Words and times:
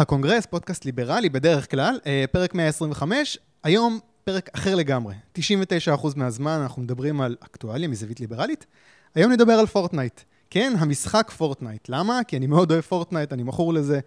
הקונגרס, 0.00 0.46
פודקאסט 0.46 0.84
ליברלי 0.84 1.28
בדרך 1.28 1.70
כלל, 1.70 1.98
אה, 2.06 2.24
פרק 2.32 2.54
125, 2.54 3.38
היום 3.64 3.98
פרק 4.24 4.50
אחר 4.52 4.74
לגמרי. 4.74 5.14
99% 5.32 6.16
מהזמן 6.16 6.58
אנחנו 6.62 6.82
מדברים 6.82 7.20
על 7.20 7.36
אקטואליה 7.40 7.88
מזווית 7.88 8.20
ליברלית. 8.20 8.66
היום 9.14 9.32
נדבר 9.32 9.52
על 9.52 9.66
פורטנייט. 9.66 10.20
כן, 10.50 10.72
המשחק 10.78 11.30
פורטנייט. 11.36 11.88
למה? 11.88 12.20
כי 12.28 12.36
אני 12.36 12.46
מאוד 12.46 12.72
אוהב 12.72 12.80
פורטנייט, 12.80 13.32
אני 13.32 13.42
מכור 13.42 13.74
לזה. 13.74 14.00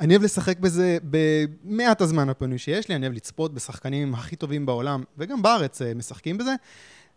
אני 0.00 0.14
אוהב 0.14 0.22
לשחק 0.22 0.58
בזה 0.58 0.98
במעט 1.02 2.00
הזמן 2.00 2.28
הפנוי 2.28 2.58
שיש 2.58 2.88
לי, 2.88 2.94
אני 2.94 3.06
אוהב 3.06 3.16
לצפות 3.16 3.54
בשחקנים 3.54 4.14
הכי 4.14 4.36
טובים 4.36 4.66
בעולם, 4.66 5.02
וגם 5.18 5.42
בארץ 5.42 5.82
אה, 5.82 5.94
משחקים 5.94 6.38
בזה. 6.38 6.54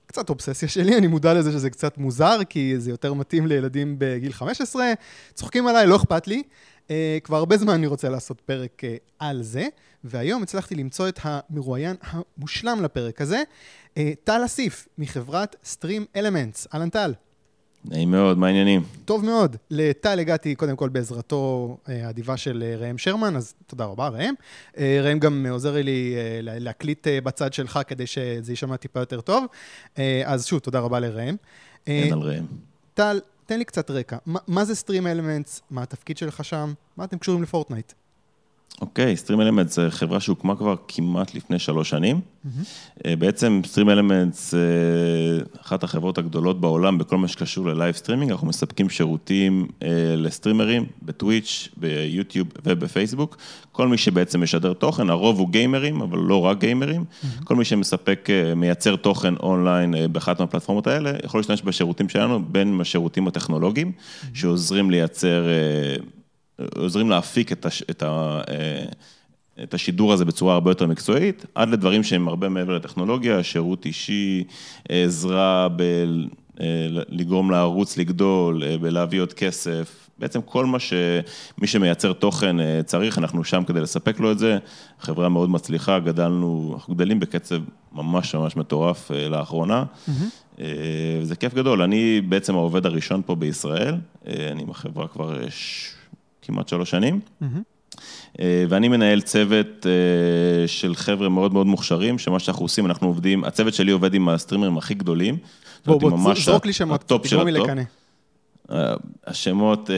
קצת 0.05 0.29
אובססיה 0.29 0.69
שלי, 0.69 0.97
אני 0.97 1.07
מודע 1.07 1.33
לזה 1.33 1.51
שזה 1.51 1.69
קצת 1.69 1.97
מוזר, 1.97 2.37
כי 2.49 2.73
זה 2.77 2.89
יותר 2.89 3.13
מתאים 3.13 3.47
לילדים 3.47 3.95
בגיל 3.97 4.33
15. 4.33 4.93
צוחקים 5.33 5.67
עליי, 5.67 5.87
לא 5.87 5.95
אכפת 5.95 6.27
לי. 6.27 6.43
Uh, 6.91 6.93
כבר 7.23 7.37
הרבה 7.37 7.57
זמן 7.57 7.73
אני 7.73 7.87
רוצה 7.87 8.09
לעשות 8.09 8.41
פרק 8.41 8.81
uh, 8.83 8.87
על 9.19 9.43
זה, 9.43 9.67
והיום 10.03 10.43
הצלחתי 10.43 10.75
למצוא 10.75 11.07
את 11.07 11.19
המרואיין 11.23 11.95
המושלם 12.01 12.83
לפרק 12.83 13.21
הזה, 13.21 13.43
uh, 13.95 13.97
טל 14.23 14.41
אסיף, 14.45 14.87
מחברת 14.97 15.55
Stream 15.63 16.17
Elements. 16.17 16.67
אהלן 16.73 16.89
טל. 16.89 17.13
נעים 17.85 18.11
מאוד, 18.11 18.37
מה 18.37 18.47
העניינים? 18.47 18.83
טוב 19.05 19.25
מאוד. 19.25 19.55
לטל 19.69 20.19
הגעתי 20.19 20.55
קודם 20.55 20.75
כל 20.75 20.89
בעזרתו 20.89 21.77
האדיבה 21.85 22.37
של 22.37 22.75
ראם 22.79 22.97
שרמן, 22.97 23.35
אז 23.35 23.53
תודה 23.67 23.85
רבה, 23.85 24.07
ראם. 24.07 24.33
ראם 24.77 25.19
גם 25.19 25.45
עוזר 25.49 25.81
לי 25.81 26.15
להקליט 26.41 27.07
בצד 27.23 27.53
שלך 27.53 27.79
כדי 27.87 28.07
שזה 28.07 28.51
יישמע 28.51 28.77
טיפה 28.77 28.99
יותר 28.99 29.21
טוב. 29.21 29.45
אז 30.25 30.45
שוב, 30.45 30.59
תודה 30.59 30.79
רבה 30.79 30.99
לראם. 30.99 31.35
אהלן 31.87 32.19
ראם. 32.19 32.45
טל, 32.93 33.19
תן 33.51 33.59
לי 33.59 33.65
קצת 33.65 33.91
רקע. 33.91 34.17
מה, 34.25 34.39
מה 34.47 34.65
זה 34.65 34.73
Stream 34.73 35.03
Elements? 35.03 35.61
מה 35.69 35.83
התפקיד 35.83 36.17
שלך 36.17 36.45
שם? 36.45 36.73
מה 36.97 37.03
אתם 37.03 37.17
קשורים 37.17 37.43
לפורטנייט? 37.43 37.93
אוקיי, 38.81 39.15
Stream 39.25 39.37
Elements 39.37 39.67
זה 39.67 39.91
חברה 39.91 40.19
שהוקמה 40.19 40.55
כבר 40.55 40.75
כמעט 40.87 41.35
לפני 41.35 41.59
שלוש 41.59 41.89
שנים. 41.89 42.19
Mm-hmm. 42.19 43.07
בעצם 43.19 43.61
Stream 43.73 43.85
Elements 43.85 44.33
זה 44.33 44.67
אחת 45.61 45.83
החברות 45.83 46.17
הגדולות 46.17 46.61
בעולם 46.61 46.97
בכל 46.97 47.17
מה 47.17 47.27
שקשור 47.27 47.67
ל 47.67 47.73
live 47.73 47.95
streaming, 47.95 48.31
אנחנו 48.31 48.47
מספקים 48.47 48.89
שירותים 48.89 49.67
אה, 49.83 49.87
לסטרימרים 50.17 50.85
בטוויץ', 51.01 51.69
ביוטיוב 51.77 52.47
ובפייסבוק. 52.65 53.37
כל 53.71 53.87
מי 53.87 53.97
שבעצם 53.97 54.43
משדר 54.43 54.73
תוכן, 54.73 55.09
הרוב 55.09 55.39
הוא 55.39 55.49
גיימרים, 55.49 56.01
אבל 56.01 56.19
לא 56.19 56.45
רק 56.45 56.59
גיימרים. 56.59 57.01
Mm-hmm. 57.01 57.43
כל 57.43 57.55
מי 57.55 57.65
שמספק, 57.65 58.29
אה, 58.29 58.55
מייצר 58.55 58.95
תוכן 58.95 59.33
אונליין 59.35 59.95
באחת 60.11 60.39
מהפלטפורמות 60.39 60.87
האלה, 60.87 61.11
יכול 61.25 61.39
להשתמש 61.39 61.61
בשירותים 61.61 62.09
שלנו, 62.09 62.45
בין 62.45 62.81
השירותים 62.81 63.27
הטכנולוגיים, 63.27 63.91
mm-hmm. 63.91 64.25
שעוזרים 64.33 64.91
לייצר... 64.91 65.47
עוזרים 66.75 67.09
להפיק 67.09 67.51
את, 67.51 67.65
הש, 67.65 67.83
את, 67.89 68.03
ה, 68.03 68.41
אה, 68.49 68.85
את 69.63 69.73
השידור 69.73 70.13
הזה 70.13 70.25
בצורה 70.25 70.53
הרבה 70.53 70.71
יותר 70.71 70.87
מקצועית, 70.87 71.45
עד 71.55 71.69
לדברים 71.69 72.03
שהם 72.03 72.27
הרבה 72.27 72.49
מעבר 72.49 72.75
לטכנולוגיה, 72.75 73.43
שירות 73.43 73.85
אישי, 73.85 74.43
עזרה 74.89 75.67
ב... 75.75 75.81
אה, 76.61 76.87
לגרום 77.09 77.51
לערוץ 77.51 77.97
לגדול, 77.97 78.63
אה, 78.63 78.77
בלהביא 78.77 79.21
עוד 79.21 79.33
כסף, 79.33 80.09
בעצם 80.19 80.41
כל 80.41 80.65
מה 80.65 80.79
שמי 80.79 81.67
שמייצר 81.67 82.13
תוכן 82.13 82.83
צריך, 82.85 83.17
אנחנו 83.17 83.43
שם 83.43 83.63
כדי 83.63 83.81
לספק 83.81 84.19
לו 84.19 84.31
את 84.31 84.39
זה. 84.39 84.57
חברה 84.99 85.29
מאוד 85.29 85.49
מצליחה, 85.49 85.99
גדלנו, 85.99 86.71
אנחנו 86.75 86.95
גדלים 86.95 87.19
בקצב 87.19 87.55
ממש 87.91 88.35
ממש 88.35 88.55
מטורף 88.55 89.11
לאחרונה. 89.11 89.83
Mm-hmm. 89.83 90.61
זה 91.23 91.35
כיף 91.35 91.53
גדול, 91.53 91.81
אני 91.81 92.21
בעצם 92.21 92.55
העובד 92.55 92.85
הראשון 92.85 93.21
פה 93.25 93.35
בישראל, 93.35 93.95
אני 94.27 94.61
עם 94.61 94.69
החברה 94.69 95.07
כבר 95.07 95.39
כמעט 96.41 96.67
שלוש 96.67 96.89
שנים. 96.89 97.19
ואני 98.69 98.87
מנהל 98.87 99.21
צוות 99.21 99.85
אה, 99.85 100.67
של 100.67 100.95
חבר'ה 100.95 101.29
מאוד 101.29 101.53
מאוד 101.53 101.67
מוכשרים, 101.67 102.19
שמה 102.19 102.39
שאנחנו 102.39 102.65
עושים, 102.65 102.85
אנחנו 102.85 103.07
עובדים, 103.07 103.43
הצוות 103.43 103.73
שלי 103.73 103.91
עובד 103.91 104.13
עם 104.13 104.29
הסטרימרים 104.29 104.77
הכי 104.77 104.93
גדולים. 104.93 105.37
בוא, 105.85 105.99
בוא, 105.99 106.33
זרוק 106.35 106.65
לי 106.65 106.73
שמות, 106.73 107.03
תגרום 107.03 107.47
לי 107.47 107.51
לקנא. 107.51 107.81
אה, 108.71 108.93
השמות, 109.27 109.89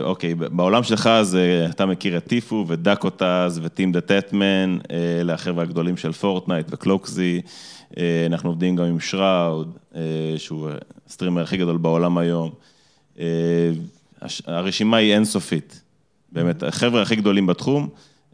אוקיי, 0.00 0.34
בעולם 0.34 0.82
שלך 0.82 1.10
זה, 1.22 1.66
אתה 1.70 1.86
מכיר 1.86 2.16
את 2.16 2.26
Tfue 2.26 2.64
ו 2.68 3.60
Dakotaz 3.62 3.92
ו 3.92 4.00
TimTheTatman, 4.00 4.78
אלה 5.20 5.34
החבר'ה 5.34 5.62
הגדולים 5.62 5.96
של 5.96 6.12
פורטנייט 6.12 6.66
ו 6.70 6.78
Cloakzy, 6.78 7.40
אנחנו 8.26 8.50
עובדים 8.50 8.76
גם 8.76 8.84
עם 8.84 9.00
Shroud, 9.00 9.78
שהוא 10.36 10.68
הסטרימר 11.08 11.42
הכי 11.42 11.56
גדול 11.56 11.76
בעולם 11.76 12.18
היום. 12.18 12.50
הרשימה 14.46 14.96
היא 14.96 15.14
אינסופית. 15.14 15.82
באמת, 16.32 16.62
החבר'ה 16.62 17.02
הכי 17.02 17.16
גדולים 17.16 17.46
בתחום, 17.46 17.88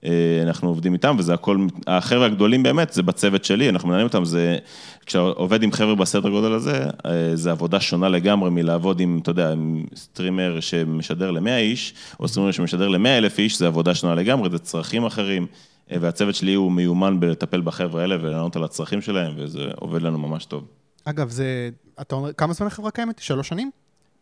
אה, 0.05 0.43
אנחנו 0.43 0.69
עובדים 0.69 0.93
איתם, 0.93 1.17
וזה 1.19 1.35
הכל, 1.35 1.67
החבר'ה 1.87 2.27
הגדולים 2.27 2.63
באמת, 2.63 2.93
זה 2.93 3.03
בצוות 3.03 3.45
שלי, 3.45 3.69
אנחנו 3.69 3.89
מנהלים 3.89 4.07
אותם, 4.07 4.25
זה, 4.25 4.59
כשאתה 5.07 5.23
עובד 5.25 5.63
עם 5.63 5.73
חבר'ה 5.73 5.95
בסדר 5.95 6.29
גודל 6.29 6.53
הזה, 6.53 6.85
אה, 7.07 7.37
זה 7.37 7.51
עבודה 7.51 7.81
שונה 7.81 8.09
לגמרי 8.09 8.51
מלעבוד 8.51 9.01
עם, 9.01 9.19
אתה 9.23 9.31
יודע, 9.31 9.53
עם 9.53 9.85
סטרימר 9.97 10.61
שמשדר 10.61 11.31
ל-100 11.31 11.57
איש, 11.57 11.95
או 12.21 12.29
סטרימר 12.29 12.51
שמשדר 12.51 12.89
ל-100 12.89 13.09
אלף 13.09 13.39
איש, 13.39 13.59
זה 13.59 13.67
עבודה 13.67 13.95
שונה 13.95 14.15
לגמרי, 14.15 14.51
זה 14.51 14.59
צרכים 14.59 15.05
אחרים, 15.05 15.47
אה, 15.93 15.97
והצוות 16.01 16.35
שלי 16.35 16.55
הוא 16.55 16.73
מיומן 16.73 17.21
בלטפל 17.21 17.61
בחבר'ה 17.61 18.03
האלה 18.03 18.17
ולענות 18.23 18.57
על 18.57 18.65
הצרכים 18.65 19.01
שלהם, 19.01 19.33
וזה 19.37 19.65
עובד 19.77 20.03
לנו 20.03 20.19
ממש 20.19 20.45
טוב. 20.45 20.65
אגב, 21.05 21.31
זה, 21.31 21.71
אתה 22.01 22.15
אומר, 22.15 22.33
כמה 22.33 22.53
זמן 22.53 22.67
החברה 22.67 22.91
קיימת? 22.91 23.19
שלוש 23.19 23.49
שנים? 23.49 23.71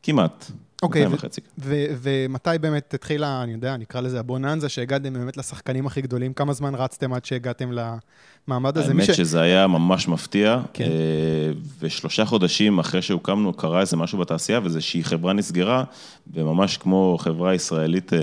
כמעט. 0.05 0.51
אוקיי, 0.85 1.07
ומתי 2.03 2.51
באמת 2.61 2.95
התחילה, 2.95 3.43
אני 3.43 3.53
יודע, 3.53 3.77
נקרא 3.77 4.01
לזה 4.01 4.21
הבוננזה, 4.21 4.69
שהגעתם 4.69 5.13
באמת 5.13 5.37
לשחקנים 5.37 5.87
הכי 5.87 6.03
גדולים? 6.03 6.33
כמה 6.33 6.53
זמן 6.53 6.75
רצתם 6.75 7.13
עד 7.13 7.25
שהגעתם 7.25 7.71
למעמד 7.73 8.79
הזה? 8.79 8.89
האמת 8.89 9.15
שזה 9.15 9.41
היה 9.41 9.67
ממש 9.67 10.09
מפתיע, 10.09 10.61
כן. 10.73 10.85
אה, 10.85 10.91
ושלושה 11.81 12.25
חודשים 12.25 12.79
אחרי 12.79 13.03
שהוקמנו, 13.03 13.53
קרה 13.53 13.81
איזה 13.81 13.97
משהו 13.97 14.19
בתעשייה, 14.19 14.61
וזה 14.65 14.81
שהיא 14.81 15.05
חברה 15.05 15.33
נסגרה, 15.33 15.85
וממש 16.33 16.77
כמו 16.77 17.17
חברה 17.21 17.55
ישראלית 17.55 18.13
אה, 18.13 18.19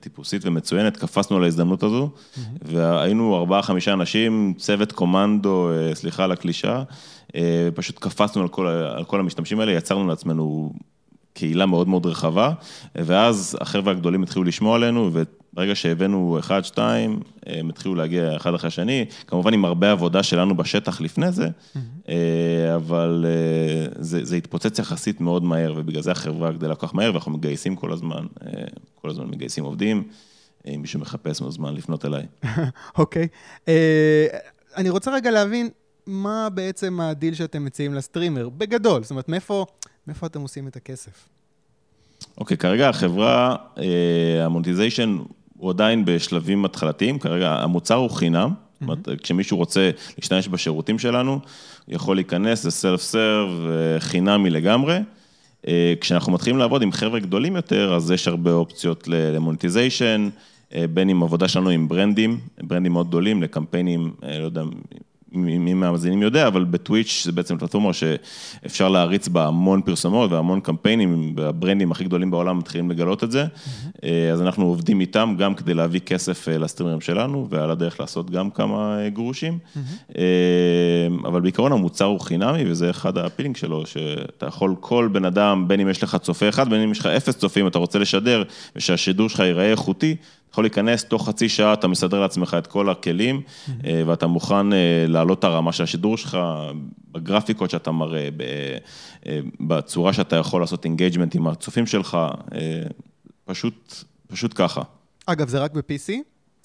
טיפוסית 0.00 0.46
ומצוינת, 0.46 0.96
קפצנו 0.96 1.36
על 1.36 1.44
ההזדמנות 1.44 1.82
הזו, 1.82 2.10
והיינו 2.62 3.36
ארבעה-חמישה 3.36 3.92
אנשים, 3.92 4.54
צוות 4.58 4.92
קומנדו, 4.92 5.70
אה, 5.70 5.94
סליחה 5.94 6.24
על 6.24 6.32
הקלישה, 6.32 6.82
פשוט 7.74 7.98
קפצנו 7.98 8.42
על 8.42 8.48
כל, 8.48 8.66
על 8.66 9.04
כל 9.04 9.20
המשתמשים 9.20 9.60
האלה, 9.60 9.72
יצרנו 9.72 10.06
לעצמנו 10.06 10.72
קהילה 11.34 11.66
מאוד 11.66 11.88
מאוד 11.88 12.06
רחבה, 12.06 12.52
ואז 12.94 13.56
החבר'ה 13.60 13.92
הגדולים 13.92 14.22
התחילו 14.22 14.44
לשמוע 14.44 14.76
עלינו, 14.76 15.10
וברגע 15.12 15.74
שהבאנו 15.74 16.36
אחד, 16.38 16.64
שתיים, 16.64 17.20
הם 17.46 17.68
התחילו 17.68 17.94
להגיע 17.94 18.36
אחד 18.36 18.54
אחרי 18.54 18.68
השני, 18.68 19.04
כמובן 19.26 19.54
עם 19.54 19.64
הרבה 19.64 19.92
עבודה 19.92 20.22
שלנו 20.22 20.56
בשטח 20.56 21.00
לפני 21.00 21.32
זה, 21.32 21.48
mm-hmm. 21.48 21.78
אבל 22.76 23.26
אה, 23.28 23.86
זה, 23.98 24.24
זה 24.24 24.36
התפוצץ 24.36 24.78
יחסית 24.78 25.20
מאוד 25.20 25.44
מהר, 25.44 25.74
ובגלל 25.76 26.02
זה 26.02 26.10
החברה 26.10 26.52
גדלה 26.52 26.74
כל 26.74 26.86
כך 26.86 26.94
מהר, 26.94 27.10
ואנחנו 27.12 27.32
מגייסים 27.32 27.76
כל 27.76 27.92
הזמן, 27.92 28.26
אה, 28.46 28.50
כל 28.94 29.10
הזמן 29.10 29.26
מגייסים 29.26 29.64
עובדים. 29.64 30.02
אם 30.66 30.80
מישהו 30.80 31.00
מחפש 31.00 31.40
מוזמן 31.40 31.74
לפנות 31.74 32.04
אליי. 32.04 32.26
אוקיי. 32.98 33.28
okay. 33.66 33.66
אני 34.76 34.90
רוצה 34.90 35.14
רגע 35.14 35.30
להבין 35.30 35.68
מה 36.06 36.48
בעצם 36.50 37.00
הדיל 37.00 37.34
שאתם 37.34 37.64
מציעים 37.64 37.94
לסטרימר, 37.94 38.48
בגדול, 38.48 39.02
זאת 39.02 39.10
אומרת, 39.10 39.28
מאיפה... 39.28 39.66
מאיפה 40.06 40.26
אתם 40.26 40.40
עושים 40.40 40.68
את 40.68 40.76
הכסף? 40.76 41.28
אוקיי, 42.38 42.54
okay, 42.54 42.60
כרגע 42.60 42.88
החברה, 42.88 43.56
אה, 43.78 44.44
ה 44.44 44.50
monetization 44.50 45.18
הוא 45.58 45.70
עדיין 45.70 46.04
בשלבים 46.04 46.64
התחלתיים, 46.64 47.18
כרגע 47.18 47.50
המוצר 47.52 47.94
הוא 47.94 48.10
חינם. 48.10 48.50
זאת 48.72 48.82
אומרת, 48.82 49.08
כשמישהו 49.22 49.56
רוצה 49.56 49.90
להשתמש 50.18 50.48
בשירותים 50.48 50.98
שלנו, 50.98 51.40
יכול 51.88 52.16
להיכנס, 52.16 52.62
זה 52.62 52.70
self 52.70 53.02
serve, 53.02 53.50
חינמי 53.98 54.50
לגמרי. 54.50 54.98
אה, 55.68 55.94
כשאנחנו 56.00 56.32
מתחילים 56.32 56.58
לעבוד 56.58 56.82
עם 56.82 56.92
חבר'ה 56.92 57.20
גדולים 57.20 57.56
יותר, 57.56 57.94
אז 57.94 58.10
יש 58.10 58.28
הרבה 58.28 58.52
אופציות 58.52 59.08
ל 59.08 59.17
monetization, 59.17 60.28
אה, 60.74 60.84
בין 60.94 61.10
אם 61.10 61.22
עבודה 61.22 61.48
שלנו 61.48 61.70
עם 61.70 61.88
ברנדים, 61.88 62.40
ברנדים 62.62 62.92
מאוד 62.92 63.08
גדולים, 63.08 63.42
לקמפיינים, 63.42 64.12
לא 64.22 64.44
יודע, 64.44 64.62
מי 65.34 65.74
מהמאזינים 65.74 66.22
יודע, 66.22 66.46
אבל 66.46 66.64
בטוויץ' 66.64 67.22
זה 67.24 67.32
בעצם 67.32 67.58
פלטפורמה 67.58 67.92
שאפשר 67.92 68.88
להריץ 68.88 69.28
בה 69.28 69.46
המון 69.46 69.82
פרסומות 69.82 70.32
והמון 70.32 70.60
קמפיינים, 70.60 71.34
והברנדים 71.36 71.92
הכי 71.92 72.04
גדולים 72.04 72.30
בעולם 72.30 72.58
מתחילים 72.58 72.90
לגלות 72.90 73.24
את 73.24 73.30
זה. 73.30 73.44
Mm-hmm. 73.44 74.06
אז 74.32 74.42
אנחנו 74.42 74.64
עובדים 74.64 75.00
איתם 75.00 75.34
גם 75.38 75.54
כדי 75.54 75.74
להביא 75.74 76.00
כסף 76.00 76.48
אה, 76.48 76.58
לסטרימרים 76.58 77.00
שלנו, 77.00 77.46
ועל 77.50 77.70
הדרך 77.70 78.00
לעשות 78.00 78.30
גם 78.30 78.50
כמה 78.50 78.98
אה, 78.98 79.08
גרושים. 79.08 79.58
Mm-hmm. 79.76 80.18
אבל 81.24 81.40
בעיקרון 81.40 81.72
המוצר 81.72 82.04
הוא 82.04 82.20
חינמי, 82.20 82.70
וזה 82.70 82.90
אחד 82.90 83.18
הפילינג 83.18 83.56
שלו, 83.56 83.86
שאתה 83.86 84.46
יכול 84.46 84.74
כל 84.80 85.08
בן 85.12 85.24
אדם, 85.24 85.68
בין 85.68 85.80
אם 85.80 85.88
יש 85.88 86.02
לך 86.02 86.16
צופה 86.16 86.48
אחד, 86.48 86.70
בין 86.70 86.80
אם 86.80 86.92
יש 86.92 86.98
לך 86.98 87.06
אפס 87.06 87.36
צופים, 87.36 87.66
אתה 87.66 87.78
רוצה 87.78 87.98
לשדר, 87.98 88.42
ושהשידור 88.76 89.28
שלך 89.28 89.40
ייראה 89.40 89.70
איכותי, 89.70 90.16
יכול 90.52 90.64
להיכנס, 90.64 91.04
תוך 91.04 91.28
חצי 91.28 91.48
שעה 91.48 91.72
אתה 91.72 91.88
מסדר 91.88 92.20
לעצמך 92.20 92.56
את 92.58 92.66
כל 92.66 92.90
הכלים, 92.90 93.40
mm-hmm. 93.40 93.86
ואתה 94.06 94.26
מוכן 94.26 94.72
אה, 94.72 95.04
להעלות 95.08 95.38
את 95.38 95.44
הרמה 95.44 95.72
של 95.72 95.82
השידור 95.82 96.16
שלך, 96.16 96.38
בגרפיקות 97.12 97.70
שאתה 97.70 97.90
מראה, 97.90 98.28
אה, 99.26 99.40
בצורה 99.60 100.12
שאתה 100.12 100.36
יכול 100.36 100.60
לעשות 100.60 100.84
engagement 100.84 101.34
עם 101.34 101.46
הצופים 101.46 101.86
שלך, 101.86 102.18
פשוט, 103.44 103.94
פשוט 104.26 104.52
ככה. 104.54 104.82
אגב, 105.26 105.48
זה 105.48 105.58
רק 105.58 105.72
ב-PC? 105.72 106.12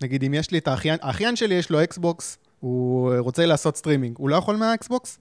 נגיד, 0.02 0.24
אם 0.24 0.34
יש 0.34 0.52
לי 0.52 0.58
את 0.58 0.68
האחיין, 0.68 0.98
האחיין 1.02 1.36
שלי 1.36 1.56
יש 1.56 1.70
לו 1.70 1.84
אקסבוקס, 1.84 2.38
הוא 2.60 3.14
רוצה 3.20 3.46
לעשות 3.46 3.78
סטרימינג, 3.78 4.16
הוא 4.18 4.30
לא 4.30 4.36
יכול 4.36 4.56
מהאקסבוקס? 4.56 5.20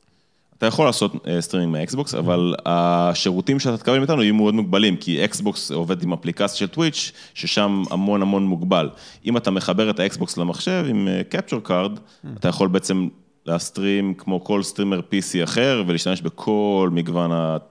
אתה 0.58 0.66
יכול 0.66 0.86
לעשות 0.86 1.12
סטרימינג 1.40 1.72
מהאקסבוקס, 1.72 2.14
אבל 2.14 2.54
השירותים 2.66 3.58
שאתה 3.58 3.76
תקבל 3.76 3.98
מאיתנו 3.98 4.22
יהיו 4.22 4.34
מאוד 4.34 4.54
מוגבלים, 4.54 4.96
כי 4.96 5.24
אקסבוקס 5.24 5.70
עובד 5.70 6.02
עם 6.02 6.12
אפליקציה 6.12 6.56
של 6.56 6.66
טוויץ', 6.66 7.12
ששם 7.34 7.82
המון 7.90 8.22
המון 8.22 8.46
מוגבל. 8.46 8.90
אם 9.24 9.36
אתה 9.36 9.50
מחבר 9.50 9.90
את 9.90 10.00
האקסבוקס 10.00 10.36
למחשב 10.36 10.84
עם 10.88 11.08
capture 11.28 11.60
card, 11.60 11.98
אתה 12.34 12.48
יכול 12.48 12.68
בעצם 12.68 13.08
להסטרים 13.46 14.14
כמו 14.14 14.44
כל 14.44 14.62
סטרימר 14.62 15.00
PC 15.00 15.44
אחר, 15.44 15.84
ולהשתמש 15.86 16.20
בכל 16.20 16.90
מגוון 16.92 17.30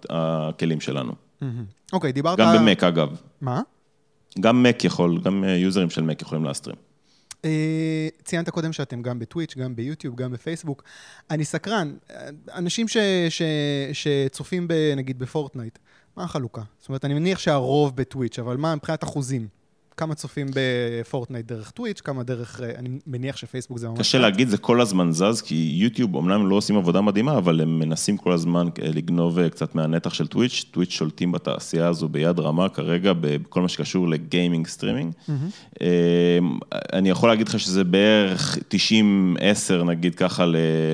הכלים 0.10 0.82
שלנו. 0.82 1.14
אוקיי, 1.94 2.12
דיברת... 2.12 2.40
גם 2.40 2.56
במק 2.56 2.84
אגב. 2.84 3.10
מה? 3.42 3.62
גם 4.40 4.64
מק 4.64 4.84
יכול, 4.84 5.20
גם 5.24 5.44
יוזרים 5.48 5.90
של 5.90 6.02
מק 6.02 6.22
יכולים 6.22 6.46
להסטרים. 6.46 6.85
אה, 7.46 8.08
ציינת 8.24 8.50
קודם 8.50 8.74
שאתם 8.74 9.02
גם 9.02 9.20
בטוויץ', 9.20 9.56
גם 9.58 9.76
ביוטיוב, 9.76 10.16
גם 10.16 10.32
בפייסבוק. 10.32 10.84
אני 11.32 11.46
סקרן, 11.46 11.96
אנשים 12.54 12.88
ש, 12.88 12.98
ש, 13.30 13.42
שצופים, 13.94 14.68
ב, 14.68 14.74
נגיד, 14.96 15.20
בפורטנייט, 15.20 15.80
מה 16.18 16.24
החלוקה? 16.24 16.62
זאת 16.80 16.90
אומרת, 16.90 17.06
אני 17.06 17.14
מניח 17.14 17.40
שהרוב 17.40 17.96
בטוויץ', 17.96 18.40
אבל 18.40 18.58
מה 18.58 18.76
מבחינת 18.76 19.04
אחוזים? 19.04 19.48
כמה 19.98 20.16
צופים 20.16 20.48
בפורטנייט 20.54 21.46
דרך 21.46 21.72
טוויץ', 21.72 22.02
כמה 22.02 22.24
דרך, 22.24 22.62
אה, 22.62 22.72
אני 22.78 22.90
מניח 23.08 23.38
שפייסבוק 23.38 23.78
זה 23.78 23.90
ממש... 23.90 24.00
קשה 24.00 24.18
להגיד, 24.18 24.48
זה 24.50 24.58
כל 24.58 24.82
הזמן 24.82 25.12
זז, 25.12 25.42
כי 25.42 25.72
יוטיוב 25.76 26.18
אמנם 26.18 26.50
לא 26.50 26.56
עושים 26.56 26.78
עבודה 26.78 27.02
מדהימה, 27.02 27.38
אבל 27.38 27.62
הם 27.62 27.80
מנסים 27.80 28.18
כל 28.18 28.32
הזמן 28.32 28.68
אה, 28.82 28.88
לגנוב 28.94 29.40
אה, 29.40 29.50
קצת 29.50 29.76
מהנתח 29.76 30.14
של 30.14 30.28
טוויץ', 30.28 30.66
טוויץ' 30.72 30.90
שולטים 30.90 31.32
בתעשייה 31.32 31.88
הזו 31.88 32.10
ביד 32.10 32.40
רמה 32.40 32.70
כרגע, 32.70 33.14
בכל 33.20 33.62
מה 33.62 33.68
שקשור 33.68 34.10
ל 34.10 34.18
gaming 34.18 34.68
streaming. 34.68 35.14
Mm-hmm. 35.14 35.82
אני 36.94 37.10
יכול 37.10 37.30
להגיד 37.30 37.48
לך 37.48 37.60
שזה 37.60 37.84
בערך 37.84 38.58
90-10 39.80 39.84
נגיד 39.84 40.16
ככה 40.16 40.46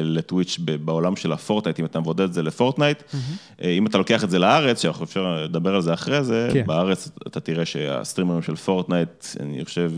לטוויץ' 0.04 0.60
בעולם 0.60 1.16
של 1.16 1.32
הפורטנייט, 1.32 1.80
אם 1.80 1.86
אתה 1.86 2.00
מבודד 2.00 2.22
את 2.22 2.34
זה 2.34 2.44
לפורטנייט. 2.44 3.02
Mm-hmm. 3.02 3.66
אם 3.66 3.88
אתה 3.88 3.98
לוקח 3.98 4.24
את 4.24 4.30
זה 4.30 4.40
לארץ, 4.40 4.82
שאנחנו 4.82 5.06
אפשר 5.06 5.44
לדבר 5.44 5.76
על 5.76 5.82
זה 5.82 5.94
אחרי 5.94 6.24
זה, 6.24 6.50
כן. 6.54 6.64
בארץ 6.68 7.10
אתה 7.28 7.40
תראה 7.40 7.66
שהסטרימרים 7.66 8.42
של 8.42 8.56
פורטנייט, 8.56 8.91
פורטנייט, 8.92 9.26
אני 9.40 9.66
חושב, 9.66 9.92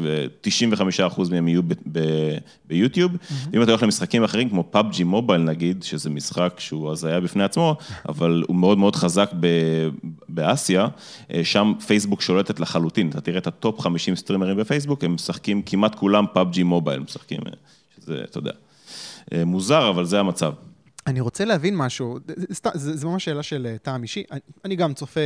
95% 1.16 1.31
מהם 1.31 1.48
יהיו 1.48 1.62
ביוטיוב. 2.66 3.12
ואם 3.51 3.62
אתה 3.63 3.72
הולך 3.72 3.84
למשחקים 3.84 4.24
אחרים, 4.24 4.50
כמו 4.50 4.63
PUBG 4.71 5.03
Mobile 5.03 5.41
נגיד, 5.42 5.84
שזה 5.84 6.10
משחק 6.10 6.56
שהוא 6.57 6.92
הזיה 6.92 7.19
בפני 7.19 7.44
עצמו, 7.44 7.75
אבל 8.10 8.44
הוא 8.48 8.56
מאוד 8.56 8.78
מאוד 8.78 8.95
חזק 8.95 9.31
באסיה, 10.30 10.88
אה, 11.34 11.44
שם 11.44 11.74
פייסבוק 11.88 12.22
שולטת 12.22 12.60
לחלוטין. 12.60 13.10
אתה 13.10 13.22
תראה 13.22 13.38
את 13.38 13.48
ה 13.47 13.56
top 13.56 13.80
50 13.80 14.16
סטרימרים 14.16 14.57
בפייסבוק, 14.57 15.04
הם 15.04 15.13
משחקים 15.13 15.62
כמעט 15.62 15.95
כולם 15.95 16.25
PUBG 16.33 16.63
Mobile, 16.63 17.00
משחקים, 17.00 17.40
אה, 17.48 17.51
שזה, 17.95 18.22
אתה 18.24 18.38
יודע, 18.38 18.51
אה, 19.34 19.45
מוזר, 19.45 19.90
אבל 19.90 20.06
זה 20.06 20.19
המצב. 20.19 20.54
אני 21.07 21.19
רוצה 21.19 21.45
להבין 21.45 21.78
משהו, 21.78 22.19
זו 22.74 23.10
ממש 23.10 23.25
שאלה 23.25 23.44
של 23.44 23.75
טעם 23.81 24.04
אישי. 24.04 24.24
אני 24.66 24.75
גם 24.75 24.94
צופה 24.94 25.19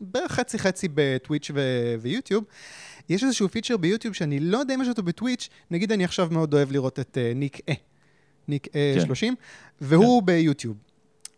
בערך 0.00 0.32
חצי 0.32 0.58
חצי 0.58 0.88
בטוויץ' 0.94 1.50
ו- 1.54 1.94
ויוטיוב. 2.00 2.44
יש 3.08 3.24
איזשהו 3.24 3.48
פיצ'ר 3.48 3.76
ביוטיוב 3.76 4.14
שאני 4.14 4.40
לא 4.40 4.58
יודע 4.58 4.74
אם 4.74 4.82
יש 4.82 4.88
אותו 4.88 5.02
בטוויץ', 5.02 5.48
נגיד 5.70 5.92
אני 5.92 6.04
עכשיו 6.04 6.28
מאוד 6.30 6.54
אוהב 6.54 6.72
לראות 6.72 6.98
את 6.98 7.18
uh, 7.18 7.38
Nick 7.38 7.60
Eh, 7.68 7.74
Nick 8.48 8.76
Eh 8.76 8.92
כן. 8.94 9.06
30, 9.06 9.34
והוא 9.80 10.20
כן. 10.20 10.26
ביוטיוב. 10.26 10.76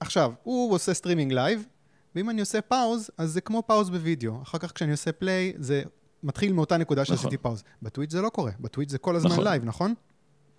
עכשיו, 0.00 0.32
הוא 0.42 0.74
עושה 0.74 0.94
סטרימינג 0.94 1.32
לייב, 1.32 1.66
ואם 2.14 2.30
אני 2.30 2.40
עושה 2.40 2.60
pause, 2.60 3.10
אז 3.18 3.30
זה 3.32 3.40
כמו 3.40 3.62
pause 3.66 3.90
בווידאו. 3.90 4.42
אחר 4.42 4.58
כך 4.58 4.72
כשאני 4.72 4.92
עושה 4.92 5.12
play, 5.12 5.52
זה 5.58 5.82
מתחיל 6.22 6.52
מאותה 6.52 6.76
נקודה 6.76 7.04
שעשיתי 7.04 7.26
נכון. 7.26 7.36
pause. 7.42 7.62
בטוויץ' 7.82 8.10
זה 8.10 8.20
לא 8.20 8.28
קורה, 8.28 8.52
בטוויץ' 8.60 8.90
זה 8.90 8.98
כל 8.98 9.16
הזמן 9.16 9.30
נכון. 9.30 9.44
לייב, 9.44 9.64
נכון? 9.64 9.94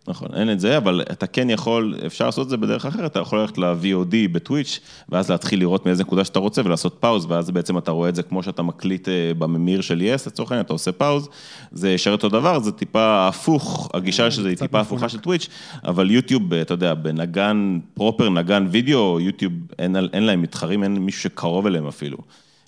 נכון, 0.08 0.30
אין 0.36 0.52
את 0.52 0.60
זה, 0.60 0.78
אבל 0.78 1.02
אתה 1.12 1.28
כן 1.28 1.50
יכול, 1.50 1.96
אפשר 2.06 2.26
לעשות 2.26 2.46
את 2.46 2.50
זה 2.50 2.58
בדרך 2.58 2.86
אחרת, 2.86 3.12
אתה 3.12 3.20
יכול 3.20 3.40
ללכת 3.40 3.58
ל-VOD 3.58 4.16
בטוויץ', 4.32 4.80
ואז 5.10 5.32
להתחיל 5.32 5.60
לראות 5.60 5.86
מאיזה 5.86 6.04
נקודה 6.04 6.26
שאתה 6.26 6.40
רוצה 6.40 6.62
ולעשות 6.66 6.98
pause, 7.00 7.26
ואז 7.30 7.52
בעצם 7.52 7.78
אתה 7.78 7.92
רואה 7.92 8.10
את 8.10 8.16
זה 8.16 8.24
כמו 8.24 8.44
שאתה 8.44 8.62
מקליט 8.62 9.10
אה, 9.10 9.32
בממיר 9.38 9.82
של 9.82 10.02
יס, 10.02 10.28
לצורך 10.28 10.52
העניין, 10.52 10.66
אתה 10.66 10.74
עושה 10.74 10.92
pause, 10.92 11.30
זה 11.72 11.92
ישרת 11.92 12.24
אותו 12.24 12.30
דבר, 12.30 12.60
זה 12.60 12.72
טיפה 12.72 13.28
הפוך, 13.28 13.90
הגישה 13.94 14.26
אה, 14.26 14.32
שזה 14.32 14.50
היא 14.50 14.58
טיפה 14.58 14.80
הפוכה 14.80 15.10
של 15.10 15.20
טוויץ', 15.20 15.48
אבל 15.84 16.12
יוטיוב, 16.12 16.54
אתה 16.54 16.74
יודע, 16.74 16.94
בנגן, 16.94 17.80
proper 17.94 18.30
נגן 18.30 18.68
וידאו, 18.72 19.20
יוטיוב, 19.20 19.54
אין, 19.80 19.96
אין 20.14 20.24
להם 20.24 20.42
מתחרים, 20.42 20.84
אין 20.84 20.98
מישהו 20.98 21.22
שקרוב 21.22 21.66
אליהם 21.66 21.88
אפילו. 21.88 22.18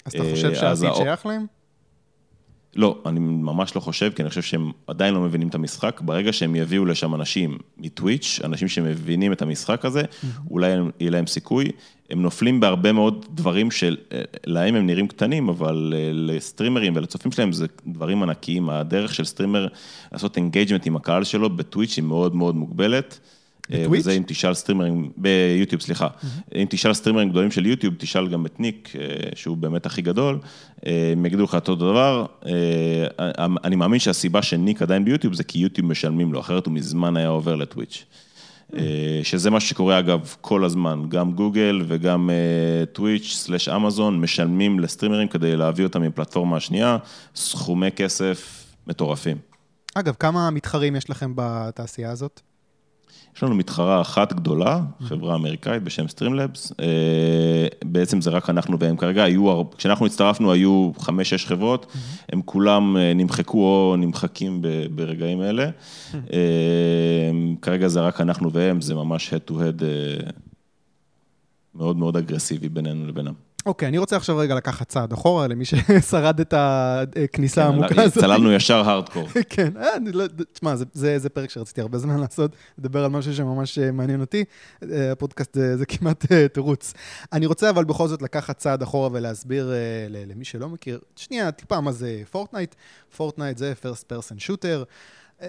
אז 0.06 0.14
אתה 0.16 0.24
חושב 0.32 0.50
אה, 0.50 0.56
שהעתיד 0.56 0.96
שייך 0.96 1.26
להם? 1.26 1.63
לא, 2.76 3.02
אני 3.06 3.20
ממש 3.20 3.76
לא 3.76 3.82
חושב, 3.82 4.12
כי 4.16 4.22
אני 4.22 4.30
חושב 4.30 4.42
שהם 4.42 4.72
עדיין 4.88 5.14
לא 5.14 5.22
מבינים 5.22 5.48
את 5.48 5.56
המשחק. 5.56 6.02
ברגע 6.02 6.34
שהם 6.34 6.56
יביאו 6.56 6.86
לשם 6.86 7.16
אנשים 7.16 7.58
מטוויץ', 7.78 8.40
אנשים 8.44 8.68
שמבינים 8.68 9.34
את 9.34 9.42
המשחק 9.42 9.86
הזה, 9.86 10.04
אולי 10.52 10.72
יהיה 11.00 11.12
להם 11.12 11.28
סיכוי. 11.28 11.72
הם 12.10 12.22
נופלים 12.22 12.60
בהרבה 12.60 12.92
מאוד 12.92 13.26
דברים 13.34 13.72
שלהם 13.72 14.76
הם 14.76 14.88
נראים 14.88 15.08
קטנים, 15.08 15.50
אבל 15.50 15.94
אה, 15.96 16.10
לסטרימרים 16.14 16.96
ולצופים 16.96 17.32
שלהם 17.32 17.52
זה 17.52 17.66
דברים 17.88 18.24
ענקיים. 18.24 18.70
הדרך 18.70 19.16
של 19.16 19.24
סטרימר 19.24 19.68
לעשות 20.12 20.38
engagement 20.38 20.88
עם 20.88 20.96
הקהל 20.96 21.24
שלו 21.24 21.50
בטוויץ' 21.50 21.98
היא 21.98 22.04
מאוד 22.04 22.36
מאוד 22.36 22.56
מוגבלת. 22.56 23.20
בטוויץ'? 23.70 24.02
וזה 24.02 24.12
אם 24.12 24.24
תשאל 24.28 24.54
סטרימרים, 24.54 25.12
ביוטיוב, 25.18 25.82
סליחה. 25.82 26.08
Mm-hmm. 26.08 26.56
אם 26.56 26.66
תשאל 26.70 26.94
סטרימרים 26.94 27.30
גדולים 27.30 27.52
של 27.52 27.66
יוטיוב, 27.66 27.94
תשאל 27.98 28.28
גם 28.28 28.46
את 28.46 28.60
ניק, 28.60 28.94
אה, 28.96 29.02
שהוא 29.36 29.58
באמת 29.58 29.86
הכי 29.86 30.02
גדול, 30.02 30.40
אה, 30.86 31.10
הם 31.12 31.26
יגידו 31.26 31.44
לך 31.44 31.56
אותו 31.56 31.76
דבר. 31.76 32.26
אה, 32.46 33.46
אני 33.64 33.76
מאמין 33.76 34.00
שהסיבה 34.00 34.42
שניק 34.42 34.82
עדיין 34.82 35.06
ביוטיוב 35.06 35.34
זה 35.34 35.44
כי 35.44 35.60
יוטיוב 35.60 35.88
משלמים 35.88 36.34
לו, 36.34 36.40
אחרת 36.40 36.66
הוא 36.66 36.74
מזמן 36.74 37.18
היה 37.18 37.28
עובר 37.28 37.56
לטוויץ'. 37.56 38.06
Mm-hmm. 38.06 38.76
שזה 39.24 39.50
מה 39.50 39.60
שקורה 39.60 40.00
אגב 40.00 40.36
כל 40.42 40.66
הזמן, 40.66 41.04
גם 41.10 41.32
גוגל 41.32 41.82
וגם 41.88 42.30
טוויץ' 42.94 43.34
slash 43.36 43.70
אמזון 43.70 44.22
משלמים 44.22 44.80
לסטרימרים 44.80 45.28
כדי 45.28 45.56
להביא 45.56 45.86
אותם 45.86 46.02
מפלטפורמה 46.02 46.58
השנייה, 46.58 46.98
סכומי 47.36 47.92
כסף 47.92 48.66
מטורפים. 48.88 49.38
אגב, 49.96 50.14
כמה 50.20 50.50
מתחרים 50.50 50.96
יש 50.96 51.10
לכם 51.10 51.32
בתעשייה 51.36 52.12
הזאת? 52.12 52.42
יש 53.36 53.44
לנו 53.44 53.56
מתחרה 53.56 54.02
אחת 54.02 54.34
גדולה, 54.34 54.82
חברה 55.00 55.36
אמריקאית 55.36 55.84
בשם 55.84 56.08
Streamlabs, 56.08 56.74
אה, 56.80 57.68
בעצם 57.86 58.22
זה 58.22 58.30
רק 58.30 58.50
אנחנו 58.50 58.80
והם 58.80 58.98
כרגע, 58.98 59.24
היו, 59.24 59.64
כשאנחנו 59.78 60.06
הצטרפנו 60.06 60.52
היו 60.52 60.92
חמש-שש 61.00 61.46
חברות, 61.46 61.86
הם 62.32 62.42
כולם 62.46 62.98
אה, 62.98 63.14
נמחקו 63.14 63.58
או 63.58 63.96
נמחקים 63.98 64.62
ברגעים 64.96 65.42
אלה, 65.42 65.70
אה, 66.14 67.32
כרגע 67.62 67.88
זה 67.88 68.02
רק 68.02 68.22
אנחנו 68.22 68.52
והם, 68.52 68.82
זה 68.82 68.96
ממש 68.96 69.34
head 69.34 69.52
to 69.52 69.54
head 69.54 69.84
מאוד 71.76 71.98
מאוד 71.98 72.18
אגרסיבי 72.18 72.70
בינינו 72.70 73.08
לבינם. 73.08 73.53
אוקיי, 73.66 73.88
אני 73.88 73.98
רוצה 73.98 74.16
עכשיו 74.16 74.38
רגע 74.38 74.56
לקחת 74.56 74.90
צעד 74.90 75.14
אחורה 75.14 75.48
למי 75.48 75.66
ששרד 75.70 76.40
את 76.40 76.54
הכניסה 76.58 77.62
כן, 77.62 77.68
העמוקה 77.68 78.02
הזאת. 78.02 78.24
צללנו 78.24 78.54
ישר 78.54 78.90
הארדקור. 78.90 79.28
כן, 79.50 79.78
אה, 79.78 79.90
לא, 80.14 80.26
תשמע, 80.54 80.76
זה 80.94 81.30
פרק 81.30 81.50
שרציתי 81.50 81.82
הרבה 81.82 81.98
זמן 81.98 82.20
לעשות, 82.24 82.52
לדבר 82.78 83.04
על 83.04 83.12
משהו 83.12 83.34
שממש 83.34 83.80
אה, 83.80 83.92
מעניין 83.92 84.22
אותי. 84.22 84.44
אה, 84.92 85.12
הפודקאסט 85.12 85.58
זה 85.76 85.86
כמעט 85.86 86.26
תירוץ. 86.54 86.94
אני 87.34 87.46
רוצה 87.46 87.70
אבל 87.70 87.84
בכל 87.84 88.08
זאת 88.08 88.22
לקחת 88.22 88.58
צעד 88.58 88.82
אחורה 88.82 89.10
ולהסביר 89.12 89.74
למי 90.10 90.46
שלא 90.46 90.70
מכיר, 90.70 91.00
שנייה, 91.16 91.52
טיפה 91.52 91.82
מה 91.82 91.92
זה 91.92 92.22
פורטנייט. 92.32 92.76
פורטנייט 93.18 93.58
זה 93.58 93.74
first 93.84 94.14
person 94.14 94.50
shooter. 94.50 94.86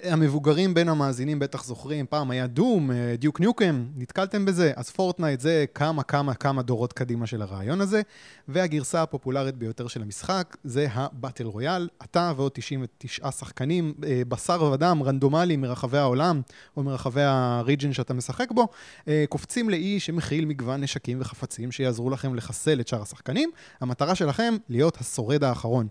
המבוגרים 0.02 0.74
בין 0.74 0.88
המאזינים 0.88 1.38
בטח 1.38 1.64
זוכרים, 1.64 2.06
פעם 2.06 2.30
היה 2.30 2.46
דום, 2.46 2.90
אה, 2.90 3.14
דיוק 3.18 3.40
ניוקם, 3.40 3.86
נתקלתם 3.96 4.44
בזה? 4.44 4.72
אז 4.76 4.90
פורטנייט 4.90 5.40
זה 5.40 5.64
כמה 5.74 6.02
כמה 6.02 6.34
כמה 6.34 6.62
דורות 6.62 6.92
קדימה 6.92 7.26
של 7.26 7.42
הרעיון 7.42 7.80
הזה, 7.80 8.02
והגרסה 8.48 9.02
הפופולרית 9.02 9.54
ביותר 9.54 9.86
של 9.86 10.02
המשחק 10.02 10.56
זה 10.64 10.86
ה 10.92 11.00
battle 11.00 11.47
royale. 11.47 11.88
אתה 12.04 12.32
ועוד 12.36 12.52
99 12.54 13.30
שחקנים, 13.30 13.94
אה, 14.06 14.22
בשר 14.28 14.62
ודם 14.62 15.02
רנדומלי 15.04 15.56
מרחבי 15.56 15.98
העולם, 15.98 16.40
או 16.76 16.82
מרחבי 16.82 17.22
ה 17.23 17.33
region 17.33 17.92
שאתה 17.92 18.14
משחק 18.14 18.52
בו, 18.52 18.68
אה, 19.08 19.24
קופצים 19.28 19.70
לאי 19.70 20.00
שמכיל 20.00 20.44
מגוון 20.44 20.80
נשקים 20.80 21.20
וחפצים 21.20 21.72
שיעזרו 21.72 22.10
לכם 22.10 22.34
לחסל 22.34 22.80
את 22.80 22.88
שאר 22.88 23.02
השחקנים. 23.02 23.50
המטרה 23.80 24.14
שלכם, 24.14 24.54
להיות 24.68 25.00
השורד 25.00 25.44
האחרון. 25.44 25.88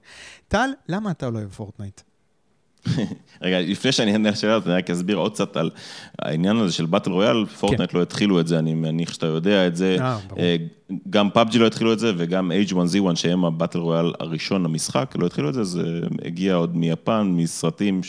טל, 0.48 0.70
למה 0.90 1.12
אתה 1.12 1.30
לא 1.30 1.40
אוהב 1.40 1.50
פורטנייט? 1.50 2.02
רגע, 3.42 3.62
לפני 3.62 3.92
שאני 3.92 4.14
אענה 4.14 4.30
לשאלה 4.30 4.54
הזאת, 4.54 4.68
אני 4.68 4.76
רק 4.76 4.90
אסביר 4.90 5.18
עוד 5.18 5.34
קצת 5.34 5.58
על 5.58 5.70
העניין 6.20 6.58
הזה 6.58 6.74
של 6.74 6.86
battle 6.86 7.12
royale, 7.12 7.46
פורטנייט 7.46 7.92
כן. 7.92 7.98
לא 7.98 8.04
התחילו 8.04 8.40
את 8.40 8.48
זה, 8.48 8.60
אני 8.60 8.74
מניח 8.74 9.14
שאתה 9.14 9.26
יודע 9.26 9.68
את 9.68 9.76
זה. 9.76 9.98
גם 11.10 11.30
PUBG 11.30 11.60
לא 11.60 11.68
התחילו 11.68 11.94
את 11.94 12.00
זה, 12.00 12.12
וגם 12.18 12.52
H1Z1, 12.70 13.16
שהם 13.16 13.46
ה 13.46 13.50
battle 13.50 13.80
royale 13.80 14.14
הראשון 14.20 14.64
למשחק, 14.64 15.16
לא 15.20 15.26
התחילו 15.26 15.50
את 15.50 15.54
זה, 15.54 15.64
זה 15.64 15.84
הגיע 16.26 16.56
עוד 16.56 16.78
מיפן, 16.78 17.34
מסרטים, 17.38 18.02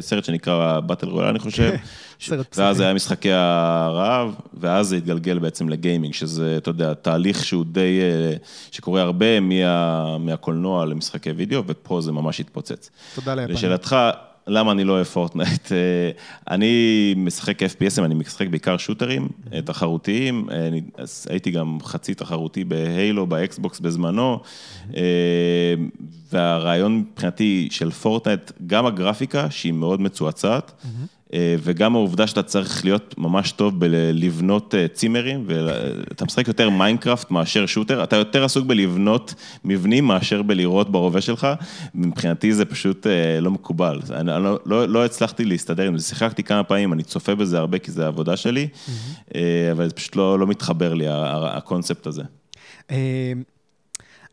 סרט 0.00 0.24
שנקרא 0.24 0.80
Battle 0.80 1.08
Royale, 1.08 1.28
אני 1.28 1.38
חושב. 1.38 1.72
ואז 2.56 2.76
זה 2.76 2.84
היה 2.84 2.94
משחקי 2.94 3.32
הרעב, 3.32 4.34
ואז 4.54 4.88
זה 4.88 4.96
התגלגל 4.96 5.38
בעצם 5.38 5.68
לגיימינג, 5.68 6.14
שזה, 6.14 6.54
אתה 6.56 6.70
יודע, 6.70 6.94
תהליך 6.94 7.44
שהוא 7.44 7.64
די, 7.64 8.00
אה, 8.00 8.36
שקורה 8.70 9.02
הרבה 9.02 9.40
מה, 9.40 10.18
מהקולנוע 10.18 10.86
למשחקי 10.86 11.30
וידאו, 11.30 11.62
ופה 11.66 12.00
זה 12.00 12.12
ממש 12.12 12.40
התפוצץ. 12.40 12.90
תודה 13.14 13.34
ליפן. 13.34 13.52
לשאלתך, 13.52 13.96
למה 14.50 14.72
אני 14.72 14.84
לא 14.84 14.92
אוהב 14.92 15.06
פורטנייט? 15.06 15.72
אה, 15.72 16.10
אני 16.50 17.14
משחק 17.16 17.62
FPS 17.62 17.83
ים, 17.83 18.04
אני 18.04 18.14
משחק 18.14 18.46
בעיקר 18.48 18.76
shooter 18.76 19.16
ים 19.16 19.28
mm-hmm. 19.28 19.62
תחרותיים, 19.64 20.46
אני, 20.50 20.80
הייתי 21.28 21.50
גם 21.50 21.78
חצי 21.82 22.14
תחרותי 22.14 22.64
בהיילו, 22.64 23.26
באקסבוקס 23.26 23.80
בזמנו. 23.80 24.40
והרעיון 26.32 27.04
מבחינתי 27.12 27.68
של 27.70 27.90
פורטנייט, 27.90 28.52
גם 28.66 28.86
הגרפיקה, 28.86 29.50
שהיא 29.50 29.72
מאוד 29.72 30.00
מצועצעת. 30.00 30.72
אה, 30.84 30.90
וגם 31.34 31.94
העובדה 31.94 32.26
שאתה 32.26 32.42
צריך 32.42 32.84
להיות 32.84 33.14
ממש 33.18 33.52
טוב 33.52 33.80
בלבנות 33.80 34.74
אה, 34.74 34.88
צימרים, 34.88 35.44
ואתה 35.46 36.24
משחק 36.24 36.48
יותר 36.48 36.70
מיינקראפט 36.70 37.30
מאשר 37.30 37.66
shooter, 37.66 38.04
אתה 38.04 38.16
יותר 38.16 38.44
עסוק 38.44 38.66
בלבנות 38.66 39.34
מבנים 39.64 40.04
מאשר 40.04 40.42
בלירות 40.42 40.90
ברובה 40.90 41.20
שלך, 41.20 41.48
מבחינתי 41.94 42.54
זה 42.54 42.64
פשוט 42.64 43.06
אה, 43.06 43.40
לא 43.40 43.50
מקובל. 43.50 44.00
אני 44.10 44.26
לא, 44.26 44.58
לא, 44.66 44.88
לא 44.88 45.04
הצלחתי 45.04 45.44
להסתדר 45.44 45.86
עם 45.86 45.98
זה, 45.98 46.04
שיחקתי 46.04 46.42
כמה 46.42 46.62
פעמים, 46.62 46.92
אני 46.92 47.02
צופה 47.02 47.34
בזה 47.34 47.58
הרבה 47.58 47.78
כי 47.78 47.90
זה 47.90 48.04
העבודה 48.04 48.36
שלי. 48.36 48.68
אבל 49.72 49.88
זה 49.88 49.94
פשוט 49.94 50.16
לא, 50.16 50.38
לא 50.38 50.46
מתחבר 50.46 50.94
לי, 50.94 51.04
הקונספט 51.08 52.06
הזה. 52.06 52.22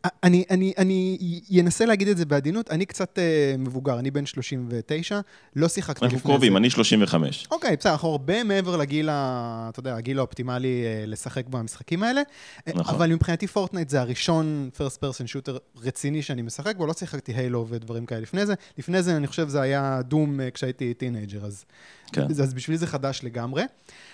אני, 0.04 0.44
אני, 0.50 0.72
אני 0.78 1.18
אנסה 1.60 1.84
להגיד 1.84 2.08
את 2.08 2.16
זה 2.16 2.24
בעדינות, 2.24 2.70
אני 2.70 2.86
קצת 2.86 3.18
uh, 3.18 3.58
מבוגר, 3.58 3.98
אני 3.98 4.10
בן 4.10 4.26
39, 4.26 5.20
לא 5.56 5.68
שיחקתי 5.68 6.04
לפני 6.04 6.08
זה. 6.08 6.14
אנחנו 6.16 6.30
קרובים, 6.30 6.56
אני 6.56 6.70
35. 6.70 7.46
אוקיי, 7.50 7.76
בסדר, 7.76 7.92
אנחנו 7.92 8.08
הרבה 8.08 8.44
מעבר 8.44 8.76
לגיל, 8.76 9.08
ה, 9.08 9.66
אתה 9.72 9.80
יודע, 9.80 9.96
הגיל 9.96 10.18
האופטימלי 10.18 10.84
uh, 10.84 11.10
לשחק 11.10 11.46
במשחקים 11.46 12.02
האלה. 12.02 12.22
אה, 12.68 12.72
נכון. 12.74 12.94
אבל 12.94 13.12
מבחינתי 13.14 13.46
פורטנייט 13.46 13.88
זה 13.88 14.00
הראשון 14.00 14.70
first 14.76 14.96
person 15.04 15.26
shooter 15.26 15.80
רציני 15.82 16.22
שאני 16.22 16.42
משחק 16.42 16.76
בו, 16.76 16.86
לא 16.86 16.92
שיחקתי 16.92 17.34
הילו 17.34 17.66
ודברים 17.68 18.06
כאלה 18.06 18.20
לפני 18.20 18.46
זה. 18.46 18.54
לפני 18.78 19.02
זה, 19.02 19.16
אני 19.16 19.26
חושב, 19.26 19.48
זה 19.48 19.60
היה 19.60 20.00
דום 20.02 20.40
uh, 20.40 20.50
כשהייתי 20.50 20.94
טינג'ר, 20.94 21.44
אז, 21.44 21.64
כן. 22.12 22.26
אז 22.42 22.54
בשבילי 22.54 22.78
זה 22.78 22.86
חדש 22.86 23.20
לגמרי. 23.24 23.62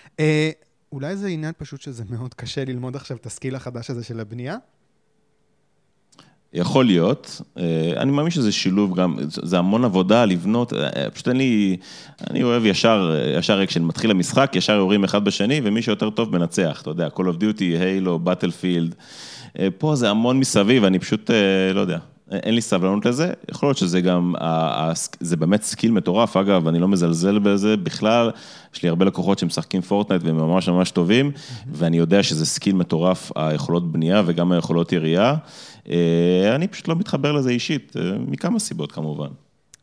Uh, 0.05 0.21
אולי 0.91 1.15
זה 1.15 1.27
עניין 1.27 1.53
פשוט 1.57 1.81
שזה 1.81 2.03
מאוד 2.09 2.33
קשה 2.33 2.65
ללמוד 2.65 2.95
עכשיו 2.95 3.17
את 3.17 3.25
הסקיל 3.25 3.55
החדש 3.55 3.89
הזה 3.89 4.03
של 4.03 4.19
הבנייה. 4.19 4.57
יכול 6.55 6.85
להיות, 6.85 7.41
אה, 7.57 7.93
אני 7.97 8.11
מאמין 8.11 8.31
שזה 8.31 8.51
שילוב 8.51 8.95
גם, 8.95 9.15
זה 9.27 9.57
המון 9.57 9.85
עבודה 9.85 10.25
לבנות, 10.25 10.73
אה, 10.73 11.09
פשוט 11.09 11.27
אין 11.27 11.37
לי, 11.37 11.77
אני 12.29 12.43
אוהב 12.43 12.65
ישר, 12.65 13.15
ישר 13.37 13.65
כשאני 13.65 13.85
מתחיל 13.85 14.11
המשחק, 14.11 14.51
ישר 14.55 14.73
יורים 14.73 15.03
אחד 15.03 15.25
בשני, 15.25 15.61
ומי 15.63 15.81
שיותר 15.81 16.09
טוב 16.09 16.37
מנצח, 16.37 16.81
אתה 16.81 16.89
יודע, 16.89 17.07
Call 17.15 17.19
of 17.19 17.41
Duty, 17.41 17.59
Halo, 17.59 18.27
Battlefield, 18.27 18.93
אה, 19.59 19.67
פה 19.77 19.95
זה 19.95 20.09
המון 20.09 20.39
מסביב, 20.39 20.83
אני 20.83 20.99
פשוט, 20.99 21.31
לא 21.73 21.79
יודע, 21.79 21.97
אין 22.31 22.55
לי 22.55 22.61
סבלנות 22.61 23.05
לזה, 23.05 23.33
יכול 23.51 23.69
להיות 23.69 23.77
שזה 23.77 24.01
גם, 24.01 24.33
זה 25.19 25.37
באמת 25.37 25.63
skill 25.63 25.91
מטורף, 25.91 26.37
אגב, 26.37 26.67
אני 26.67 26.79
לא 26.79 26.87
מזלזל 26.87 27.39
בזה 27.39 27.77
בכלל, 27.77 28.31
יש 28.75 28.83
לי 28.83 28.89
הרבה 28.89 29.05
לקוחות 29.05 29.39
שמשחקים 29.39 29.81
פורטנייט 29.81 30.23
והם 30.23 30.37
ממש 30.37 30.69
ממש 30.69 30.91
טובים, 30.91 31.31
ואני 31.71 31.97
יודע 31.97 32.23
שזה 32.23 32.45
skill 32.45 32.75
מטורף, 32.75 33.31
היכולות 33.35 33.91
בנייה 33.91 34.21
וגם 34.25 34.51
היכולות 34.51 34.91
ירייה. 34.91 35.35
אה, 35.89 36.55
אני 36.55 36.67
פשוט 36.67 36.87
לא 36.87 36.95
מתחבר 36.95 37.31
לזה 37.31 37.49
אישית, 37.49 37.93
אה, 37.97 38.17
מכמה 38.17 38.59
סיבות 38.59 38.91
כמובן. 38.91 39.29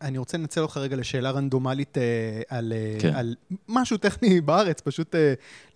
אני 0.02 0.18
רוצה 0.18 0.38
לנצל 0.38 0.60
אותך 0.60 0.76
רגע 0.76 0.96
לשאלה 0.96 1.30
רנדומלית 1.30 1.98
אה, 1.98 2.42
על, 2.48 2.72
כן. 2.98 3.14
על 3.14 3.34
משהו 3.68 3.96
טכני 3.96 4.40
בארץ, 4.46 4.80
פשוט 4.80 5.14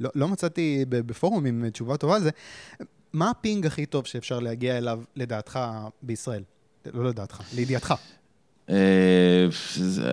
לא, 0.01 0.11
לא 0.15 0.29
מצאתי 0.29 0.85
בפורום 0.89 1.47
עם 1.47 1.71
תשובה 1.71 1.97
טובה 1.97 2.17
על 2.17 2.23
זה. 2.23 2.31
מה 3.13 3.31
ה 3.31 3.38
ping 3.38 3.67
הכי 3.67 3.87
טוב 3.87 4.07
שאפשר 4.07 4.41
להגיע 4.41 4.79
אליו, 4.79 5.01
לדעתך, 5.17 5.59
בישראל? 6.03 6.43
לא 6.95 7.09
לדעתך, 7.09 7.43
לידיעתך. 7.55 7.95
אה, 8.71 8.77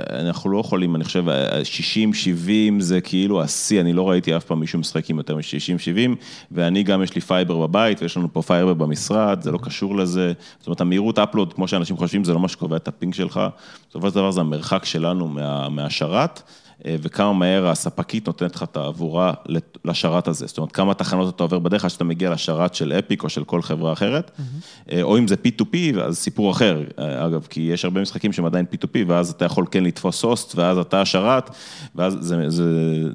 אנחנו 0.09 0.49
לא 0.49 0.59
יכולים, 0.59 0.95
אני 0.95 1.03
חושב, 1.03 1.23
60-70 1.27 2.49
זה 2.79 3.01
כאילו 3.01 3.41
השיא, 3.41 3.81
אני 3.81 3.93
לא 3.93 4.09
ראיתי 4.09 4.37
אף 4.37 4.43
פעם 4.43 4.59
מישהו 4.59 4.79
משחק 4.79 5.09
עם 5.09 5.17
יותר 5.17 5.35
מ-60-70, 5.35 6.09
ואני 6.51 6.83
גם, 6.83 7.03
יש 7.03 7.15
לי 7.15 7.21
fiber 7.21 7.67
בבית, 7.67 8.01
ויש 8.01 8.17
לנו 8.17 8.33
פה 8.33 8.41
fiber 8.41 8.73
במשרד, 8.73 9.41
זה 9.41 9.51
לא 9.51 9.59
קשור 9.63 9.95
לזה. 9.95 10.33
זאת 10.59 10.67
אומרת, 10.67 10.81
המהירות 10.81 11.19
upload, 11.19 11.53
כמו 11.53 11.67
שאנשים 11.67 11.97
חושבים, 11.97 12.23
זה 12.23 12.33
לא 12.33 12.39
מה 12.39 12.47
שקובע 12.47 12.77
את 12.77 12.87
ה 12.87 12.93
ping 12.93 13.13
שלך. 13.13 13.41
בסופו 13.89 14.09
של 14.09 14.15
דבר 14.15 14.31
זה 14.31 14.41
המרחק 14.41 14.85
שלנו 14.85 15.27
מה, 15.27 15.69
מהשרת. 15.69 16.41
אה, 16.85 16.95
וכמה 17.01 17.33
מהר 17.33 17.67
הספקית 17.67 18.27
נותנת 18.27 18.55
לך 18.55 18.63
את 18.63 18.77
התעבורה 18.77 19.33
לשרת 19.85 20.27
הזה. 20.27 20.47
זאת 20.47 20.57
אומרת, 20.57 20.71
כמה 20.71 20.93
תחנות 20.93 21.35
אתה 21.35 21.43
עובר 21.43 21.59
בדרך 21.59 21.83
עד 21.83 21.89
שאתה 21.89 22.03
מגיע 22.03 22.29
לשרת 22.29 22.75
של 22.75 22.93
אפיק 22.93 23.23
או 23.23 23.29
של 23.29 23.43
כל 23.43 23.61
חברה 23.61 23.93
אחרת, 23.93 24.31
mm-hmm. 24.37 24.93
או 25.01 25.17
אם 25.17 25.27
זה 25.27 25.35
P2P, 25.35 25.99
אז 26.01 26.17
סיפור 26.17 26.51
אחר, 26.51 26.83
אה, 26.99 27.25
אגב, 27.25 27.47
כי 27.49 27.61
יש 27.61 27.85
הרבה 27.85 28.01
משחקים 28.01 28.33
שהם 28.33 28.45
עדיין 28.45 28.65
P2P, 28.73 28.97
ואז 29.07 29.29
אתה 29.29 29.45
יכול 29.45 29.65
כן 29.71 29.83
לתפוס 29.83 30.23
host, 30.23 30.55
ואז 30.55 30.77
אתה 30.77 31.01
השרת, 31.01 31.49
ואז 31.95 32.17
זה, 32.19 32.49
זה 32.49 32.63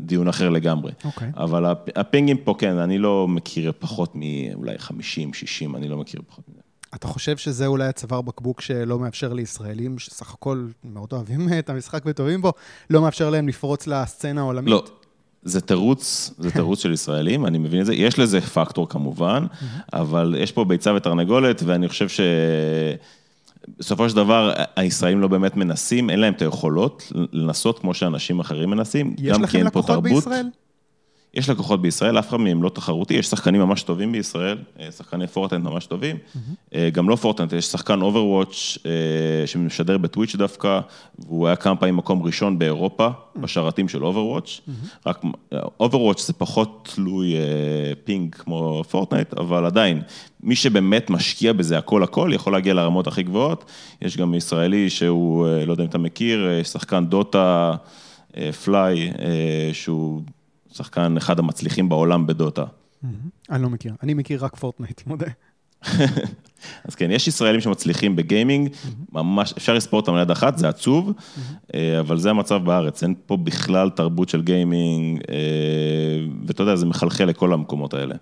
דיון 0.01 0.29
אחר 0.29 0.49
לגמרי. 0.49 0.93
Okay. 0.93 1.07
אוקיי. 1.07 1.31
אבל 1.37 1.65
הפינגים 1.97 2.37
פה, 2.37 2.55
כן, 2.59 2.79
אני 2.79 2.99
לא 2.99 3.29
מכיר 3.29 3.73
פחות 3.79 4.13
מאולי 4.15 4.79
50, 4.79 5.35
60, 5.35 5.77
אני 5.77 5.89
לא 5.89 5.97
מכיר 5.97 6.21
פחות 6.29 6.45
מזה. 6.49 6.58
אתה 6.95 7.07
חושב 7.07 7.37
שזה 7.37 7.67
אולי 7.67 7.87
הצוואר 7.87 8.21
בקבוק 8.21 8.61
שלא 8.61 8.99
מאפשר 8.99 9.33
לישראלים, 9.33 9.99
שסך 9.99 10.35
הכל 10.35 10.67
מאוד 10.85 11.13
אוהבים 11.13 11.49
את 11.59 11.71
המשחק 11.71 12.03
וטובים 12.07 12.43
בו, 12.43 12.53
לא 12.91 13.03
מאפשר 13.03 13.31
להם 13.31 13.49
לפרוץ 13.49 13.87
לסצנה 13.87 14.41
העולמית? 14.41 14.71
לא, 14.71 14.85
זה 15.43 15.61
תירוץ, 15.61 16.31
זה 16.39 16.51
תירוץ 16.51 16.83
של 16.83 16.93
ישראלים, 16.93 17.47
אני 17.47 17.59
מבין 17.59 17.81
את 17.81 17.87
זה. 17.87 17.95
יש 17.95 18.19
לזה 18.19 18.41
פקטור 18.41 18.89
כמובן, 18.89 19.47
אבל 19.93 20.35
יש 20.39 20.53
פה 20.53 20.65
ביצה 20.65 20.95
ותרנגולת, 20.95 21.63
ואני 21.67 21.89
חושב 21.89 22.09
ש... 22.09 22.21
בסופו 23.79 24.09
של 24.09 24.17
דבר, 24.17 24.53
הישראלים 24.77 25.21
לא 25.21 25.29
באמת 25.29 25.57
מנסים, 25.57 26.11
אין 26.11 26.21
להם 26.21 26.33
את 26.35 26.43
היכולות 26.43 27.13
לנסות 27.33 27.79
כמו 27.79 27.95
שאנשים 27.95 28.41
אחרים 28.41 28.71
מנסים. 28.71 29.15
יש 29.19 29.37
לכם 29.39 29.67
לקוחות 29.67 30.03
בישראל? 30.03 30.47
יש 31.39 31.51
לקוחות 31.51 31.83
בישראל, 31.83 32.19
אף 32.19 32.29
אחד 32.29 32.37
מהם 32.37 32.63
לא 32.63 32.69
תחרותי, 32.69 33.15
יש 33.15 33.27
שחקנים 33.27 33.61
ממש 33.61 33.83
טובים 33.83 34.13
בישראל, 34.13 34.59
אה, 34.81 34.91
שחקני 34.93 35.27
פורטנייט 35.27 35.65
ממש 35.65 35.87
טובים. 35.87 36.17
Mm-hmm. 36.17 36.77
גם 36.93 37.09
לא 37.09 37.17
פורטנייט, 37.17 37.53
יש 37.53 37.65
שחקן 37.65 38.01
אוברוואץ' 38.01 38.79
אה, 38.87 39.47
שמשדר 39.47 39.99
בטוויץ' 39.99 40.37
דווקא, 40.37 40.81
והוא 41.19 41.47
היה 41.47 41.57
כמה 41.57 41.77
פעמים 41.77 41.97
מקום 41.97 42.23
ראשון 42.23 42.59
באירופה, 42.59 43.09
mm-hmm. 43.09 43.41
בשרתים 43.41 43.89
של 43.89 44.05
אוברוואץ'. 44.05 44.61
Mm-hmm. 44.69 45.07
רק 45.07 45.23
אוברוואץ' 45.81 46.27
זה 46.27 46.33
פחות 46.33 46.89
תלוי 46.95 47.35
ping 48.05 48.35
כמו 48.35 48.83
פורטנייט, 48.91 49.35
אבל 49.35 49.65
עדיין, 49.65 50.03
מי 50.43 50.57
שבאמת 50.57 51.11
משקיע 51.11 51.53
בזה 51.53 51.79
הכל 51.79 52.03
הכל, 52.03 52.31
יכול 52.35 52.53
להגיע 52.53 52.75
לרמות 52.75 53.07
הכי 53.07 53.23
גבוהות. 53.23 53.65
יש 54.03 54.17
גם 54.17 54.35
ישראלי 54.35 54.91
שהוא, 54.91 55.47
לא 55.67 55.73
יודע 55.73 55.85
אם 55.85 55.89
אתה 55.89 55.99
מכיר, 55.99 56.49
שחקן 56.63 57.07
דוטה, 57.07 57.75
פליי, 58.65 59.13
שהוא... 59.73 60.23
שחקן 60.79 61.17
אחד 61.17 61.39
המצליחים 61.39 61.89
בעולם 61.89 62.27
בדוטה. 62.27 62.65
אני 63.51 63.63
לא 63.63 63.71
מכיר, 63.71 63.95
אני 64.03 64.15
מכיר 64.15 64.45
רק 64.45 64.57
פורטנייט, 64.57 65.03
מודה. 65.07 65.27
אז 66.89 66.95
כן, 66.95 67.11
יש 67.11 67.29
ישראלים 67.29 67.61
שמצליחים 67.61 68.17
ב 68.17 68.24
gaming, 68.24 68.71
ממש, 69.13 69.55
אפשר 69.57 69.75
לספור 69.75 70.01
אותם 70.01 70.15
על 70.15 70.23
יד 70.23 70.31
אחת, 70.31 70.59
זה 70.59 70.69
עצוב, 70.69 71.13
אה, 71.75 72.01
אבל 72.01 72.19
זה 72.19 72.31
המצב 72.31 72.65
בארץ, 72.65 73.03
אין 73.03 73.15
פה 73.27 73.37
בכלל 73.37 73.91
תרבות 73.91 74.29
של 74.29 74.43
gaming, 74.43 75.21
אה, 75.31 75.37
ואתה 76.47 76.63
יודע, 76.63 76.77
זה 76.77 76.87
מחלחל 76.87 77.25
לכל 77.25 77.53
המקומות 77.53 77.95
האלה. 77.95 78.15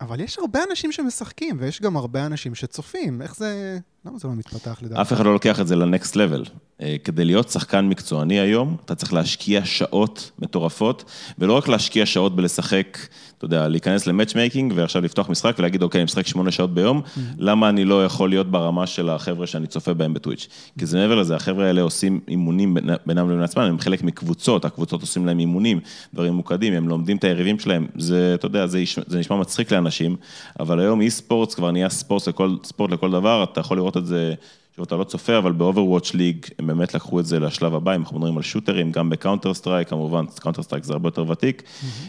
אבל 0.00 0.20
יש 0.20 0.38
הרבה 0.38 0.60
אנשים 0.70 0.92
שמשחקים, 0.92 1.56
ויש 1.60 1.82
גם 1.82 1.96
הרבה 1.96 2.26
אנשים 2.26 2.54
שצופים, 2.54 3.22
איך 3.22 3.36
זה... 3.36 3.78
למה 4.04 4.18
זה 4.18 4.28
לא 4.28 4.34
מתפתח 4.34 4.78
לדעתי? 4.82 5.02
אף 5.02 5.12
אחד 5.12 5.24
לא 5.24 5.32
לוקח 5.32 5.60
את 5.60 5.66
זה 5.66 5.76
ל 5.76 5.84
next 5.84 6.16
level. 6.16 6.44
אה, 6.82 6.96
כדי 7.04 7.24
להיות 7.24 7.48
שחקן 7.48 7.88
מקצועני 7.88 8.40
היום, 8.40 8.76
אתה 8.84 8.94
צריך 8.94 9.12
להשקיע 9.12 9.64
שעות 9.64 10.30
מטורפות, 10.38 11.04
ולא 11.38 11.52
רק 11.56 11.68
להשקיע 11.68 12.06
שעות 12.06 12.36
בלשחק, 12.36 12.98
אתה 13.40 13.46
יודע, 13.46 13.68
להיכנס 13.68 14.06
ל 14.06 14.12
matchmaking 14.12 14.72
ועכשיו 14.76 15.02
לפתוח 15.02 15.30
משחק 15.30 15.54
ולהגיד, 15.58 15.82
אוקיי, 15.82 15.98
אני 15.98 16.04
משחק 16.04 16.26
שמונה 16.26 16.50
שעות 16.50 16.74
ביום, 16.74 17.02
mm-hmm. 17.04 17.20
למה 17.38 17.68
אני 17.68 17.84
לא 17.84 18.04
יכול 18.04 18.28
להיות 18.28 18.50
ברמה 18.50 18.86
של 18.86 19.10
החבר'ה 19.10 19.46
שאני 19.46 19.66
צופה 19.66 19.94
בהם 19.94 20.14
בטוויץ'? 20.14 20.48
כי 20.78 20.86
זה 20.86 20.98
מעבר 20.98 21.14
לזה, 21.14 21.36
החבר'ה 21.36 21.66
האלה 21.66 21.80
עושים 21.82 22.20
אימונים 22.28 22.76
בינם 23.06 23.30
לבין 23.30 23.42
עצמם, 23.42 23.62
הם 23.62 23.78
חלק 23.78 24.02
מקבוצות, 24.02 24.64
הקבוצות 24.64 25.00
עושים 25.00 25.26
להם 25.26 25.38
אימונים, 25.38 25.80
דברים 26.14 26.32
ממוקדים, 26.32 26.72
הם 26.72 26.88
לומדים 26.88 27.16
את 27.16 27.24
היריבים 27.24 27.58
שלהם, 27.58 27.86
זה, 27.96 28.34
אתה 28.34 28.46
יודע, 28.46 28.66
זה, 28.66 28.82
זה 29.06 29.18
נשמע 29.18 29.36
מצחיק 29.36 29.72
לאנשים, 29.72 30.16
אבל 30.60 30.80
היום 30.80 31.00
esport 31.00 31.54
כבר 31.54 31.70
נהיה 31.70 31.88
ספורט 31.88 32.28
לכל, 32.28 32.56
ספורט 32.64 32.90
לכל 32.90 33.10
דבר, 33.10 33.44
אתה 33.52 33.60
יכול 33.60 33.76
לראות 33.76 33.96
את 33.96 34.06
זה 34.06 34.34
שוב, 34.76 34.84
אתה 34.84 34.96
לא 34.96 35.04
צופה, 35.04 35.38
אבל 35.38 35.52
ב-Overwatch 35.52 36.12
League 36.12 36.50
הם 36.58 36.66
באמת 36.66 36.94
לקחו 36.94 37.20
את 37.20 37.26
זה 37.26 37.40
לשלב 37.40 37.74
הבא, 37.74 37.94
אם 37.94 38.00
אנחנו 38.00 38.16
מדברים 38.16 38.36
על 38.36 38.42
shooter 38.42 38.77
ים, 38.77 38.92
גם 38.92 39.10
בקאונטר 39.10 39.54
סטרייק, 39.54 39.88
כמובן, 39.88 40.24
קאונטר 40.40 40.62
סטרייק 40.62 40.84
זה 40.84 40.92
הרבה 40.92 41.08
יותר 41.08 41.28
ותיק. 41.28 41.62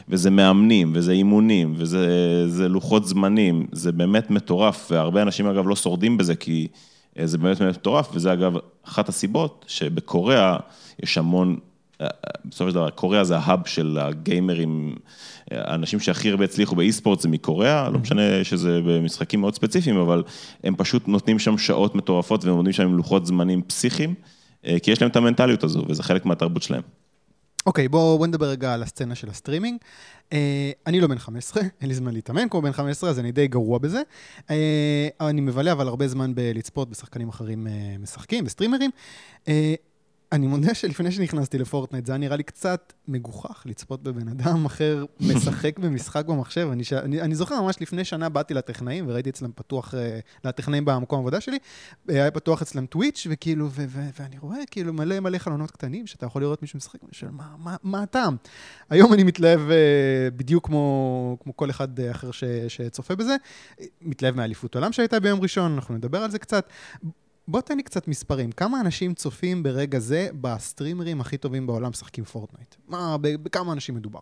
וזה 0.09 0.29
מאמנים, 0.29 0.91
וזה 0.95 1.11
אימונים, 1.11 1.73
וזה 1.77 2.67
לוחות 2.69 3.07
זמנים, 3.07 3.67
זה 3.71 3.91
באמת 3.91 4.31
מטורף, 4.31 4.87
והרבה 4.91 5.21
אנשים 5.21 5.47
אגב 5.47 5.67
לא 5.67 5.75
שורדים 5.75 6.17
בזה, 6.17 6.35
כי 6.35 6.67
אה, 7.19 7.27
זה 7.27 7.37
באמת 7.37 7.59
באמת 7.59 7.77
מטורף, 7.77 8.09
וזה 8.13 8.33
אגב 8.33 8.53
אחת 8.83 9.09
הסיבות 9.09 9.65
שבקוריאה 9.67 10.57
יש 11.03 11.17
המון, 11.17 11.57
אה, 12.01 12.05
אה, 12.05 12.09
בסופו 12.45 12.69
של 12.69 12.75
דבר, 12.75 12.89
קוריאה 12.89 13.23
זה 13.23 13.37
ה 13.37 13.43
hub 13.43 13.59
של 13.65 13.97
הגיימרים. 14.01 14.95
האנשים 15.51 15.99
שהכי 15.99 16.29
הרבה 16.29 16.45
הצליחו 16.45 16.75
ב-esports 16.75 17.19
זה 17.19 17.29
מקוריאה, 17.29 17.89
לא 17.89 17.99
משנה 17.99 18.43
שזה 18.43 18.79
במשחקים 18.85 19.41
מאוד 19.41 19.55
ספציפיים, 19.55 19.97
אבל 19.97 20.23
הם 20.63 20.75
פשוט 20.75 21.07
נותנים 21.07 21.39
שם 21.39 21.57
שעות 21.57 21.95
מטורפות 21.95 22.45
והם 22.45 22.55
עומדים 22.55 22.73
שם 22.73 22.83
עם 22.83 22.97
לוחות 22.97 23.25
זמנים 23.25 23.61
פסיכיים, 23.61 24.13
אה, 24.65 24.77
כי 24.83 24.91
יש 24.91 25.01
להם 25.01 25.11
את 25.11 25.15
המנטליות 25.15 25.63
הזו, 25.63 25.85
וזה 25.89 26.03
חלק 26.03 26.25
מהתרבות 26.25 26.63
שלהם. 26.63 26.81
אוקיי, 27.65 27.87
בואו 27.87 28.17
בוא 28.17 28.27
נדבר 28.27 28.45
רגע 28.45 28.73
על 28.73 28.83
הסצנה 28.83 29.15
של 29.15 29.29
ה 29.29 29.33
streaming. 29.33 29.77
Uh, 30.29 30.33
אני 30.87 30.99
לא 30.99 31.07
בן 31.07 31.17
15, 31.17 31.63
אין 31.81 31.89
לי 31.89 31.95
זמן 31.95 32.13
להתאמן 32.13 32.49
כמו 32.49 32.61
בן 32.61 32.71
15, 32.71 33.09
אז 33.09 33.19
אני 33.19 33.31
די 33.31 33.47
גרוע 33.47 33.79
בזה. 33.79 34.01
Uh, 34.39 34.51
אני 35.21 35.41
מבלה 35.41 35.71
אבל 35.71 35.87
הרבה 35.87 36.07
זמן 36.07 36.35
בלצפות 36.35 36.89
בשחקנים 36.89 37.29
אחרים 37.29 37.67
uh, 37.67 38.01
משחקים, 38.01 38.45
בסטרימרים. 38.45 38.91
Uh, 39.45 39.49
אני 40.31 40.47
מודה 40.47 40.73
שלפני 40.73 41.11
שנכנסתי 41.11 41.57
לפורטנייט, 41.57 42.05
זה 42.05 42.11
היה 42.11 42.17
נראה 42.17 42.35
לי 42.35 42.43
קצת 42.43 42.93
מגוחך 43.07 43.63
לצפות 43.65 44.03
בבן 44.03 44.27
אדם 44.27 44.65
אחר 44.65 45.05
משחק 45.19 45.79
במשחק 45.83 46.25
במחשב. 46.25 46.69
אני, 46.71 46.83
ש... 46.83 46.93
אני, 46.93 47.21
אני 47.21 47.35
זוכר 47.35 47.61
ממש 47.61 47.75
לפני 47.81 48.05
שנה 48.05 48.29
באתי 48.29 48.53
לטכנאים 48.53 49.05
וראיתי 49.07 49.29
אצלם 49.29 49.51
פתוח, 49.55 49.93
uh, 49.93 49.97
לטכנאים 50.43 50.85
במקום 50.85 51.19
העבודה 51.19 51.41
שלי, 51.41 51.57
היה 52.07 52.31
פתוח 52.31 52.61
אצלם 52.61 52.85
טוויץ' 52.85 53.27
וכאילו, 53.29 53.65
ו- 53.71 53.85
ו- 53.87 54.09
ואני 54.19 54.37
רואה 54.37 54.59
כאילו 54.71 54.93
מלא 54.93 55.19
מלא 55.19 55.37
חלונות 55.37 55.71
קטנים 55.71 56.07
שאתה 56.07 56.25
יכול 56.25 56.41
לראות 56.41 56.61
מישהו 56.61 56.77
משחק, 56.77 57.03
ואני 57.03 57.13
שואל, 57.13 57.31
מה, 57.31 57.55
מה, 57.57 57.75
מה 57.83 58.03
הטעם? 58.03 58.35
היום 58.89 59.13
אני 59.13 59.23
מתלהב 59.23 59.59
uh, 59.59 59.73
בדיוק 60.35 60.65
כמו, 60.65 61.37
כמו 61.43 61.57
כל 61.57 61.69
אחד 61.69 61.99
אחר 61.99 62.31
ש, 62.31 62.43
שצופה 62.67 63.15
בזה, 63.15 63.35
מתלהב 64.01 64.35
מאליפות 64.35 64.75
עולם 64.75 64.91
שהייתה 64.91 65.19
ביום 65.19 65.39
ראשון, 65.39 65.73
אנחנו 65.73 65.95
נדבר 65.95 66.17
על 66.17 66.31
זה 66.31 66.39
קצת. 66.39 66.69
בוא 67.51 67.61
תן 67.61 67.77
לי 67.77 67.83
קצת 67.83 68.07
מספרים. 68.07 68.51
כמה 68.51 68.81
אנשים 68.81 69.13
צופים 69.13 69.63
ברגע 69.63 69.99
זה 69.99 70.27
בסטרימרים 70.41 71.21
הכי 71.21 71.37
טובים 71.37 71.67
בעולם 71.67 71.89
משחקים 71.89 72.23
פורטנייט? 72.23 72.75
מה, 72.87 73.15
בכמה 73.21 73.73
אנשים 73.73 73.95
מדובר? 73.95 74.19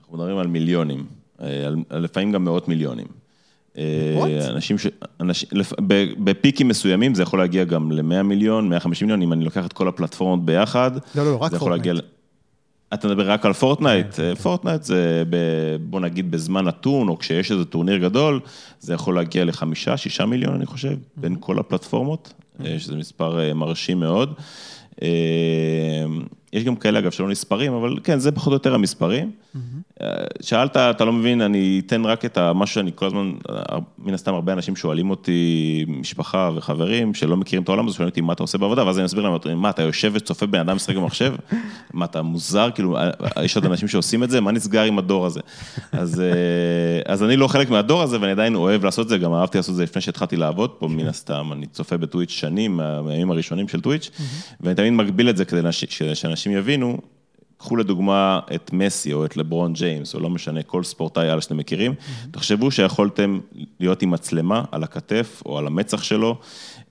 אנחנו 0.00 0.16
מדברים 0.16 0.38
על 0.38 0.46
מיליונים, 0.46 1.06
אה, 1.40 1.66
על, 1.66 1.76
לפעמים 1.90 2.32
גם 2.32 2.44
מאות 2.44 2.68
מיליונים. 2.68 3.06
אה, 3.78 4.48
אנשים 4.48 4.78
ש... 4.78 4.86
אנשים, 5.20 5.48
בפיקים 6.24 6.68
מסוימים 6.68 7.14
זה 7.14 7.22
יכול 7.22 7.38
להגיע 7.38 7.64
גם 7.64 7.92
ל-100 7.92 8.22
מיליון, 8.22 8.68
150 8.68 9.06
מיליון, 9.06 9.22
אם 9.22 9.32
אני 9.32 9.44
לוקח 9.44 9.66
את 9.66 9.72
כל 9.72 9.88
הפלטפורמות 9.88 10.44
ביחד. 10.44 10.90
לא, 11.14 11.24
לא, 11.24 11.32
לא 11.32 11.36
רק 11.36 11.54
פורטנייט. 11.54 11.86
להגיע... 11.86 12.02
אתה 12.94 13.08
מדבר 13.08 13.30
רק 13.30 13.46
על 13.46 13.52
פורטנייט, 13.52 14.14
כן, 14.14 14.34
כן, 14.34 14.34
פורטנייט 14.34 14.82
זה, 14.82 15.22
ב, 15.30 15.36
בוא 15.80 16.00
נגיד, 16.00 16.30
בזמן 16.30 16.64
נתון, 16.64 17.08
או 17.08 17.18
כשיש 17.18 17.52
איזה 17.52 17.64
טורניר 17.64 17.96
גדול, 17.96 18.40
זה 18.80 18.94
יכול 18.94 19.14
להגיע 19.14 19.44
לחמישה, 19.44 19.96
שישה 19.96 20.26
מיליון, 20.26 20.54
אני 20.54 20.66
חושב, 20.66 20.96
בין 21.16 21.36
כל 21.40 21.58
הפלטפורמות. 21.58 22.32
אה, 22.64 22.78
שזה 22.78 22.96
מספר 22.96 23.40
אה, 23.40 23.54
מרשים 23.54 24.00
מאוד. 24.00 24.34
אה, 26.54 26.58
יש 26.58 26.64
גם 26.64 26.76
כאלה, 26.76 26.98
אגב, 26.98 27.10
שלא 27.10 27.28
נספרים, 27.28 27.72
אבל 27.72 27.96
כן, 28.04 28.18
זה 28.18 28.32
פחות 28.32 28.48
או 28.48 28.52
יותר 28.52 28.74
המספרים. 28.74 29.30
Mm-hmm. 29.30 29.58
שאלת, 30.40 30.76
אתה 30.76 31.04
לא 31.04 31.12
מבין, 31.12 31.40
אני 31.40 31.82
אתן 31.86 32.04
רק 32.04 32.24
את 32.24 32.38
מה 32.38 32.66
שאני 32.66 32.90
כל 32.94 33.06
הזמן, 33.06 33.32
מן 33.98 34.14
הסתם 34.14 34.34
הרבה 34.34 34.52
אנשים 34.52 34.76
שואלים 34.76 35.10
אותי, 35.10 35.84
משפחה 35.88 36.50
וחברים, 36.56 37.14
שלא 37.14 37.36
מכירים 37.36 37.62
את 37.62 37.68
העולם 37.68 37.86
הזה, 37.86 37.96
שואלים 37.96 38.08
אותי 38.10 38.20
מה 38.20 38.32
אתה 38.32 38.42
עושה 38.42 38.58
בעבודה, 38.58 38.86
ואז 38.86 38.98
אני 38.98 39.06
אסביר 39.06 39.22
להם, 39.22 39.62
מה, 39.62 39.70
אתה 39.70 39.82
יושב 39.82 40.12
וצופה 40.14 40.46
בן 40.46 40.60
אדם 40.60 40.76
משחק 40.76 40.96
במחשב? 40.96 41.34
מה, 41.92 42.04
אתה 42.04 42.22
מוזר? 42.22 42.68
כאילו, 42.74 42.98
יש 43.42 43.56
עוד 43.56 43.64
אנשים 43.64 43.88
שעושים 43.88 44.24
את 44.24 44.30
זה? 44.30 44.40
מה 44.40 44.52
נסגר 44.52 44.82
עם 44.82 44.98
הדור 44.98 45.26
הזה? 45.26 45.40
אז, 45.92 46.22
אז 47.06 47.22
אני 47.22 47.36
לא 47.36 47.48
חלק 47.48 47.70
מהדור 47.70 48.02
הזה, 48.02 48.20
ואני 48.20 48.32
עדיין 48.32 48.54
אוהב 48.54 48.84
לעשות 48.84 49.04
את 49.04 49.08
זה, 49.08 49.18
גם 49.18 49.32
אהבתי 49.32 49.58
לעשות 49.58 49.72
את 49.72 49.76
זה 49.76 49.82
לפני 49.82 50.02
שהתחלתי 50.02 50.36
לעבוד 50.36 50.70
פה, 50.70 50.88
מן 50.88 51.06
הסתם, 51.06 51.50
אני 51.52 51.66
צופה 51.66 51.96
בטוויץ' 51.96 52.30
שנים, 52.30 52.76
מהימים 52.76 53.30
הראשונים 53.30 53.68
של 53.68 53.80
טוויץ', 53.80 54.10
ואני 54.60 54.74
תמיד 54.74 54.92
מגביל 54.92 55.30
את 55.30 55.36
זה 55.36 55.44
כדי 55.44 55.60
שאנשים 56.14 56.39
יבינו, 56.46 56.98
קחו 57.60 57.76
לדוגמה 57.76 58.40
את 58.54 58.72
מסי 58.72 59.12
או 59.12 59.24
את 59.24 59.36
לברון 59.36 59.72
ג'יימס, 59.72 60.14
או 60.14 60.20
לא 60.20 60.30
משנה, 60.30 60.62
כל 60.62 60.84
ספורטאי 60.84 61.30
על 61.30 61.40
שאתם 61.40 61.56
מכירים, 61.56 61.92
mm-hmm. 61.92 62.30
תחשבו 62.30 62.70
שיכולתם 62.70 63.38
להיות 63.80 64.02
עם 64.02 64.10
מצלמה 64.10 64.64
על 64.72 64.82
הכתף 64.82 65.42
או 65.46 65.58
על 65.58 65.66
המצח 65.66 66.02
שלו, 66.02 66.38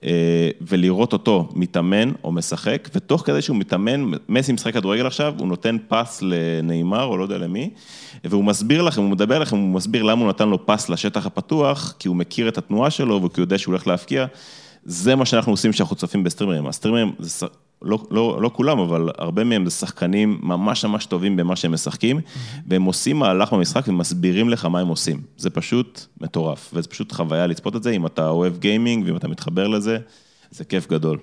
אה, 0.04 0.50
ולראות 0.60 1.12
אותו 1.12 1.48
מתאמן 1.54 2.12
או 2.24 2.32
משחק, 2.32 2.88
ותוך 2.94 3.26
כדי 3.26 3.42
שהוא 3.42 3.56
מתאמן, 3.56 4.10
מסי 4.28 4.52
משחק 4.52 4.74
כדורגל 4.74 5.06
עכשיו, 5.06 5.34
הוא 5.38 5.48
נותן 5.48 5.76
פס 5.88 6.22
לנאמר 6.22 7.04
או 7.04 7.16
לא 7.16 7.22
יודע 7.22 7.38
למי, 7.38 7.70
והוא 8.24 8.44
מסביר 8.44 8.82
לכם, 8.82 9.02
הוא 9.02 9.10
מדבר 9.10 9.38
לכם, 9.38 9.56
הוא 9.56 9.68
מסביר 9.68 10.02
למה 10.02 10.20
הוא 10.20 10.28
נתן 10.28 10.48
לו 10.48 10.66
פס 10.66 10.88
לשטח 10.88 11.26
הפתוח, 11.26 11.94
כי 11.98 12.08
הוא 12.08 12.16
מכיר 12.16 12.48
את 12.48 12.58
התנועה 12.58 12.90
שלו 12.90 13.22
וכי 13.22 13.40
הוא 13.40 13.44
יודע 13.44 13.58
שהוא 13.58 13.72
הולך 13.72 13.86
להפקיע. 13.86 14.26
זה 14.84 15.16
מה 15.16 15.26
שאנחנו 15.26 15.52
עושים 15.52 15.72
כשאנחנו 15.72 15.96
צופים 15.96 16.24
בסטרימרים. 16.24 16.66
הסטרימרים 16.66 17.12
זה 17.18 17.46
לא, 17.82 17.98
לא, 18.10 18.42
לא 18.42 18.50
כולם, 18.54 18.78
אבל 18.78 19.08
הרבה 19.18 19.44
מהם 19.44 19.64
זה 19.64 19.70
שחקנים 19.70 20.38
ממש 20.42 20.84
ממש 20.84 21.06
טובים 21.06 21.36
במה 21.36 21.56
שהם 21.56 21.72
משחקים, 21.72 22.20
והם 22.66 22.82
עושים 22.82 23.18
מהלך 23.18 23.52
במשחק 23.52 23.88
ומסבירים 23.88 24.48
לך 24.48 24.64
מה 24.64 24.80
הם 24.80 24.88
עושים. 24.88 25.22
זה 25.36 25.50
פשוט 25.50 26.06
מטורף, 26.20 26.70
וזה 26.74 26.88
פשוט 26.88 27.12
חוויה 27.12 27.46
לצפות 27.46 27.76
את 27.76 27.82
זה, 27.82 27.90
אם 27.90 28.06
אתה 28.06 28.28
אוהב 28.28 28.58
גיימינג 28.58 29.06
ואם 29.06 29.16
אתה 29.16 29.28
מתחבר 29.28 29.68
לזה, 29.68 29.98
זה 30.50 30.64
כיף 30.64 30.88
גדול. 30.88 31.18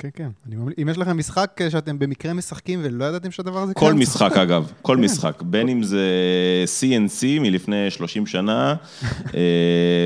כן, 0.00 0.08
כן. 0.14 0.28
אני 0.46 0.56
ממל... 0.56 0.72
אם 0.82 0.88
יש 0.88 0.98
לכם 0.98 1.18
משחק 1.18 1.60
שאתם 1.68 1.98
במקרה 1.98 2.32
משחקים 2.32 2.80
ולא 2.82 3.04
ידעתם 3.04 3.30
שהדבר 3.30 3.58
הזה 3.58 3.74
קיים... 3.74 3.90
כל 3.90 3.98
משחק, 3.98 4.32
אגב, 4.32 4.72
כל 4.82 4.96
כן. 4.96 5.04
משחק. 5.04 5.42
בין 5.42 5.68
אם 5.68 5.82
זה 5.82 6.06
CNC 6.80 7.40
מלפני 7.40 7.90
30 7.90 8.26
שנה, 8.26 8.74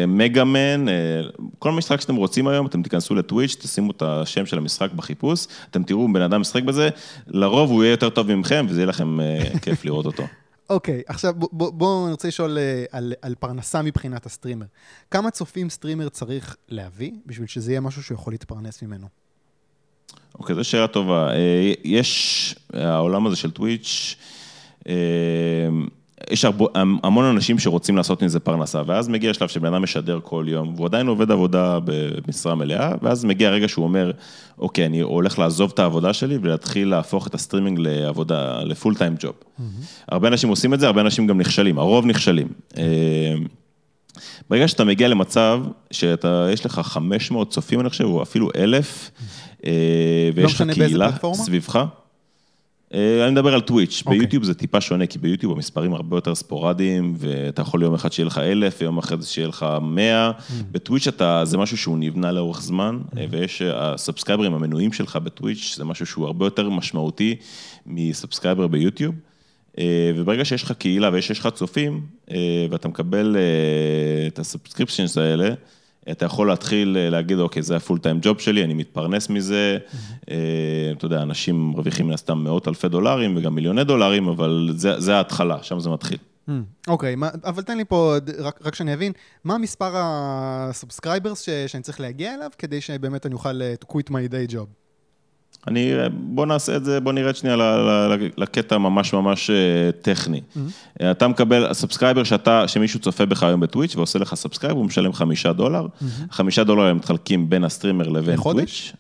מגאמן, 0.08 0.88
אה, 0.88 0.92
אה, 0.92 1.22
כל 1.58 1.72
משחק 1.72 2.00
שאתם 2.00 2.16
רוצים 2.16 2.48
היום, 2.48 2.66
אתם 2.66 2.82
תיכנסו 2.82 3.14
לטוויץ', 3.14 3.56
תשימו 3.60 3.90
את 3.90 4.02
השם 4.02 4.46
של 4.46 4.58
המשחק 4.58 4.92
בחיפוש, 4.92 5.46
אתם 5.70 5.82
תראו 5.82 6.12
בן 6.12 6.22
אדם 6.22 6.40
משחק 6.40 6.62
בזה, 6.62 6.88
לרוב 7.26 7.70
הוא 7.70 7.84
יהיה 7.84 7.92
יותר 7.92 8.10
טוב 8.10 8.34
ממכם, 8.34 8.66
וזה 8.68 8.80
יהיה 8.80 8.86
לכם 8.86 9.20
אה, 9.20 9.58
כיף 9.62 9.84
לראות 9.84 10.06
אותו. 10.06 10.22
אוקיי, 10.70 11.00
okay, 11.00 11.02
עכשיו 11.06 11.34
בואו 11.34 11.50
בוא, 11.52 11.70
בוא, 11.72 12.04
אני 12.04 12.12
רוצה 12.12 12.28
לשאול 12.28 12.58
על, 12.90 13.12
על 13.22 13.34
פרנסה 13.34 13.82
מבחינת 13.82 14.26
ה 14.26 14.30
streamer. 14.30 14.66
כמה 15.10 15.30
צופים 15.30 15.70
streamer 15.70 16.08
צריך 16.08 16.56
להביא 16.68 17.12
בשביל 17.26 17.46
שזה 17.46 17.72
יהיה 17.72 17.80
משהו 17.80 18.02
שהוא 18.02 18.14
יכול 18.14 18.32
להתפרנס 18.32 18.82
ממנו? 18.82 19.23
אוקיי, 20.38 20.54
זו 20.54 20.64
שאלה 20.64 20.86
טובה. 20.86 21.32
אה, 21.32 21.72
יש, 21.84 22.54
העולם 22.72 23.26
הזה 23.26 23.36
של 23.36 23.50
טוויץ', 23.50 24.16
אה, 24.88 24.94
יש 26.30 26.44
הרבה, 26.44 26.64
המון 26.74 27.24
אנשים 27.24 27.58
שרוצים 27.58 27.96
לעשות 27.96 28.22
מזה 28.22 28.40
פרנסה, 28.40 28.82
ואז 28.86 29.08
מגיע 29.08 29.34
שלב 29.34 29.48
שבן 29.48 29.74
אדם 29.74 29.82
משדר 29.82 30.20
כל 30.22 30.44
יום, 30.48 30.74
והוא 30.74 30.86
עדיין 30.86 31.06
עובד 31.06 31.30
עבודה 31.30 31.78
במשרה 31.84 32.54
מלאה, 32.54 32.92
ואז 33.02 33.24
מגיע 33.24 33.48
הרגע 33.48 33.68
שהוא 33.68 33.84
אומר, 33.84 34.10
אוקיי, 34.58 34.86
אני 34.86 35.00
הולך 35.00 35.38
לעזוב 35.38 35.70
את 35.74 35.78
העבודה 35.78 36.12
שלי 36.12 36.38
ולהתחיל 36.42 36.88
להפוך 36.88 37.26
את 37.26 37.34
הסטרימינג 37.34 37.78
לעבודה, 37.78 38.62
ל 38.62 38.69
full 38.69 38.94
time 38.94 39.14
job. 39.18 39.34
הרבה 40.08 40.28
אנשים 40.28 40.48
עושים 40.48 40.74
את 40.74 40.80
זה, 40.80 40.86
הרבה 40.86 41.00
אנשים 41.00 41.26
גם 41.26 41.40
נכשלים, 41.40 41.78
הרוב 41.78 42.06
נכשלים. 42.06 42.48
אה, 42.76 43.34
ברגע 44.50 44.68
שאתה 44.68 44.84
מגיע 44.84 45.08
למצב 45.08 45.60
שיש 45.90 46.66
לך 46.66 46.80
500 46.84 47.50
צופים, 47.50 47.80
אני 47.80 47.90
חושב, 47.90 48.04
או 48.04 48.22
אפילו 48.22 48.48
1,000, 48.56 49.10
אה, 49.20 49.26
ויש 50.34 50.60
לך 50.60 50.70
קהילה 50.74 51.10
סביבך. 51.34 51.86
אה, 52.94 53.24
אני 53.24 53.32
מדבר 53.32 53.54
על 53.54 53.60
טוויץ', 53.60 54.02
okay. 54.02 54.06
אוקיי. 54.06 54.18
ביוטיוב 54.18 54.44
זה 54.44 54.54
טיפה 54.54 54.80
שונה, 54.80 55.06
כי 55.06 55.18
ביוטיוב 55.18 55.52
המספרים 55.52 55.94
הרבה 55.94 56.16
יותר 56.16 56.34
ספורדיים, 56.34 57.14
ואתה 57.18 57.62
יכול 57.62 57.82
יום 57.82 57.94
אחד 57.94 58.12
שיהיה 58.12 58.26
לך 58.26 58.38
אלף, 58.38 58.76
ויום 58.80 58.98
אחרי 58.98 59.16
זה 59.20 59.26
שיהיה 59.26 59.48
לך 59.48 59.66
מאה. 59.82 60.30
Mm. 60.30 60.52
בטוויץ' 60.72 61.08
אתה, 61.08 61.44
זה 61.44 61.58
משהו 61.58 61.76
שהוא 61.76 61.98
נבנה 61.98 62.32
לאורך 62.32 62.62
זמן, 62.62 62.98
mm. 63.10 63.18
ויש, 63.30 63.62
הסאבסקרייברים 63.62 64.54
המנויים 64.54 64.92
שלך 64.92 65.16
בטוויץ', 65.16 65.74
זה 65.76 65.84
משהו 65.84 66.06
שהוא 66.06 66.26
הרבה 66.26 66.46
יותר 66.46 66.70
משמעותי 66.70 67.36
מ 67.86 67.94
subscriber 67.94 68.66
ביוטיוב. 68.66 69.14
וברגע 70.16 70.44
שיש 70.44 70.62
לך 70.62 70.72
קהילה 70.72 71.10
ויש 71.12 71.30
לך 71.30 71.48
צופים, 71.54 72.00
ואתה 72.70 72.88
מקבל 72.88 73.36
את 74.26 74.38
ה 74.38 74.44
subscriptions 74.44 75.18
האלה, 75.18 75.54
אתה 76.10 76.24
יכול 76.24 76.48
להתחיל 76.48 76.96
אה, 76.96 77.10
להגיד, 77.10 77.38
אוקיי, 77.38 77.62
זה 77.62 77.76
ה 77.76 77.81
full 77.81 77.98
time 77.98 78.18
job 78.22 78.40
שלי, 78.40 78.64
אני 78.64 78.74
מתפרנס 78.74 79.30
מזה. 79.30 79.78
אה, 80.30 80.36
אתה 80.96 81.04
יודע, 81.04 81.22
אנשים 81.22 81.70
מרוויחים 81.70 82.06
מן 82.06 82.12
הסתם 82.12 82.38
מאות 82.38 82.68
אלפי 82.68 82.88
דולרים 82.88 83.36
וגם 83.36 83.54
מיליוני 83.54 83.84
דולרים, 83.84 84.28
אבל 84.28 84.70
זה, 84.76 85.00
זה 85.00 85.16
ההתחלה, 85.16 85.62
שם 85.62 85.80
זה 85.80 85.90
מתחיל. 85.90 86.18
אוקיי, 86.88 87.16
אבל 87.44 87.62
תן 87.62 87.76
לי 87.76 87.84
פה, 87.84 88.14
רק, 88.38 88.74
שאני 88.74 88.94
אבין, 88.94 89.12
מה 89.44 89.58
מספר 89.58 89.92
ה 89.94 90.07
subscribers 90.07 91.48
שאני 91.66 91.82
צריך 91.82 92.00
להגיע 92.00 92.34
אליו, 92.34 92.50
כדי 92.58 92.80
שבאמת 92.80 93.26
אני 93.26 93.34
אוכל 93.34 93.62
אה, 93.62 93.74
to 93.84 93.92
quit 93.92 94.10
my 94.10 94.30
day 94.32 94.52
job? 94.52 94.83
אני, 95.68 95.92
בוא 96.12 96.46
נעשה 96.46 96.76
את 96.76 96.84
זה, 96.84 97.00
בוא 97.00 97.12
נרד 97.12 97.36
שנייה 97.36 97.56
לקטע 98.36 98.78
ממש 98.78 99.12
ממש 99.12 99.50
אה, 99.50 99.92
טכני. 100.02 100.40
Mm-hmm. 100.40 101.04
אתה 101.10 101.28
מקבל, 101.28 101.66
ה 101.66 101.72
subscriber 101.72 102.24
שאתה, 102.24 102.68
שמישהו 102.68 103.00
צופה 103.00 103.26
בך 103.26 103.42
היום 103.42 103.60
בטוויץ' 103.60 103.96
ועושה 103.96 104.18
לך 104.18 104.34
subscribe, 104.34 104.76
הוא 104.76 104.84
משלם 104.84 105.12
חמישה 105.12 105.52
דולר. 105.52 105.86
Mm-hmm. 105.86 106.06
חמישה 106.30 106.64
דולר 106.64 106.82
הם 106.82 106.96
מתחלקים 106.96 107.50
בין 107.50 107.64
ה 107.64 107.69
streamer 107.69 108.08
לבין 108.08 108.36
טוויץ'. 108.36 108.92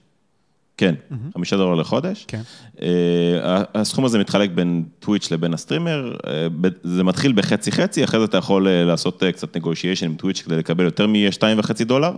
כן, 0.76 0.94
חמישה 1.34 1.56
דולר 1.56 1.74
לחודש. 1.74 2.24
כן. 2.28 2.40
אה, 2.82 3.62
הסכום 3.74 4.04
הזה 4.04 4.18
מתחלק 4.18 4.50
בין 4.50 4.84
טוויץ' 4.98 5.30
לבין 5.30 5.54
ה 5.54 5.60
streamer, 5.60 6.16
אה, 6.26 6.46
זה 6.82 7.04
מתחיל 7.04 7.32
בחצי 7.32 7.72
חצי, 7.72 8.04
אחרי 8.04 8.20
זה 8.20 8.24
אתה 8.24 8.36
יכול 8.38 8.68
אה, 8.68 8.84
לעשות 8.84 9.22
קצת 9.32 9.56
negotiation 9.56 10.06
עם 10.06 10.14
טוויץ' 10.14 10.42
כדי 10.42 10.56
לקבל 10.56 10.84
יותר 10.84 11.06
משתיים 11.06 11.58
וחצי 11.58 11.84
דולר. 11.84 12.12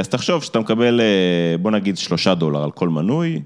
אז 0.00 0.08
תחשוב 0.08 0.42
שאתה 0.42 0.60
מקבל, 0.60 1.00
בוא 1.62 1.70
נגיד, 1.70 1.96
שלושה 1.98 2.34
דולר 2.34 2.62
על 2.62 2.70
כל 2.70 2.88
מנוי, 2.88 3.42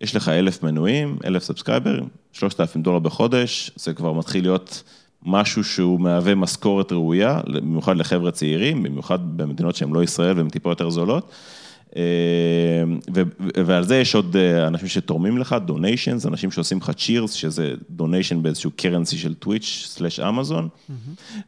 יש 0.00 0.16
לך 0.16 0.28
אלף 0.28 0.62
מנויים, 0.62 1.18
אלף 1.24 1.42
סאבסקרייברים, 1.42 2.08
שלושת 2.32 2.60
אלפים 2.60 2.82
דולר 2.82 2.98
בחודש, 2.98 3.70
זה 3.76 3.94
כבר 3.94 4.12
מתחיל 4.12 4.44
להיות 4.44 4.82
משהו 5.22 5.64
שהוא 5.64 6.00
מהווה 6.00 6.34
משכורת 6.34 6.92
ראויה, 6.92 7.40
במיוחד 7.46 7.96
לחבר'ה 7.96 8.30
צעירים, 8.30 8.82
במיוחד 8.82 9.18
במדינות 9.36 9.76
שהן 9.76 9.92
לא 9.92 10.02
ישראל 10.02 10.36
והן 10.36 10.48
טיפה 10.48 10.70
יותר 10.70 10.90
זולות. 10.90 11.32
ועל 13.66 13.84
זה 13.84 13.96
יש 13.96 14.14
עוד 14.14 14.36
אנשים 14.66 14.88
שתורמים 14.88 15.38
לך, 15.38 15.56
donations, 15.66 16.26
אנשים 16.26 16.50
שעושים 16.50 16.78
לך 16.78 16.90
cheers, 16.90 17.32
שזה 17.32 17.74
donation 17.90 18.42
באיזשהו 18.42 18.70
currency 18.76 19.16
של 19.16 19.34
טוויץ' 19.34 19.86
slash 19.88 20.20
אמזון, 20.20 20.68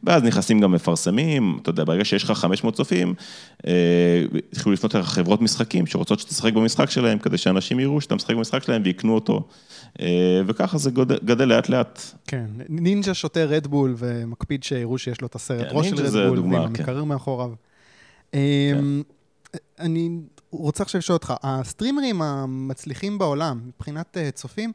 ואז 0.03 0.23
נכנסים 0.23 0.59
גם 0.59 0.71
מפרסמים, 0.71 1.57
אתה 1.61 1.69
יודע, 1.69 1.83
ברגע 1.83 2.05
שיש 2.05 2.23
לך 2.23 2.31
500 2.31 2.75
צופים, 2.75 3.13
התחילו 4.53 4.73
לפנות 4.73 4.95
לך 4.95 5.07
חברות 5.07 5.41
משחקים 5.41 5.85
שרוצות 5.87 6.19
שתשחק 6.19 6.53
במשחק 6.53 6.89
שלהם, 6.89 7.19
כדי 7.19 7.37
שאנשים 7.37 7.79
יראו 7.79 8.01
שאתה 8.01 8.15
משחק 8.15 8.35
במשחק 8.35 8.63
שלהם 8.63 8.81
ויקנו 8.85 9.15
אותו. 9.15 9.47
וככה 10.47 10.77
זה 10.77 10.91
גדל 11.25 11.45
לאט 11.45 11.69
לאט. 11.69 12.01
כן, 12.27 12.45
נינג'ה 12.69 13.13
שותה 13.13 13.45
רדבול 13.45 13.95
ומקפיד 13.97 14.63
שיראו 14.63 14.97
שיש 14.97 15.21
לו 15.21 15.27
את 15.27 15.35
הסרט 15.35 15.67
ראש 15.71 15.87
של 15.87 15.95
רדבול, 15.95 16.39
ועם 16.39 16.53
המקרר 16.53 17.03
מאחוריו. 17.03 17.49
אני 19.79 20.09
רוצה 20.51 20.83
עכשיו 20.83 20.99
לשאול 20.99 21.13
אותך, 21.13 21.33
הסטרימרים 21.43 22.21
המצליחים 22.21 23.17
בעולם, 23.17 23.61
מבחינת 23.67 24.17
צופים, 24.33 24.71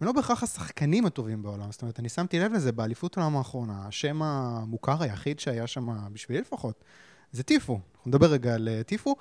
הם 0.00 0.06
לא 0.06 0.12
בהכרח 0.12 0.42
השחקנים 0.42 1.06
הטובים 1.06 1.42
בעולם. 1.42 1.72
זאת 1.72 1.82
אומרת, 1.82 2.00
אני 2.00 2.08
שמתי 2.08 2.38
לב 2.38 2.52
לזה 2.52 2.72
באליפות 2.72 3.18
העולם 3.18 3.36
האחרונה, 3.36 3.84
השם 3.88 4.22
המוכר 4.22 5.02
היחיד 5.02 5.40
שהיה 5.40 5.66
שם, 5.66 5.88
בשבילי 6.12 6.40
לפחות, 6.40 6.84
זה 7.32 7.42
טפו. 7.42 7.80
אנחנו 7.96 8.08
נדבר 8.08 8.26
רגע 8.26 8.54
על 8.54 8.68
טפו. 8.86 9.16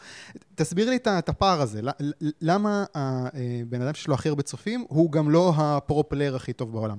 תסביר 0.55 0.89
לי 0.89 0.95
את 0.95 1.29
הפער 1.29 1.61
הזה. 1.61 1.81
למה 2.41 2.85
הבן 2.93 3.81
אדם 3.81 3.93
שיש 3.93 4.07
לו 4.07 4.13
הכי 4.13 4.29
הרבה 4.29 4.43
צופים, 4.43 4.85
הוא 4.89 5.11
גם 5.11 5.29
לא 5.29 5.53
ה 5.57 5.65
pro 5.65 5.88
player 5.88 6.35
הכי 6.35 6.53
טוב 6.53 6.71
בעולם? 6.71 6.97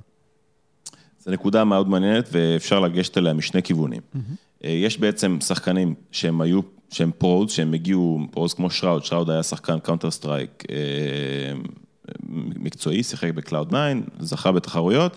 זו 1.19 1.31
נקודה 1.31 1.65
מאוד 1.65 1.89
מעניינת, 1.89 2.29
ואפשר 2.33 2.81
לגשת 2.81 3.19
אליה 3.19 3.33
משני 3.33 3.63
כיוונים. 3.63 4.01
Mm-hmm. 4.15 4.67
יש 4.67 4.99
בעצם 4.99 5.39
שחקנים 5.41 5.95
שהם 6.11 6.41
היו, 6.41 6.61
שהם 6.95 7.11
pros, 7.19 7.51
שהם 7.51 7.75
הגיעו, 7.75 8.21
pros 8.31 8.55
כמו 8.55 8.71
שראוד, 8.71 9.05
שראוד 9.05 9.31
היה 9.31 9.43
שחקן 9.43 9.79
קאונטר 9.79 10.11
סטרייק 10.11 10.65
מקצועי, 12.57 13.03
שיחק 13.03 13.31
בקלאוד 13.35 13.69
9, 13.69 13.79
זכה 14.21 14.53
בתחרויות, 14.53 15.17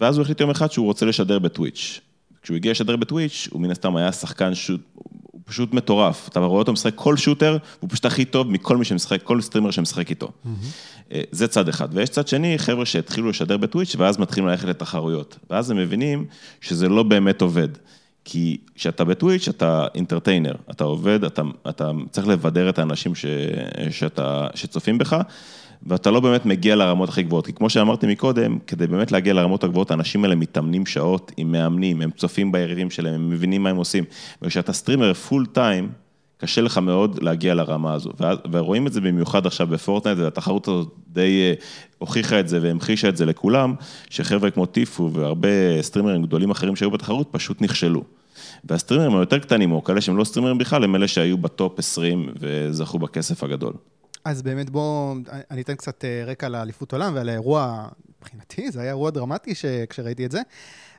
ואז 0.00 0.16
הוא 0.16 0.22
החליט 0.22 0.40
יום 0.40 0.50
אחד 0.50 0.72
שהוא 0.72 0.86
רוצה 0.86 1.06
לשדר 1.06 1.38
בטוויץ'. 1.38 2.00
כשהוא 2.42 2.56
הגיע 2.56 2.70
לשדר 2.70 2.96
בטוויץ', 2.96 3.48
הוא 3.50 3.60
מן 3.60 3.70
הסתם 3.70 3.96
היה 3.96 4.12
שחקן 4.12 4.54
שוט, 4.54 4.80
הוא 4.94 5.40
פשוט 5.44 5.74
מטורף. 5.74 6.28
אתה 6.28 6.40
רואה 6.40 6.58
אותו 6.58 6.72
משחק 6.72 6.92
כל 6.94 7.16
שוטר, 7.16 7.56
הוא 7.80 7.90
פשוט 7.90 8.04
הכי 8.04 8.24
טוב 8.24 8.50
מכל 8.50 8.76
מי 8.76 8.84
שמשחק, 8.84 9.22
כל 9.22 9.40
streamer 9.40 9.70
שמשחק 9.70 10.10
איתו. 10.10 10.26
Mm-hmm. 10.28 11.14
זה 11.30 11.48
צד 11.48 11.68
אחד. 11.68 11.88
ויש 11.92 12.08
צד 12.08 12.28
שני, 12.28 12.58
חבר'ה 12.58 12.86
שהתחילו 12.86 13.30
לשדר 13.30 13.56
בטוויץ', 13.56 13.96
ואז 13.98 14.18
מתחילים 14.18 14.48
ללכת 14.48 14.68
לתחרויות. 14.68 15.38
ואז 15.50 15.70
הם 15.70 15.76
מבינים 15.76 16.24
שזה 16.60 16.88
לא 16.88 17.02
באמת 17.02 17.42
עובד. 17.42 17.68
כי 18.28 18.56
כשאתה 18.74 19.04
בטוויץ', 19.04 19.48
אתה 19.48 19.86
entertainer, 19.94 20.54
אתה 20.70 20.84
עובד, 20.84 21.24
אתה, 21.24 21.42
אתה 21.68 21.90
צריך 22.10 22.28
לבדר 22.28 22.68
את 22.68 22.78
האנשים 22.78 23.14
ש, 23.14 23.26
שאתה, 23.90 24.46
שצופים 24.54 24.98
בך. 24.98 25.16
ואתה 25.86 26.10
לא 26.10 26.20
באמת 26.20 26.46
מגיע 26.46 26.76
לרמות 26.76 27.08
הכי 27.08 27.22
גבוהות, 27.22 27.46
כי 27.46 27.52
כמו 27.52 27.70
שאמרתי 27.70 28.06
מקודם, 28.06 28.58
כדי 28.66 28.86
באמת 28.86 29.12
להגיע 29.12 29.34
לרמות 29.34 29.64
הגבוהות, 29.64 29.90
האנשים 29.90 30.24
האלה 30.24 30.34
מתאמנים 30.34 30.86
שעות 30.86 31.32
עם 31.36 31.52
מאמנים, 31.52 32.02
הם 32.02 32.10
צופים 32.10 32.52
ביריבים 32.52 32.90
שלהם, 32.90 33.14
הם 33.14 33.30
מבינים 33.30 33.62
מה 33.62 33.70
הם 33.70 33.76
עושים, 33.76 34.04
וכשאתה 34.42 34.72
streamer 34.72 35.14
full 35.14 35.46
time, 35.46 35.88
קשה 36.38 36.60
לך 36.60 36.78
מאוד 36.78 37.22
להגיע 37.22 37.54
לרמה 37.54 37.94
הזו, 37.94 38.12
ורואים 38.52 38.86
את 38.86 38.92
זה 38.92 39.00
במיוחד 39.00 39.46
עכשיו 39.46 39.66
בפורטנייט, 39.66 40.18
והתחרות 40.18 40.68
הזאת 40.68 40.94
די 41.08 41.42
אה, 41.42 41.54
הוכיחה 41.98 42.40
את 42.40 42.48
זה 42.48 42.58
והמחישה 42.62 43.08
את 43.08 43.16
זה 43.16 43.26
לכולם, 43.26 43.74
שחבר'ה 44.10 44.50
כמו 44.50 44.66
טיפו 44.66 45.10
והרבה 45.12 45.82
סטרימרים 45.82 46.22
גדולים 46.22 46.50
אחרים 46.50 46.76
שהיו 46.76 46.90
בתחרות 46.90 47.28
פשוט 47.30 47.62
נכשלו. 47.62 48.02
והסטרימרים 48.64 49.16
היותר 49.16 49.38
קטנים, 49.38 49.72
או 49.72 49.84
כאלה 49.84 50.00
שהם 50.00 50.16
לא 50.16 50.24
סטרימרים 50.24 50.58
בכלל, 50.58 50.84
הם 50.84 50.96
אלה 50.96 51.08
שהיו 51.08 51.38
בטופ 51.38 51.78
20 51.78 52.28
וזכו 52.40 52.98
בכסף 52.98 53.42
הגדול. 53.42 53.72
אז 54.24 54.42
באמת 54.42 54.70
בואו, 54.70 55.14
אני 55.50 55.60
אתן 55.60 55.74
קצת 55.74 56.04
אה, 56.04 56.24
רקע 56.26 56.48
לאליפות 56.48 56.92
עולם 56.92 57.14
ועל 57.14 57.28
האירוע, 57.28 57.88
מבחינתי, 58.18 58.70
זה 58.70 58.80
היה 58.80 58.88
אירוע 58.88 59.10
דרמטי 59.10 59.52
כשראיתי 59.88 60.26
את 60.26 60.30
זה. 60.30 60.40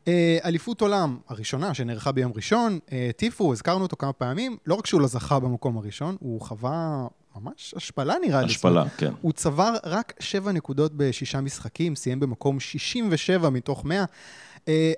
אה, 0.07 0.37
אליפות 0.45 0.81
עולם 0.81 1.17
הראשונה 1.27 1.73
שנערכה 1.73 2.11
ביום 2.11 2.31
ראשון, 2.35 2.79
אה, 2.91 3.09
טיפו, 3.15 3.53
הזכרנו 3.53 3.83
אותו 3.83 3.95
כמה 3.95 4.13
פעמים, 4.13 4.57
לא 4.65 4.75
רק 4.75 4.85
שהוא 4.85 5.01
לא 5.01 5.07
זכה 5.07 5.39
במקום 5.39 5.77
הראשון, 5.77 6.15
הוא 6.19 6.41
חווה 6.41 7.07
ממש 7.35 7.73
השפלה 7.77 8.15
נראה 8.21 8.41
לי. 8.41 8.45
השפלה, 8.45 8.89
כן. 8.97 9.11
הוא 9.21 9.31
צבר 9.33 9.75
רק 9.85 10.13
שבע 10.19 10.51
נקודות 10.51 10.91
בשישה 10.95 11.41
משחקים, 11.41 11.95
סיים 11.95 12.19
במקום 12.19 12.59
67 12.59 13.49
מתוך 13.49 13.85
100. 13.85 14.05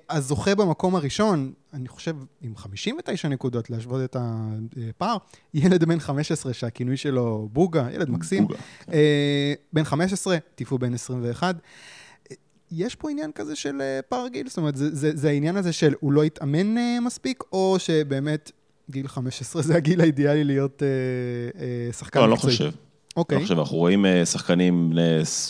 הזוכה 0.09 0.55
במקום 0.55 0.95
הראשון, 0.95 1.53
אני 1.73 1.87
חושב, 1.87 2.15
עם 2.41 2.55
59 2.55 3.27
נקודות, 3.27 3.69
להשוות 3.69 4.01
את 4.03 4.15
הפער, 4.89 5.17
ילד 5.53 5.83
בן 5.83 5.99
15 5.99 6.53
שהכינוי 6.53 6.97
שלו 6.97 7.49
בוגה, 7.51 7.87
ילד 7.93 8.09
מקסים. 8.09 8.47
בוגה. 8.47 8.59
כן. 8.85 8.91
בן 9.73 9.83
15, 9.83 10.37
טיפו 10.55 10.77
בן 10.77 10.93
21. 10.93 11.55
יש 12.71 12.95
פה 12.95 13.09
עניין 13.11 13.31
כזה 13.31 13.55
של 13.55 13.81
פער 14.09 14.27
גיל? 14.27 14.47
זאת 14.49 14.57
אומרת, 14.57 14.75
זה, 14.75 14.95
זה, 14.95 15.11
זה 15.13 15.29
העניין 15.29 15.55
הזה 15.55 15.73
של 15.73 15.93
הוא 15.99 16.13
לא 16.13 16.23
התאמן 16.23 16.99
מספיק, 17.01 17.43
או 17.53 17.75
שבאמת 17.79 18.51
גיל 18.89 19.07
15 19.07 19.61
זה 19.61 19.75
הגיל 19.75 20.01
האידיאלי 20.01 20.43
להיות 20.43 20.83
אה, 20.83 20.87
אה, 21.61 21.93
שחקן 21.93 22.19
מקצועי? 22.19 22.21
לא, 22.21 22.25
אני 22.25 22.31
לא 22.31 22.35
חושב. 22.35 22.71
אוקיי. 23.17 23.37
לא 23.37 23.43
חושב, 23.43 23.59
אנחנו 23.59 23.77
רואים 23.77 24.05
שחקנים 24.25 24.93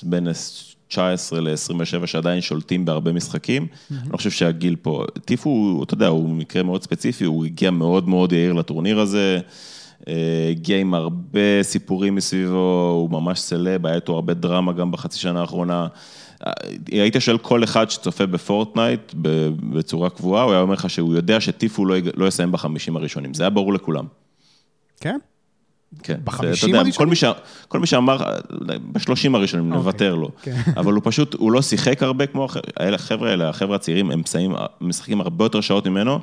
בין 0.03 0.27
19 0.89 1.41
ל-27 1.41 2.05
שעדיין 2.05 2.41
שולטים 2.41 2.85
בהרבה 2.85 3.11
משחקים. 3.11 3.67
Mm-hmm. 3.71 3.93
אני 4.03 4.09
לא 4.11 4.17
חושב 4.17 4.31
שהגיל 4.31 4.75
פה, 4.75 5.05
טיפו, 5.25 5.81
אתה 5.83 5.93
יודע, 5.93 6.07
הוא 6.07 6.29
מקרה 6.29 6.63
מאוד 6.63 6.83
ספציפי, 6.83 7.25
הוא 7.25 7.45
הגיע 7.45 7.71
מאוד 7.71 8.07
מאוד 8.07 8.31
יאיר 8.31 8.53
לטורניר 8.53 8.99
הזה, 8.99 9.39
אה, 10.07 10.47
הגיע 10.51 10.77
עם 10.77 10.93
הרבה 10.93 11.63
סיפורים 11.63 12.15
מסביבו, 12.15 12.91
הוא 13.01 13.09
ממש 13.09 13.39
סלב, 13.39 13.85
היה 13.85 13.95
איתו 13.95 14.15
הרבה 14.15 14.33
דרמה 14.33 14.73
גם 14.73 14.91
בחצי 14.91 15.19
שנה 15.19 15.41
האחרונה. 15.41 15.87
אה, 16.47 16.51
היית 16.91 17.15
שואל 17.19 17.37
כל 17.37 17.63
אחד 17.63 17.89
שצופה 17.89 18.25
בפורטנייט 18.25 19.13
בצורה 19.69 20.09
קבועה, 20.09 20.43
הוא 20.43 20.51
היה 20.51 20.61
אומר 20.61 20.73
לך 20.73 20.89
שהוא 20.89 21.15
יודע 21.15 21.41
שטיפו 21.41 21.85
לא, 21.85 21.95
לא 22.15 22.25
יסיים 22.25 22.51
בחמישים 22.51 22.95
הראשונים, 22.95 23.33
זה 23.33 23.43
היה 23.43 23.49
ברור 23.49 23.73
לכולם. 23.73 24.05
כן? 25.01 25.19
כן, 26.03 26.19
בחמישים 26.23 26.75
הראשונים? 26.75 26.93
כל 26.93 27.07
מי, 27.07 27.15
ש... 27.15 27.23
כל 27.67 27.79
מי 27.79 27.87
שאמר, 27.87 28.17
בשלושים 28.91 29.35
הראשונים. 29.35 29.65
אוקיי, 29.65 29.77
נוותר 29.77 30.15
לו. 30.15 30.29
כן. 30.41 30.55
אבל 30.77 30.93
הוא 30.93 31.01
פשוט, 31.05 31.33
הוא 31.33 31.51
לא 31.51 31.61
שיחק 31.61 32.03
הרבה 32.03 32.25
כמו 32.25 32.47
החבר'ה 32.77 33.29
האלה, 33.29 33.49
החבר'ה 33.49 33.75
הצעירים, 33.75 34.11
הם 34.11 34.19
מסיים, 34.19 34.55
משחקים 34.81 35.21
הרבה 35.21 35.45
יותר 35.45 35.61
שעות 35.61 35.87
ממנו, 35.87 36.19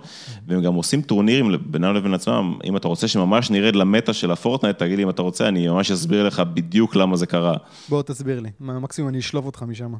והם 0.47 0.63
גם 0.63 0.75
עושים 0.75 1.03
טורנירים 1.03 1.57
בינם 1.67 1.95
לבין 1.95 2.15
עצמם. 2.15 2.59
אם 2.65 2.77
אתה 2.77 2.89
רוצה 2.89 3.09
שממש 3.09 3.51
נרד 3.51 3.77
למטה 3.77 4.13
של 4.13 4.31
הפורטנייט, 4.31 4.79
תגיד 4.79 4.97
לי 4.97 5.03
אם 5.03 5.11
אתה 5.11 5.23
רוצה, 5.23 5.49
אני 5.49 5.69
ממש 5.69 5.91
אסביר 5.91 6.27
לך 6.27 6.41
בדיוק 6.41 6.97
למה 6.97 7.17
זה 7.17 7.27
קרה. 7.27 7.57
בוא 7.89 8.03
תסביר 8.03 8.41
לי, 8.41 8.51
מקסימום 8.61 9.09
אני 9.09 9.19
אשלוף 9.19 9.47
אותך 9.47 9.63
משם. 9.63 9.93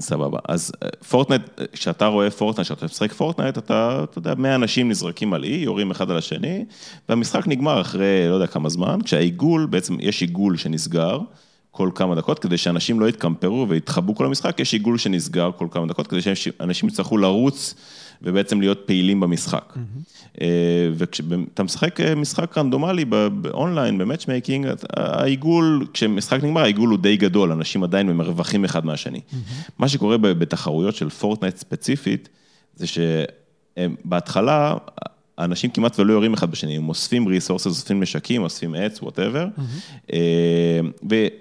סבבה, 0.00 0.38
אז 0.48 0.72
אה, 0.82 0.88
פורטנייט, 1.08 1.42
כשאתה 1.72 2.06
רואה 2.06 2.30
פורטנייט, 2.30 2.66
כשאתה 2.66 2.86
משחק 2.86 3.12
פורטנייט, 3.12 3.58
אתה, 3.58 4.04
אתה 4.04 4.18
יודע, 4.18 4.34
100 4.34 4.54
אנשים 4.54 4.88
נזרקים 4.88 5.34
על 5.34 5.44
אי, 5.44 5.56
יורים 5.56 5.90
אחד 5.90 6.10
על 6.10 6.16
השני, 6.16 6.64
והמשחק 7.08 7.46
נגמר 7.46 7.80
אחרי 7.80 8.28
לא 8.28 8.34
יודע 8.34 8.46
כמה 8.46 8.68
זמן, 8.68 8.98
כשהעיגול, 9.04 9.66
בעצם 9.66 9.96
יש 10.00 10.20
עיגול 10.20 10.56
שנסגר 10.56 11.18
כל 11.70 11.90
כמה 11.94 12.14
דקות, 12.14 12.38
כדי 12.38 12.58
שאנשים 12.58 13.00
לא 13.00 13.08
יתקמפרו 13.08 13.66
ויתחבאו 13.68 14.14
כל 14.14 14.26
המשחק, 14.26 14.60
יש 14.60 14.72
עיגול 14.72 14.98
שנסגר 14.98 15.50
כל 15.56 15.66
כמה 15.70 15.86
דקות, 15.86 16.06
כדי 16.06 16.20
שאנשים 16.22 16.88
יצטרכו 16.88 17.18
לרוץ 17.18 17.74
ובעצם 18.22 18.60
להיות 18.60 18.82
פעילים 18.86 19.20
במשחק. 19.20 19.72
Mm-hmm. 19.76 20.40
וכשאתה 20.94 21.62
משחק 21.62 22.00
אה, 22.00 22.14
משחק 22.14 22.58
רנדומלי 22.58 23.04
באונליין, 23.04 23.98
ב 23.98 24.03
matchmaking, 24.03 24.66
העיגול, 24.96 25.86
כשמשחק 25.92 26.42
נגמר, 26.42 26.60
העיגול 26.60 26.88
הוא 26.88 26.98
די 26.98 27.16
גדול, 27.16 27.52
אנשים 27.52 27.84
עדיין 27.84 28.12
מרווחים 28.12 28.64
אחד 28.64 28.86
מהשני. 28.86 29.18
Mm-hmm. 29.18 29.70
מה 29.78 29.88
שקורה 29.88 30.18
בתחרויות 30.18 30.94
של 30.94 31.10
פורטנייט 31.10 31.56
ספציפית, 31.56 32.28
זה 32.76 32.86
שבהתחלה, 32.86 34.74
האנשים 35.38 35.70
כמעט 35.70 35.98
ולא 35.98 36.12
יורים 36.12 36.34
אחד 36.34 36.50
בשני, 36.50 36.76
הם 36.76 36.88
אוספים 36.88 37.28
resources, 37.28 37.66
אוספים 37.66 38.02
נשקים, 38.02 38.42
אוספים 38.42 38.74
עץ, 38.74 39.02
whatever, 39.02 39.46
mm-hmm. 39.56 40.14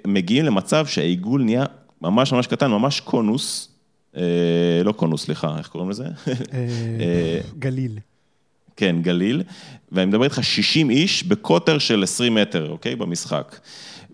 ומגיעים 0.07 0.45
למצב 0.45 0.85
שהעיגול 0.85 1.43
נהיה 1.43 1.65
ממש 2.01 2.33
ממש 2.33 2.47
קטן, 2.47 2.71
ממש 2.71 2.99
קונוס, 2.99 3.72
לא 4.83 4.91
קונוס, 4.91 5.23
סליחה, 5.23 5.57
איך 5.57 5.67
קוראים 5.67 5.89
לזה? 5.89 6.05
גליל. 7.59 7.99
כן, 8.75 8.95
גליל, 9.01 9.43
ואני 9.91 10.05
מדבר 10.05 10.23
איתך 10.23 10.39
60 10.43 10.89
איש 10.89 11.23
בקוטר 11.23 11.77
של 11.77 12.03
20 12.03 12.35
מטר, 12.35 12.69
אוקיי? 12.69 12.95
במשחק. 12.95 13.59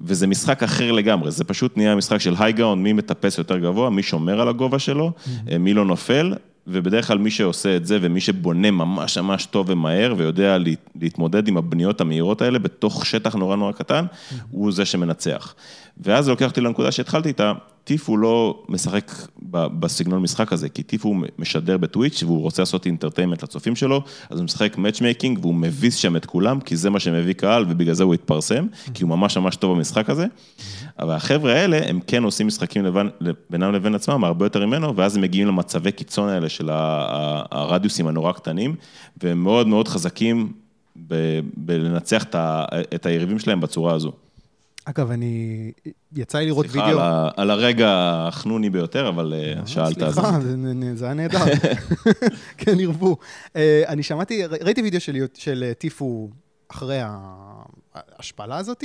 וזה 0.02 0.28
משחק 0.28 0.64
אחר 0.64 0.92
לגמרי, 0.92 1.32
זה 1.32 1.44
פשוט 1.44 1.78
נהיה 1.78 1.96
משחק 1.96 2.18
של 2.18 2.34
high 2.40 2.56
ground, 2.56 2.84
מי 2.84 2.94
מטפס 2.94 3.38
יותר 3.38 3.58
גבוה, 3.58 3.90
מי 3.90 4.04
שומר 4.04 4.42
על 4.42 4.48
הגובה 4.48 4.80
שלו, 4.80 5.12
mm-hmm. 5.12 5.58
מי 5.58 5.74
לא 5.74 5.86
נופל, 5.86 6.34
ובדרך 6.68 7.08
כלל 7.08 7.18
מי 7.18 7.32
שעושה 7.32 7.76
את 7.76 7.86
זה 7.86 7.98
ומי 8.02 8.22
שבונה 8.22 8.72
ממש 8.72 9.18
ממש 9.18 9.46
טוב 9.46 9.70
ומהר 9.70 10.14
ויודע 10.18 10.58
להתמודד 11.02 11.48
עם 11.48 11.58
הבניות 11.58 12.02
המהירות 12.02 12.42
האלה 12.42 12.60
בתוך 12.60 13.06
שטח 13.06 13.36
נורא 13.36 13.56
נורא 13.56 13.72
קטן, 13.72 14.06
הוא 14.52 14.72
זה 14.72 14.86
שמנצח. 14.86 15.56
ואז 15.98 16.26
זה 16.26 16.32
לוקח 16.32 16.50
אותי 16.50 16.62
לנקודה 16.62 16.92
שהתחלתי 16.92 17.28
איתה, 17.28 17.54
Tfue 17.90 18.20
לא 18.20 18.64
משחק 18.68 19.12
בסגנון 19.52 20.22
משחק 20.22 20.54
הזה, 20.54 20.70
כי 20.70 20.84
Tfue 20.84 21.10
הוא 21.10 21.18
משדר 21.40 21.78
בטוויץ' 21.78 22.24
והוא 22.24 22.42
רוצה 22.42 22.62
לעשות 22.62 22.86
entertainment 22.86 23.44
לצופים 23.44 23.76
שלו, 23.76 24.02
אז 24.30 24.38
הוא 24.38 24.46
משחק 24.46 24.78
matchmaking 24.78 25.40
והוא 25.42 25.56
מביס 25.56 25.96
שם 25.96 26.16
את 26.16 26.26
כולם, 26.26 26.60
כי 26.60 26.76
זה 26.76 26.90
מה 26.90 27.00
שמביא 27.00 27.34
קהל 27.34 27.66
ובגלל 27.70 27.94
זה 27.94 28.04
הוא 28.04 28.14
התפרסם, 28.14 28.68
כי 28.94 29.04
הוא 29.04 29.10
ממש 29.10 29.38
ממש 29.38 29.56
טוב 29.56 29.78
במשחק 29.78 30.10
הזה. 30.10 30.26
אבל 31.00 31.14
החבר'ה 31.14 31.54
האלה, 31.54 31.80
הם 31.88 32.00
כן 32.08 32.24
עושים 32.24 32.48
משחקים 32.48 32.86
לבן, 32.86 33.08
בינם 33.50 33.74
לבין 33.74 33.96
עצמם, 33.96 34.24
הרבה 34.24 34.46
יותר 34.46 34.66
ממנו, 34.66 34.96
ואז 34.96 35.16
הם 35.16 35.22
מגיעים 35.22 35.48
למצבי 35.48 35.92
קיצון 35.92 36.30
האלה 36.30 36.50
של 36.50 36.70
הרדיוסים 36.72 38.08
הנורא 38.08 38.32
קטנים, 38.32 38.76
והם 39.24 39.44
מאוד 39.44 39.68
מאוד 39.68 39.88
חזקים 39.88 40.52
בלנצח 41.58 42.26
את 42.96 43.06
היריבים 43.06 43.40
שלהם 43.40 43.62
בצורה 43.62 43.94
הזו. 43.94 44.12
אגב, 44.90 45.12
אני... 45.12 45.72
יצא 46.16 46.38
לי 46.38 46.46
לראות 46.46 46.66
סליחה 46.66 46.86
וידאו... 46.86 47.00
סליחה 47.00 47.30
על 47.36 47.50
הרגע 47.50 47.88
החנוני 48.28 48.70
ביותר, 48.70 49.10
אבל 49.10 49.34
אה, 49.34 49.68
שאלת 49.68 50.02
אז... 50.02 50.14
סליחה, 50.14 50.40
זה, 50.42 50.56
זה 50.96 51.06
היה 51.06 51.14
נהדר. 51.14 51.40
כן, 52.58 52.80
ירבו. 52.80 53.18
אה, 53.56 53.84
אני 53.88 54.04
שמעתי, 54.04 54.46
ראיתי 54.46 54.82
וידאו 54.82 55.00
של, 55.00 55.26
של 55.34 55.64
אה, 55.68 55.74
טיפו 55.74 56.30
אחרי 56.68 57.00
ההשפלה 57.94 58.58
הזאת. 58.58 58.84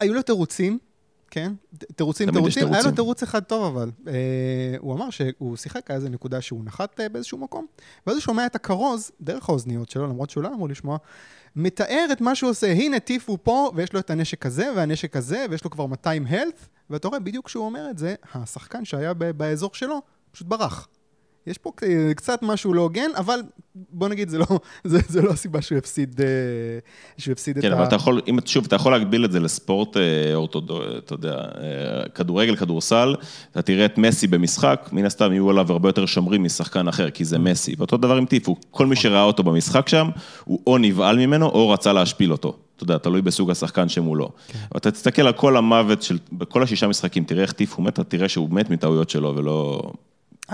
היו 0.00 0.14
לו 0.14 0.22
תירוצים, 0.22 0.78
כן? 1.30 1.52
תירוצים, 1.96 2.30
תירוצים. 2.30 2.74
היה 2.74 2.82
לו 2.82 2.90
תירוץ 2.90 3.22
אחד 3.22 3.42
טוב, 3.42 3.76
אבל. 3.76 3.90
הוא 4.78 4.94
אמר 4.94 5.10
שהוא 5.10 5.56
שיחק, 5.56 5.90
היה 5.90 5.96
איזה 5.96 6.10
נקודה 6.10 6.40
שהוא 6.40 6.64
נחת 6.64 7.00
באיזשהו 7.12 7.38
מקום, 7.38 7.66
ואז 8.06 8.16
הוא 8.16 8.22
שומע 8.22 8.46
את 8.46 8.56
הכרוז, 8.56 9.10
דרך 9.20 9.48
האוזניות 9.48 9.90
שלו, 9.90 10.06
למרות 10.06 10.30
שהוא 10.30 10.42
לא 10.42 10.48
אמור 10.48 10.68
לשמוע, 10.68 10.98
מתאר 11.56 12.06
את 12.12 12.20
מה 12.20 12.34
שהוא 12.34 12.50
עושה, 12.50 12.72
הנה 12.72 13.00
טיף 13.00 13.28
הוא 13.28 13.38
פה, 13.42 13.70
ויש 13.74 13.92
לו 13.92 14.00
את 14.00 14.10
הנשק 14.10 14.46
הזה, 14.46 14.72
והנשק 14.76 15.16
הזה, 15.16 15.46
ויש 15.50 15.64
לו 15.64 15.70
כבר 15.70 15.86
200 15.86 16.26
הלט, 16.26 16.66
ואתה 16.90 17.08
רואה, 17.08 17.20
בדיוק 17.20 17.46
כשהוא 17.46 17.64
אומר 17.64 17.90
את 17.90 17.98
זה, 17.98 18.14
השחקן 18.34 18.84
שהיה 18.84 19.14
באזור 19.14 19.70
שלו, 19.74 20.02
פשוט 20.32 20.46
ברח. 20.46 20.88
יש 21.46 21.58
פה 21.58 21.72
קצת 22.16 22.38
משהו 22.42 22.74
לא 22.74 22.82
הוגן, 22.82 23.10
אבל 23.16 23.40
בוא 23.74 24.08
נגיד, 24.08 24.28
זה 24.28 24.38
לא, 24.38 24.46
זה, 24.84 24.98
זה 25.08 25.22
לא 25.22 25.30
הסיבה 25.30 25.62
שהוא 25.62 25.78
הפסיד, 25.78 26.20
אה, 26.20 26.26
שהוא 27.18 27.32
הפסיד 27.32 27.54
כן, 27.54 27.60
את 27.60 27.64
ה... 27.64 27.68
כן, 27.68 27.76
אבל 27.76 27.84
אתה 27.84 27.96
יכול, 27.96 28.20
אם, 28.28 28.38
שוב, 28.46 28.64
אתה 28.64 28.76
יכול 28.76 28.92
להגביל 28.92 29.24
את 29.24 29.32
זה 29.32 29.40
לספורט 29.40 29.96
אה, 29.96 30.34
אורתודו, 30.34 30.98
אתה 30.98 31.14
יודע, 31.14 31.34
אה, 31.34 32.08
כדורגל, 32.14 32.56
כדורסל, 32.56 33.14
אתה 33.50 33.62
תראה 33.62 33.84
את 33.84 33.98
מסי 33.98 34.26
במשחק, 34.26 34.88
מן 34.92 35.04
הסתם 35.04 35.32
יהיו 35.32 35.50
עליו 35.50 35.72
הרבה 35.72 35.88
יותר 35.88 36.06
שומרים 36.06 36.44
משחקן 36.44 36.88
אחר, 36.88 37.10
כי 37.10 37.24
זה 37.24 37.36
mm. 37.36 37.38
מסי. 37.38 37.74
ואותו 37.78 37.96
דבר 37.96 38.16
עם 38.16 38.26
טיפו, 38.26 38.56
כל 38.70 38.86
מי 38.86 38.96
שראה 38.96 39.22
אותו 39.22 39.42
במשחק 39.42 39.88
שם, 39.88 40.08
הוא 40.44 40.60
או 40.66 40.78
נבהל 40.78 41.18
ממנו, 41.18 41.46
או 41.46 41.70
רצה 41.70 41.92
להשפיל 41.92 42.32
אותו. 42.32 42.56
אתה 42.76 42.84
יודע, 42.84 42.98
תלוי 42.98 43.22
בסוג 43.22 43.50
השחקן 43.50 43.88
שמולו. 43.88 44.30
כן. 44.48 44.58
אתה 44.76 44.90
תסתכל 44.90 45.22
על 45.22 45.32
כל 45.32 45.56
המוות 45.56 46.02
של, 46.02 46.18
בכל 46.32 46.62
השישה 46.62 46.88
משחקים, 46.88 47.24
תראה 47.24 47.42
איך 47.42 47.52
טיפו 47.52 47.82
מת, 47.82 47.92
אתה 47.92 48.04
תראה 48.04 48.28
שהוא 48.28 48.50
מת 48.50 48.70
מטעויות 48.70 49.10
שלו 49.10 49.36
ולא... 49.36 49.82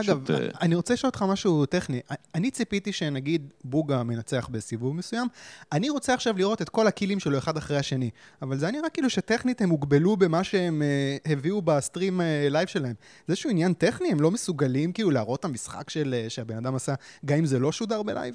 אגב, 0.00 0.24
פשוט... 0.24 0.30
אה, 0.30 0.48
אני 0.60 0.74
רוצה 0.74 0.94
לשאול 0.94 1.08
אותך 1.08 1.22
משהו 1.22 1.66
טכני. 1.66 2.00
אני 2.34 2.50
ציפיתי 2.50 2.92
שנגיד 2.92 3.52
בוגה 3.64 4.02
מנצח 4.02 4.48
בסיבוב 4.50 4.96
מסוים, 4.96 5.28
אני 5.72 5.90
רוצה 5.90 6.14
עכשיו 6.14 6.38
לראות 6.38 6.62
את 6.62 6.68
כל 6.68 6.86
הקילים 6.86 7.20
שלו 7.20 7.38
אחד 7.38 7.56
אחרי 7.56 7.76
השני, 7.76 8.10
אבל 8.42 8.58
זה 8.58 8.70
נראה 8.70 8.90
כאילו 8.90 9.10
שטכנית 9.10 9.62
הם 9.62 9.70
הוגבלו 9.70 10.16
במה 10.16 10.44
שהם 10.44 10.82
uh, 10.82 11.32
הביאו 11.32 11.62
ב 11.62 11.71
stream 11.71 12.20
live 12.50 12.68
uh, 12.68 12.70
שלהם. 12.70 12.94
זה 13.26 13.32
איזשהו 13.32 13.50
עניין 13.50 13.72
טכני? 13.72 14.08
הם 14.12 14.20
לא 14.20 14.30
מסוגלים 14.30 14.92
כאילו 14.92 15.10
להראות 15.10 15.40
את 15.40 15.44
המשחק 15.44 15.90
של, 15.90 16.14
uh, 16.26 16.30
שהבן 16.30 16.56
אדם 16.56 16.74
עשה, 16.74 16.94
גם 17.24 17.38
אם 17.38 17.46
זה 17.46 17.58
לא 17.58 17.72
שודר 17.72 18.02
ב 18.02 18.08
live? 18.08 18.34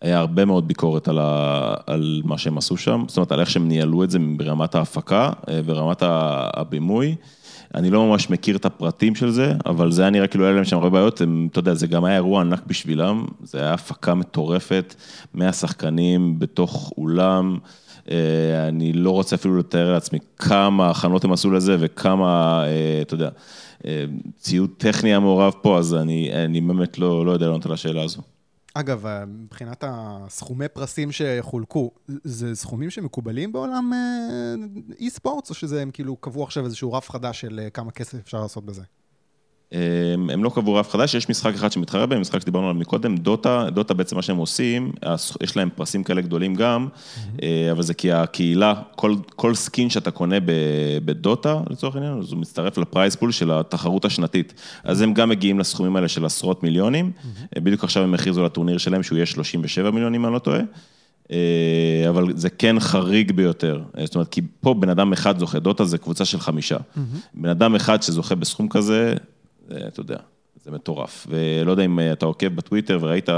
היה 0.00 0.18
הרבה 0.18 0.44
מאוד 0.44 0.68
ביקורת 0.68 1.08
על, 1.08 1.18
ה, 1.18 1.74
על 1.86 2.22
מה 2.24 2.38
שהם 2.38 2.58
עשו 2.58 2.76
שם, 2.76 3.04
זאת 3.08 3.16
אומרת, 3.16 3.32
על 3.32 3.40
איך 3.40 3.50
שהם 3.50 3.68
ניהלו 3.68 4.04
את 4.04 4.10
זה 4.10 4.18
ברמת 4.36 4.74
ההפקה 4.74 5.30
ורמת 5.64 6.02
הבימוי. 6.02 7.16
אני 7.74 7.90
לא 7.90 8.06
ממש 8.06 8.30
מכיר 8.30 8.56
את 8.56 8.64
הפרטים 8.64 9.14
של 9.14 9.30
זה, 9.30 9.52
אבל 9.66 9.92
זה 9.92 10.02
היה 10.02 10.10
נראה 10.10 10.26
כאילו 10.26 10.44
היה 10.44 10.54
להם 10.54 10.64
שם 10.64 10.76
הרבה 10.76 10.90
בעיות, 10.90 11.20
הם, 11.20 11.48
אתה 11.50 11.58
יודע, 11.58 11.74
זה 11.74 11.86
גם 11.86 12.04
היה 12.04 12.14
אירוע 12.16 12.40
ענק 12.40 12.62
בשבילם, 12.66 13.26
זה 13.42 13.58
היה 13.58 13.74
הפקה 13.74 14.14
מטורפת, 14.14 14.94
100 15.34 15.52
שחקנים 15.52 16.38
בתוך 16.38 16.92
אולם, 16.98 17.58
אה, 18.10 18.68
אני 18.68 18.92
לא 18.92 19.10
רוצה 19.10 19.36
אפילו 19.36 19.58
לתאר 19.58 19.92
לעצמי 19.92 20.18
כמה 20.36 20.90
הכנות 20.90 21.24
הם 21.24 21.32
עשו 21.32 21.50
לזה 21.50 21.76
וכמה, 21.80 22.62
אה, 22.66 23.02
אתה 23.02 23.14
יודע, 23.14 23.28
אה, 23.86 24.04
ציוד 24.38 24.70
טכני 24.76 25.14
המעורב 25.14 25.52
פה, 25.62 25.78
אז 25.78 25.94
אני, 25.94 26.30
אני 26.44 26.60
באמת 26.60 26.98
לא, 26.98 27.26
לא 27.26 27.30
יודע 27.30 27.46
לענות 27.46 27.66
על 27.66 27.72
השאלה 27.72 28.02
הזו. 28.02 28.20
אגב, 28.74 29.06
אה, 29.06 29.26
מבחינת 29.26 29.84
הסכומי 29.86 30.68
פרסים 30.68 31.08
שחולקו, 31.12 31.90
זה 32.24 32.54
סכומים 32.54 32.90
שמקובלים 32.90 33.52
בעולם 33.52 33.92
אה, 33.92 34.54
אי-ספורטס, 34.98 35.50
או 35.50 35.54
שזה 35.54 35.82
הם 35.82 35.90
כאילו 35.90 36.16
קבעו 36.16 36.42
עכשיו 36.42 36.64
איזשהו 36.64 36.92
רף 36.92 37.10
חדש 37.10 37.40
של 37.40 37.60
אה, 37.62 37.70
כמה 37.70 37.90
כסף 37.90 38.18
אפשר 38.18 38.40
לעשות 38.42 38.64
בזה? 38.64 38.82
הם 40.30 40.44
לא 40.44 40.50
קבעו 40.54 40.74
רף 40.74 40.90
חדש, 40.90 41.14
יש 41.14 41.28
משחק 41.28 41.54
אחד 41.54 41.72
שמתחרה 41.72 42.06
בהם, 42.06 42.20
משחק 42.20 42.40
שדיברנו 42.40 42.68
עליו 42.68 42.80
מקודם, 42.80 43.16
דוטה, 43.16 43.66
דוטה 43.72 43.94
בעצם 43.94 44.16
מה 44.16 44.22
שהם 44.22 44.36
עושים, 44.36 44.92
יש 45.42 45.56
להם 45.56 45.68
פרסים 45.74 46.04
כאלה 46.04 46.20
גדולים 46.20 46.54
גם, 46.54 46.88
mm-hmm. 46.88 47.42
אבל 47.72 47.82
זה 47.82 47.94
כי 47.94 48.12
הקהילה, 48.12 48.74
כל, 48.96 49.14
כל 49.36 49.54
skin 49.54 49.90
שאתה 49.90 50.10
קונה 50.10 50.36
בדוטה, 51.04 51.60
לצורך 51.70 51.96
העניין, 51.96 52.18
אז 52.18 52.32
הוא 52.32 52.40
מצטרף 52.40 52.78
ל 52.78 52.84
prize 52.84 53.16
pool 53.16 53.32
של 53.32 53.50
התחרות 53.50 54.04
השנתית. 54.04 54.54
אז 54.84 55.00
הם 55.00 55.14
גם 55.14 55.28
מגיעים 55.28 55.58
לסכומים 55.58 55.96
האלה 55.96 56.08
של 56.08 56.24
עשרות 56.24 56.62
מיליונים, 56.62 57.12
mm-hmm. 57.14 57.60
בדיוק 57.60 57.84
עכשיו 57.84 58.02
הם 58.02 58.14
הכריזו 58.14 58.44
לטורניר 58.44 58.78
שלהם 58.78 59.02
שהוא 59.02 59.16
יהיה 59.16 59.26
37 59.26 59.90
מיליונים, 59.90 60.20
אם 60.20 60.26
אני 60.26 60.34
לא 60.34 60.38
טועה. 60.38 60.60
אבל 62.08 62.32
זה 62.36 62.50
כן 62.50 62.80
חריג 62.80 63.32
ביותר. 63.32 63.82
זאת 64.04 64.14
אומרת, 64.14 64.28
כי 64.28 64.40
פה 64.60 64.74
בן 64.74 64.88
אדם 64.88 65.12
אחד 65.12 65.38
זוכה, 65.38 65.58
דוטה 65.58 65.84
זה 65.84 65.98
קבוצה 65.98 66.24
של 66.24 66.40
חמישה. 66.40 66.76
בן 67.34 67.48
אדם 67.48 67.74
אחד 67.74 68.02
שזוכה 68.02 68.34
בסכום 68.34 68.68
כזה, 68.68 69.14
אתה 69.88 70.00
יודע, 70.00 70.16
זה 70.64 70.70
מטורף. 70.70 71.26
ולא 71.30 71.70
יודע 71.70 71.84
אם 71.84 72.00
אה, 72.00 72.12
אתה 72.12 72.26
עוקב 72.26 72.48
בטוויטר 72.48 72.98
וראית, 73.00 73.28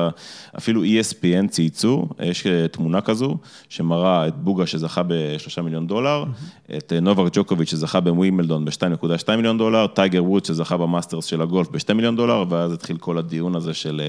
אפילו 0.58 0.84
ESPN 0.84 1.48
צייצו, 1.48 2.06
יש 2.20 2.46
אה, 2.46 2.68
תמונה 2.68 3.00
כזו, 3.00 3.36
שמראה 3.68 4.28
את 4.28 4.36
בוגה 4.36 4.66
שזכה 4.66 5.02
בשלושה 5.06 5.62
מיליון 5.62 5.86
דולר, 5.86 6.24
mm-hmm. 6.24 6.76
את 6.76 6.92
אה, 6.92 7.00
נובק 7.00 7.32
ג'וקוביץ' 7.32 7.70
שזכה 7.70 8.00
בווימלדון 8.00 8.64
ב-2.2 8.64 9.36
מיליון 9.36 9.58
דולר, 9.58 9.86
טייגר 9.86 10.24
ווד 10.24 10.44
שזכה 10.44 10.76
במאסטרס 10.76 11.24
של 11.24 11.42
הגולף 11.42 11.68
ב-2 11.68 11.94
מיליון 11.94 12.16
דולר, 12.16 12.44
ואז 12.48 12.72
התחיל 12.72 12.96
כל 12.96 13.18
הדיון 13.18 13.56
הזה 13.56 13.74
של, 13.74 14.00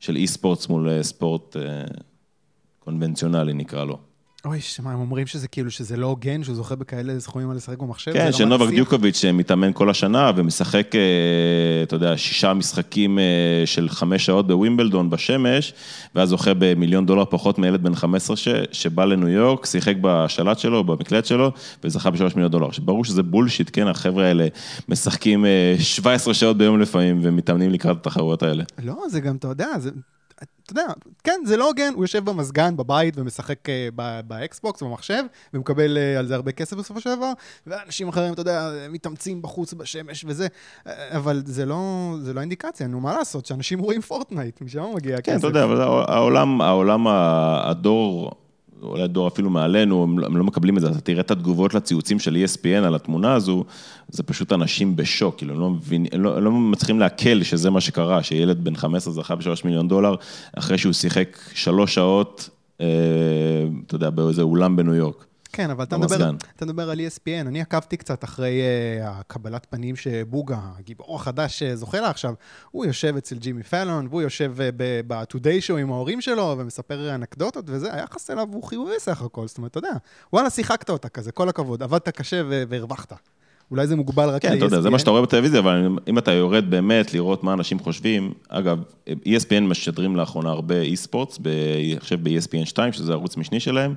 של 0.00 0.16
esports 0.16 0.68
מול 0.68 1.02
ספורט 1.02 1.56
קונבנציונלי 2.78 3.52
נקרא 3.52 3.84
לו. 3.84 4.09
אוי, 4.44 4.60
שמה, 4.60 4.92
הם 4.92 5.00
אומרים 5.00 5.26
שזה 5.26 5.48
כאילו, 5.48 5.70
שזה 5.70 5.96
לא 5.96 6.06
הוגן, 6.06 6.42
שהוא 6.42 6.56
זוכה 6.56 6.74
בכאלה 6.74 7.20
סכומים 7.20 7.50
על 7.50 7.56
לשחק 7.56 7.78
במחשב? 7.78 8.12
כן, 8.12 8.32
שנובק 8.32 8.68
דיוקוביץ' 8.68 9.24
מתאמן 9.24 9.72
כל 9.72 9.90
השנה 9.90 10.32
ומשחק, 10.36 10.94
אה, 10.94 11.82
אתה 11.82 11.96
יודע, 11.96 12.16
שישה 12.16 12.54
משחקים 12.54 13.18
אה, 13.18 13.24
של 13.64 13.88
חמש 13.88 14.26
שעות 14.26 14.46
בווימבלדון 14.46 15.10
בשמש, 15.10 15.72
ואז 16.14 16.28
זוכה 16.28 16.50
במיליון 16.58 17.06
דולר 17.06 17.24
פחות 17.24 17.58
מילד 17.58 17.82
בן 17.82 17.94
15 17.94 18.36
ש, 18.36 18.48
שבא 18.72 19.04
לניו 19.04 19.28
יורק, 19.28 19.66
שיחק 19.66 19.94
בשלט 20.00 20.58
שלו, 20.58 20.84
במקלט 20.84 21.26
שלו, 21.26 21.52
וזכה 21.84 22.10
בשלוש 22.10 22.34
מיליון 22.34 22.52
דולר. 22.52 22.68
ברור 22.78 23.04
שזה 23.04 23.22
בולשיט, 23.22 23.70
כן, 23.72 23.86
החבר'ה 23.86 24.26
האלה 24.26 24.46
משחקים 24.88 25.44
17 25.78 26.30
אה, 26.30 26.34
שעות 26.34 26.58
ביום 26.58 26.80
לפעמים 26.80 27.20
ומתאמנים 27.22 27.70
לקראת 27.70 27.96
התחרויות 27.96 28.42
האלה. 28.42 28.64
לא, 28.82 28.96
זה 29.10 29.20
גם, 29.20 29.36
אתה 29.36 29.48
יודע, 29.48 29.78
זה... 29.78 29.90
אתה 30.42 30.72
יודע, 30.72 30.92
כן, 31.24 31.40
זה 31.44 31.56
לא 31.56 31.66
הוגן, 31.66 31.92
הוא 31.94 32.04
יושב 32.04 32.24
במזגן, 32.24 32.76
בבית, 32.76 33.14
ומשחק 33.18 33.68
אה, 33.68 33.88
באקסבוקס, 34.26 34.82
במחשב, 34.82 35.22
ומקבל 35.54 35.98
אה, 35.98 36.18
על 36.18 36.26
זה 36.26 36.34
הרבה 36.34 36.52
כסף 36.52 36.76
בסופו 36.76 37.00
של 37.00 37.14
דבר, 37.16 37.32
ואנשים 37.66 38.08
אחרים, 38.08 38.32
אתה 38.32 38.40
יודע, 38.40 38.70
מתאמצים 38.90 39.42
בחוץ 39.42 39.74
בשמש 39.74 40.24
וזה, 40.28 40.46
אה, 40.86 41.16
אבל 41.16 41.42
זה 41.44 41.66
לא, 41.66 42.14
זה 42.22 42.32
לא 42.32 42.40
אינדיקציה, 42.40 42.86
נו, 42.86 43.00
מה 43.00 43.16
לעשות, 43.16 43.46
שאנשים 43.46 43.78
רואים 43.78 44.00
פורטנייט, 44.00 44.60
משם 44.60 44.84
מגיע 44.94 45.16
הכסף. 45.16 45.32
כן, 45.32 45.38
אתה 45.38 45.46
יודע, 45.46 45.64
אבל 45.64 45.80
העולם, 45.80 46.60
העולם, 46.60 47.06
הדור... 47.08 48.32
אולי 48.82 49.08
דור 49.08 49.28
אפילו 49.28 49.50
מעלינו, 49.50 50.02
הם 50.02 50.18
לא, 50.18 50.26
הם 50.26 50.36
לא 50.36 50.44
מקבלים 50.44 50.76
את 50.76 50.82
זה, 50.82 50.88
אתה 50.90 51.00
תראה 51.00 51.20
את 51.20 51.30
התגובות 51.30 51.74
לציוצים 51.74 52.18
של 52.18 52.44
ESPN 52.44 52.86
על 52.86 52.94
התמונה 52.94 53.34
הזו, 53.34 53.64
זה 54.08 54.22
פשוט 54.22 54.52
אנשים 54.52 54.96
בשוק, 54.96 55.36
כאילו, 55.36 55.54
הם 55.54 55.60
לא 55.60 55.70
מבינים, 55.70 56.10
הם 56.12 56.22
לא, 56.22 56.36
הם 56.36 56.44
לא 56.44 56.50
מצליחים 56.50 56.98
לעכל 57.00 57.42
שזה 57.42 57.70
מה 57.70 57.80
שקרה, 57.80 58.22
שילד 58.22 58.64
בן 58.64 58.76
15 58.76 59.12
זכה 59.12 59.36
ב-3 59.36 59.44
מיליון 59.64 59.88
דולר, 59.88 60.14
אחרי 60.58 60.78
שהוא 60.78 60.92
שיחק 60.92 61.38
שלוש 61.54 61.94
שעות, 61.94 62.50
אה, 62.80 62.86
אתה 63.86 63.94
יודע, 63.94 64.10
באיזה 64.10 64.42
אולם 64.42 64.76
בניו 64.76 64.94
יורק. 64.94 65.29
כן, 65.52 65.70
אבל 65.70 65.84
אתה 65.84 65.98
מדבר, 65.98 66.30
אתה 66.56 66.64
מדבר 66.64 66.90
על 66.90 66.98
ESPN, 66.98 67.48
אני 67.48 67.60
עקבתי 67.60 67.96
קצת 67.96 68.24
אחרי 68.24 68.60
uh, 68.60 69.04
הקבלת 69.06 69.66
פנים 69.70 69.96
שבוגה, 69.96 70.60
הגיבור 70.78 71.16
החדש 71.16 71.58
שזוכה 71.58 72.00
לה 72.00 72.10
עכשיו, 72.10 72.34
הוא 72.70 72.86
יושב 72.86 73.16
אצל 73.16 73.38
ג'ימי 73.38 73.62
פלון, 73.62 74.06
והוא 74.06 74.22
יושב 74.22 74.54
uh, 74.56 74.62
ב-Today 75.06 75.68
Show 75.68 75.76
עם 75.78 75.92
ההורים 75.92 76.20
שלו, 76.20 76.56
ומספר 76.58 77.14
אנקדוטות 77.14 77.64
וזה, 77.68 77.94
היחס 77.94 78.30
אליו 78.30 78.48
הוא 78.52 78.62
חיובי 78.62 78.92
סך 78.98 79.22
הכל, 79.22 79.48
זאת 79.48 79.58
אומרת, 79.58 79.70
אתה 79.70 79.78
יודע, 79.78 79.92
וואלה, 80.32 80.50
שיחקת 80.50 80.90
אותה 80.90 81.08
כזה, 81.08 81.32
כל 81.32 81.48
הכבוד, 81.48 81.82
עבדת 81.82 82.08
קשה 82.08 82.42
והרווחת. 82.68 83.12
אולי 83.70 83.86
זה 83.86 83.96
מוגבל 83.96 84.28
רק 84.28 84.42
כן, 84.42 84.56
אתה 84.56 84.64
יודע, 84.64 84.80
זה 84.80 84.90
מה 84.90 84.98
שאתה 84.98 85.10
רואה 85.10 85.22
בטלוויזיה, 85.22 85.60
אבל 85.60 85.88
אם 86.08 86.18
אתה 86.18 86.32
יורד 86.32 86.70
באמת 86.70 87.14
לראות 87.14 87.44
מה 87.44 87.52
אנשים 87.52 87.78
חושבים, 87.78 88.32
אגב, 88.48 88.78
ESPN 89.08 89.60
משדרים 89.60 90.16
לאחרונה 90.16 90.50
הרבה 90.50 90.74
אני 90.80 91.96
חושב 92.00 92.22
ב-ESPN 92.22 92.64
2, 92.64 92.92
שזה 92.92 93.12
ערוץ 93.12 93.36
משני 93.36 93.60
שלהם, 93.60 93.94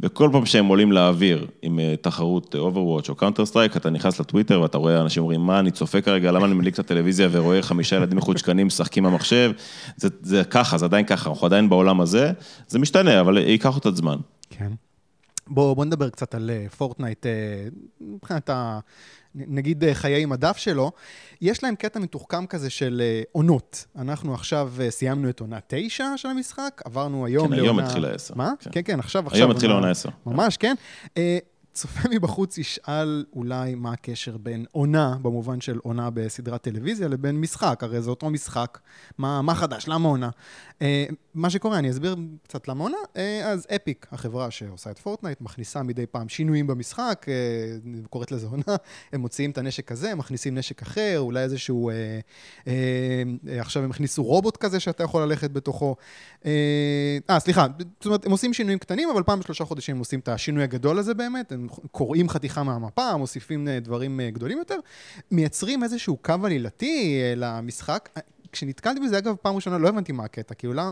וכל 0.00 0.28
פעם 0.32 0.46
שהם 0.46 0.66
עולים 0.66 0.92
לאוויר 0.92 1.46
עם 1.62 1.78
אה, 1.78 1.94
תחרות 2.00 2.54
Overwatch 2.54 3.08
או 3.08 3.14
Counter-Strike, 3.18 3.76
אתה 3.76 3.90
נכנס 3.90 4.20
לטוויטר 4.20 4.60
ואתה 4.60 4.78
רואה 4.78 5.00
אנשים 5.00 5.22
אומרים, 5.22 5.40
מה, 5.40 5.58
אני 5.58 5.70
צופה 5.70 6.00
כרגע, 6.00 6.32
למה 6.32 6.46
אני 6.46 6.54
מדליק 6.54 6.74
את 6.74 6.78
הטלוויזיה 6.78 7.28
ורואה 7.30 7.62
חמישה 7.62 7.96
ילדים 7.96 8.18
מחוצ'קנים 8.18 8.66
משחקים 8.66 9.04
במחשב, 9.04 9.52
זה, 9.96 10.08
זה 10.22 10.44
ככה, 10.44 10.78
זה 10.78 10.84
עדיין 10.84 11.06
ככה, 11.06 11.30
אנחנו 11.30 11.46
עדיין 11.46 11.68
בעולם 11.68 12.00
הזה, 12.00 12.32
זה 12.68 12.78
משתנה, 12.78 13.20
אבל 13.20 13.38
ייקח 13.38 13.74
אותה 13.74 13.90
זמן. 13.90 14.16
כן. 14.50 14.72
בואו 15.46 15.74
בוא 15.74 15.84
נדבר 15.84 16.10
קצת 16.10 16.34
על 16.34 16.50
פורטנייט, 16.76 17.26
אה, 17.26 17.32
מבחינת 18.00 18.50
ה... 18.50 18.78
נגיד 19.34 19.84
אה, 19.84 19.94
חיי 19.94 20.24
מדף 20.24 20.56
שלו, 20.56 20.92
יש 21.40 21.64
להם 21.64 21.74
קטע 21.74 22.00
מתוחכם 22.00 22.46
כזה 22.46 22.70
של 22.70 23.02
אה, 23.04 23.22
עונות. 23.32 23.86
אנחנו 23.98 24.34
עכשיו 24.34 24.72
סיימנו 24.88 25.28
את 25.28 25.40
עונה 25.40 25.58
תשע 25.66 26.04
של 26.16 26.28
המשחק, 26.28 26.82
עברנו 26.84 27.26
היום 27.26 27.48
כן, 27.48 27.52
לעונה... 27.52 27.62
כן, 27.72 27.78
היום 27.78 27.78
התחילה 27.78 28.10
עשר. 28.10 28.34
מה? 28.34 28.52
כן, 28.60 28.70
כן, 28.72 28.80
כן 28.84 28.98
עכשיו, 28.98 29.26
עכשיו. 29.26 29.40
היום 29.40 29.50
התחילה 29.50 29.74
עונה 29.74 29.90
עשר. 29.90 30.08
ממש, 30.26 30.56
כן. 30.56 30.74
צופה 31.74 32.08
מבחוץ 32.14 32.58
ישאל 32.58 33.24
אולי 33.32 33.74
מה 33.74 33.92
הקשר 33.92 34.36
בין 34.36 34.64
עונה, 34.72 35.16
במובן 35.22 35.60
של 35.60 35.78
עונה 35.82 36.10
בסדרת 36.10 36.62
טלוויזיה, 36.62 37.08
לבין 37.08 37.40
משחק, 37.40 37.82
הרי 37.82 38.02
זה 38.02 38.10
אותו 38.10 38.30
משחק. 38.30 38.78
מה, 39.18 39.42
מה 39.42 39.54
חדש? 39.54 39.88
למה 39.88 40.08
עונה? 40.08 40.30
אה, 40.84 41.06
מה 41.34 41.50
שקורה, 41.50 41.78
אני 41.78 41.90
אסביר 41.90 42.16
קצת 42.42 42.68
למה 42.68 42.84
עונה. 42.84 42.96
אה, 43.16 43.50
אז 43.50 43.66
אפיק, 43.76 44.06
החברה 44.12 44.50
שעושה 44.50 44.90
את 44.90 44.98
פורטנייט, 44.98 45.40
מכניסה 45.40 45.82
מדי 45.82 46.06
פעם 46.06 46.28
שינויים 46.28 46.66
במשחק, 46.66 47.26
אה, 47.28 47.34
קוראת 48.10 48.32
לזה 48.32 48.46
עונה, 48.46 48.76
הם 49.12 49.20
מוציאים 49.20 49.50
את 49.50 49.58
הנשק 49.58 49.92
הזה, 49.92 50.14
מכניסים 50.14 50.54
נשק 50.58 50.82
אחר, 50.82 51.16
אולי 51.18 51.42
איזשהו... 51.42 51.90
עכשיו 53.58 53.84
הם 53.84 53.90
הכניסו 53.90 54.24
רובוט 54.24 54.56
כזה 54.56 54.80
שאתה 54.80 55.04
יכול 55.04 55.22
ללכת 55.22 55.50
בתוכו. 55.50 55.96
אה, 56.46 56.50
אה, 57.30 57.40
סליחה, 57.40 57.66
זאת 57.78 58.06
אומרת, 58.06 58.26
הם 58.26 58.32
עושים 58.32 58.54
שינויים 58.54 58.78
קטנים, 58.78 59.08
אבל 59.10 59.22
פעם 59.22 59.40
בשלושה 59.40 59.64
חודשים 59.64 59.94
הם 59.94 59.98
עושים 59.98 60.20
את 60.20 60.28
השינוי 60.28 60.62
הגדול 60.62 60.98
הזה 60.98 61.14
באמת, 61.14 61.52
הם 61.52 61.68
קוראים 61.90 62.28
חתיכה 62.28 62.62
מהמפה, 62.62 63.16
מוסיפים 63.16 63.68
דברים 63.82 64.20
גדולים 64.32 64.58
יותר, 64.58 64.76
מייצרים 65.30 65.82
איזשהו 65.82 66.16
קו 66.16 66.34
עלילתי 66.44 67.20
למשחק. 67.36 68.08
כשנתקלתי 68.54 69.00
בזה, 69.00 69.18
אגב, 69.18 69.34
פעם 69.42 69.54
ראשונה 69.54 69.78
לא 69.78 69.88
הבנתי 69.88 70.12
מה 70.12 70.24
הקטע, 70.24 70.54
כאילו, 70.54 70.72
למה... 70.72 70.90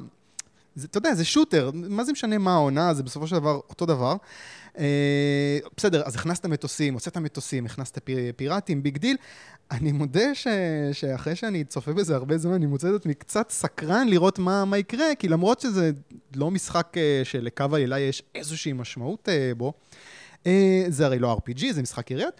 זה, 0.74 0.86
אתה 0.90 0.98
יודע, 0.98 1.14
זה 1.14 1.24
shooter, 1.24 1.70
מה 1.74 2.04
זה 2.04 2.12
משנה 2.12 2.38
מה 2.38 2.54
העונה, 2.54 2.94
זה 2.94 3.02
בסופו 3.02 3.26
של 3.26 3.36
דבר 3.36 3.60
אותו 3.68 3.86
דבר. 3.86 4.16
אה, 4.78 5.58
בסדר, 5.76 6.02
אז 6.06 6.14
הכנסת 6.14 6.46
מטוסים, 6.46 6.94
הוצאת 6.94 7.16
מטוסים, 7.16 7.66
הכנסת 7.66 7.98
פיר, 8.04 8.18
פיראטים, 8.36 8.82
big 8.82 8.98
deal. 8.98 9.16
אני 9.70 9.92
מודה 9.92 10.34
ש, 10.34 10.46
שאחרי 10.92 11.36
שאני 11.36 11.64
צופה 11.64 11.92
בזה 11.92 12.14
הרבה 12.14 12.38
זמן, 12.38 12.52
אני 12.52 12.66
מוצא 12.66 12.88
את 12.90 12.94
עצמי 12.94 13.14
קצת 13.14 13.50
סקרן 13.50 14.08
לראות 14.08 14.38
מה, 14.38 14.64
מה 14.64 14.78
יקרה, 14.78 15.14
כי 15.18 15.28
למרות 15.28 15.60
שזה 15.60 15.90
לא 16.36 16.50
משחק 16.50 16.96
שלקו 17.24 17.64
העלילה 17.72 18.00
יש 18.00 18.22
איזושהי 18.34 18.72
משמעות 18.72 19.28
בו, 19.56 19.66
אה, 19.66 19.72
זה 20.88 21.06
הרי 21.06 21.18
לא 21.18 21.36
RPG, 21.36 21.72
זה 21.72 21.82
משחק 21.82 22.10
יריות. 22.10 22.34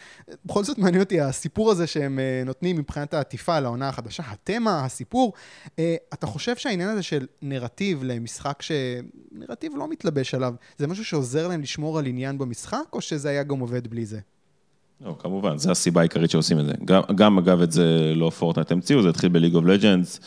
בכל 0.45 0.65
זאת 0.65 0.79
מעניין 0.79 1.03
אותי 1.03 1.21
הסיפור 1.21 1.71
הזה 1.71 1.87
שהם 1.87 2.19
אה, 2.19 2.43
נותנים 2.47 2.77
מבחינת 2.77 3.15
העטיפה 3.15 3.61
לעונה 3.61 3.88
החדשה, 3.88 4.23
התמה, 4.27 4.85
הסיפור. 4.85 5.33
אה, 5.79 5.97
אתה 6.15 6.27
חושב 6.27 6.57
שהעניין 6.57 6.88
הזה 6.88 7.03
של 7.03 7.27
נרטיב 7.43 8.03
למשחק 8.05 8.62
שנרטיב 8.62 9.73
לא 9.77 9.88
מתלבש 9.88 10.35
עליו, 10.35 10.55
זה 10.79 10.87
משהו 10.87 11.05
שעוזר 11.05 11.49
להם 11.49 11.61
לשמור 11.62 11.99
על 11.99 12.07
עניין 12.07 12.38
במשחק, 12.38 12.85
או 12.93 13.01
שזה 13.01 13.29
היה 13.29 13.43
גם 13.43 13.59
עובד 13.59 13.88
בלי 13.88 14.07
זה? 14.07 14.21
לא, 15.01 15.17
כמובן, 15.19 15.59
זו 15.59 15.71
הסיבה 15.71 16.01
העיקרית 16.01 16.31
שעושים 16.31 16.61
את 16.61 16.67
זה. 16.67 16.73
גם, 16.85 17.03
גם 17.15 17.38
אגב, 17.38 17.62
את 17.62 17.73
זה 17.73 18.12
לא 18.17 18.31
פורטנט 18.31 18.73
המציאו, 18.73 19.03
זה 19.03 19.09
התחיל 19.09 19.29
בליג 19.29 19.55
אוף 19.55 19.65
לג'אנס. 19.65 20.21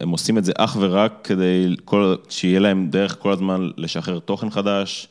הם 0.00 0.08
עושים 0.08 0.38
את 0.38 0.44
זה 0.44 0.52
אך 0.56 0.76
ורק 0.80 1.12
כדי 1.24 1.76
כל, 1.84 2.14
שיהיה 2.28 2.60
להם 2.60 2.88
דרך 2.90 3.16
כל 3.18 3.32
הזמן 3.32 3.70
לשחרר 3.76 4.18
תוכן 4.18 4.50
חדש. 4.50 5.08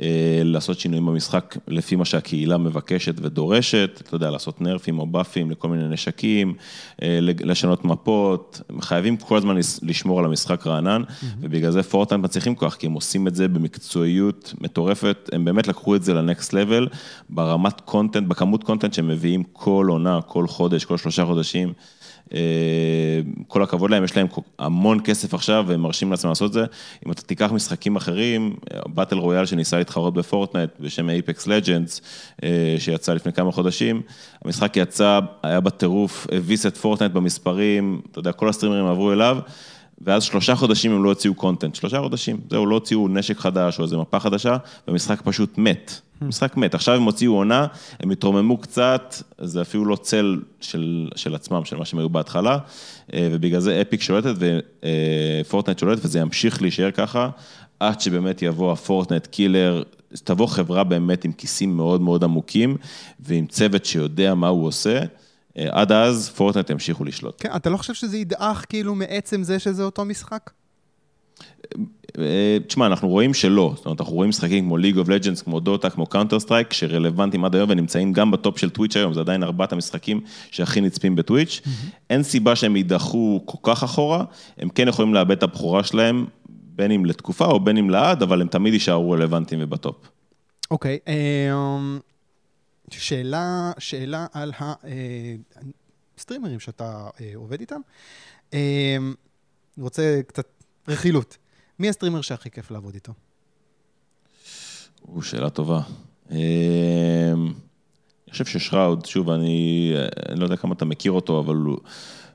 אה, 0.00 0.42
לעשות 0.44 0.78
שינויים 0.78 1.06
במשחק 1.06 1.56
לפי 1.68 1.96
מה 1.96 2.04
שהקהילה 2.04 2.58
מבקשת 2.58 3.14
ודורשת, 3.22 4.00
אתה 4.02 4.14
יודע, 4.14 4.30
לעשות 4.30 4.60
נרפים 4.60 4.98
או 4.98 5.06
באפים 5.06 5.50
לכל 5.50 5.68
מיני 5.68 5.88
נשקים, 5.88 6.54
אה, 7.02 7.18
לשנות 7.20 7.84
מפות, 7.84 8.60
חייבים 8.80 9.16
כל 9.16 9.36
הזמן 9.36 9.56
לשמור 9.82 10.18
על 10.18 10.24
המשחק 10.24 10.66
רענן, 10.66 11.02
mm-hmm. 11.02 11.24
ובגלל 11.40 11.70
זה 11.70 11.82
פורטנט 11.82 12.24
מצליחים 12.24 12.54
כוח, 12.54 12.74
כי 12.74 12.86
הם 12.86 12.92
עושים 12.92 13.28
את 13.28 13.34
זה 13.34 13.48
במקצועיות 13.48 14.54
מטורפת, 14.60 15.30
הם 15.32 15.44
באמת 15.44 15.68
לקחו 15.68 15.96
את 15.96 16.02
זה 16.02 16.14
לנקסט 16.14 16.52
לבל, 16.52 16.88
ברמת 17.30 17.80
קונטנט, 17.80 18.28
בכמות 18.28 18.64
קונטנט 18.64 18.94
שהם 18.94 19.08
מביאים 19.08 19.42
כל 19.52 19.86
עונה, 19.88 20.20
כל 20.22 20.46
חודש, 20.46 20.84
כל 20.84 20.96
שלושה 20.96 21.24
חודשים. 21.24 21.72
אה, 22.32 22.38
כל 23.48 23.62
הכבוד 23.62 23.90
להם, 23.90 24.04
יש 24.04 24.16
להם 24.16 24.26
המון 24.58 25.00
כסף 25.04 25.34
עכשיו 25.34 25.64
והם 25.68 25.80
מרשים 25.80 26.10
לעצמם 26.10 26.28
לעשות 26.28 26.48
את 26.48 26.52
זה. 26.52 26.64
אם 27.06 27.12
אתה 27.12 27.22
תיקח 27.22 27.52
משחקים 27.52 27.96
אחרים, 27.96 28.56
battle 28.86 29.16
royale 29.16 29.46
שניסה 29.46 29.78
להתחרות 29.78 30.14
בפורטנייט 30.14 30.70
בשם 30.80 31.10
Apex 31.10 31.46
Legends, 31.46 32.00
אה, 32.44 32.76
שיצא 32.78 33.14
לפני 33.14 33.32
כמה 33.32 33.52
חודשים, 33.52 34.02
המשחק 34.44 34.76
יצא, 34.76 35.20
היה 35.42 35.60
בטירוף, 35.60 36.26
הביס 36.32 36.66
את 36.66 36.76
פורטנייט 36.76 37.12
במספרים, 37.12 38.00
אתה 38.10 38.18
יודע, 38.18 38.32
כל 38.32 38.48
הסטרימרים 38.48 38.86
עברו 38.86 39.12
אליו. 39.12 39.38
ואז 40.00 40.22
שלושה 40.22 40.54
חודשים 40.54 40.92
הם 40.92 41.04
לא 41.04 41.08
הוציאו 41.08 41.34
content, 41.34 41.74
שלושה 41.74 42.00
חודשים, 42.00 42.40
זהו, 42.50 42.66
לא 42.66 42.74
הוציאו 42.74 43.08
נשק 43.08 43.38
חדש 43.38 43.78
או 43.78 43.84
איזה 43.84 43.96
מפה 43.96 44.20
חדשה, 44.20 44.56
והמשחק 44.88 45.20
פשוט 45.24 45.58
מת. 45.58 46.00
משחק 46.22 46.56
מת. 46.56 46.74
עכשיו 46.74 46.94
הם 46.94 47.02
הוציאו 47.02 47.32
עונה, 47.32 47.66
הם 48.00 48.10
התרוממו 48.10 48.56
קצת, 48.56 49.14
זה 49.38 49.62
אפילו 49.62 49.84
לא 49.84 49.96
צל 49.96 50.40
של, 50.60 51.10
של 51.16 51.34
עצמם, 51.34 51.64
של 51.64 51.76
מה 51.76 51.84
שהם 51.84 51.98
היו 51.98 52.08
בהתחלה, 52.08 52.58
אה, 53.14 53.28
ובגלל 53.32 53.60
זה 53.60 53.82
אפיק 53.82 54.02
שולטת 54.02 54.34
ופורטנייט 55.44 55.78
שולטת, 55.78 56.04
וזה 56.04 56.18
ימשיך 56.18 56.62
להישאר 56.62 56.90
ככה, 56.90 57.28
עד 57.80 58.00
שבאמת 58.00 58.42
יבוא 58.42 58.72
הפורטנייט 58.72 59.26
killer, 59.26 59.82
תבוא 60.24 60.46
חברה 60.46 60.84
באמת 60.84 61.24
עם 61.24 61.32
כיסים 61.32 61.76
מאוד 61.76 62.00
מאוד 62.00 62.24
עמוקים, 62.24 62.76
ועם 63.20 63.46
צוות 63.46 63.84
שיודע 63.84 64.34
מה 64.34 64.48
הוא 64.48 64.66
עושה. 64.66 65.00
אה, 65.58 65.68
עד 65.70 65.92
אז 65.92 66.28
פורטנייט 66.28 66.70
ימשיכו 66.70 67.04
לשלוט. 67.04 67.36
כן, 67.40 67.56
אתה 67.56 67.70
לא 67.70 67.76
חושב 67.76 67.94
שזה 67.94 68.16
ידעך 68.16 68.64
כאילו 68.68 68.94
מעצם 68.94 69.42
זה 69.42 69.58
שזה 69.58 69.84
אותו 69.84 70.04
משחק? 70.04 70.50
אה, 72.18 72.58
תשמע, 72.66 72.86
אנחנו 72.86 73.08
רואים 73.08 73.34
שלא, 73.34 73.72
זאת 73.76 73.86
אומרת, 73.86 74.00
אנחנו 74.00 74.14
רואים 74.14 74.28
משחקים 74.28 74.64
כמו 74.64 74.78
League 74.78 75.06
of 75.06 75.08
Legends, 75.08 75.44
כמו 75.44 75.60
דוטה, 75.60 75.90
כמו 75.90 76.06
Counter 76.12 76.46
Strike, 76.46 76.74
שרלוונטיים 76.74 77.44
עד 77.44 77.54
היום 77.54 77.70
ונמצאים 77.70 78.12
גם 78.12 78.30
בטופ 78.30 78.58
של 78.58 78.70
טוויץ' 78.70 78.96
היום, 78.96 79.14
זה 79.14 79.20
עדיין 79.20 79.42
ארבעת 79.42 79.72
המשחקים 79.72 80.20
שהכי 80.50 80.80
נצפים 80.80 81.16
בטוויץ'. 81.16 81.60
אין 82.10 82.22
סיבה 82.22 82.56
שהם 82.56 82.76
יידחו 82.76 83.42
כל 83.44 83.58
כך 83.62 83.82
אחורה, 83.82 84.24
הם 84.58 84.68
כן 84.68 84.88
יכולים 84.88 85.14
לאבד 85.14 85.36
את 85.36 85.42
הבכורה 85.42 85.84
שלהם, 85.84 86.26
בין 86.76 86.90
אם 86.90 87.04
לתקופה 87.04 87.44
או 87.44 87.60
בין 87.60 87.76
אם 87.76 87.90
לעד, 87.90 88.22
אבל 88.22 88.40
הם 88.40 88.48
תמיד 88.48 88.72
יישארו 88.74 89.10
רלוונטיים 89.10 89.60
ובטופ. 89.64 89.96
אוקיי, 90.70 90.98
okay, 91.06 91.10
אמ, 91.10 91.98
שאלה, 93.00 93.72
שאלה 93.78 94.26
על 94.32 94.52
הסטרימרים 96.16 96.54
אה, 96.54 96.60
שאתה 96.60 97.08
אה, 97.20 97.32
עובד 97.34 97.60
איתם. 97.60 97.80
אני 98.52 99.14
רוצה 99.78 100.20
קצת 100.26 100.46
רכילות. 100.88 101.36
מי 101.78 101.88
הסטרימר 101.88 102.20
שהכי 102.20 102.50
כיף 102.50 102.70
לעבוד 102.70 102.94
איתו? 102.94 103.12
או, 105.08 105.22
שאלה 105.22 105.50
טובה. 105.50 105.80
אני 106.30 106.40
חושב 108.30 108.44
ששראוד, 108.44 109.06
שוב, 109.06 109.30
אני, 109.30 109.92
אני 110.28 110.40
לא 110.40 110.44
יודע 110.44 110.56
כמה 110.56 110.74
אתה 110.74 110.84
מכיר 110.84 111.12
אותו, 111.12 111.40
אבל 111.40 111.54
הוא, 111.54 111.78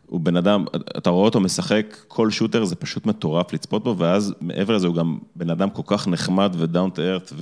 הוא 0.06 0.20
בן 0.20 0.38
אדם, 0.38 0.66
אתה 0.98 1.10
רואה 1.10 1.26
אותו 1.26 1.40
משחק, 1.40 1.98
כל 2.08 2.32
שוטר 2.32 2.66
זה 2.66 2.76
פשוט 2.76 3.06
מטורף 3.06 3.54
לצפות 3.54 3.84
בו, 3.84 3.98
ואז 3.98 4.34
מעבר 4.42 4.76
לזה 4.76 4.88
הוא 4.88 4.96
גם 4.96 5.20
בן 5.36 5.50
אדם 5.50 5.70
כל 5.70 5.82
כך 5.86 6.08
נחמד 6.08 6.56
ודאון 6.58 6.90
טו 6.90 7.02
ארט, 7.02 7.34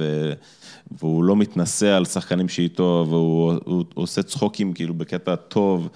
והוא 0.92 1.24
לא 1.24 1.36
מתנשא 1.36 1.96
על 1.96 2.06
שחקנים 2.06 2.50
שאיתו, 2.50 3.06
והוא 3.10 3.54
הוא, 3.66 3.84
הוא 3.94 4.04
עושה 4.04 4.24
צחוקים 4.24 4.74
כאילו 4.74 4.94
בקטע 4.94 5.36
טוב, 5.36 5.90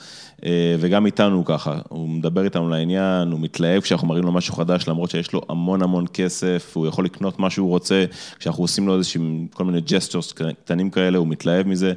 אה, 0.45 0.75
וגם 0.79 1.05
איתנו 1.05 1.35
הוא 1.35 1.45
ככה, 1.45 1.79
הוא 1.89 2.09
מדבר 2.09 2.43
איתנו 2.43 2.69
לעניין, 2.69 3.31
הוא 3.31 3.39
מתלהב 3.39 3.81
כשאנחנו 3.81 4.07
מראים 4.07 4.23
לו 4.23 4.31
משהו 4.31 4.53
חדש, 4.53 4.87
למרות 4.87 5.09
שיש 5.11 5.33
לו 5.33 5.41
המון 5.49 5.81
המון 5.81 6.05
כסף, 6.13 6.71
הוא 6.73 6.87
יכול 6.87 7.05
לקנות 7.05 7.39
מה 7.39 7.49
שהוא 7.49 7.69
רוצה, 7.69 8.05
כשאנחנו 8.39 8.63
עושים 8.63 8.87
לו 8.87 8.97
איזשהם 8.97 9.47
כל 9.53 9.63
מיני 9.63 9.81
gestures 9.81 10.33
קטנים 10.33 10.89
כאלה, 10.89 11.17
הוא 11.17 11.27
מתלהב 11.27 11.67
מזה, 11.67 11.93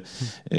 אה, 0.51 0.57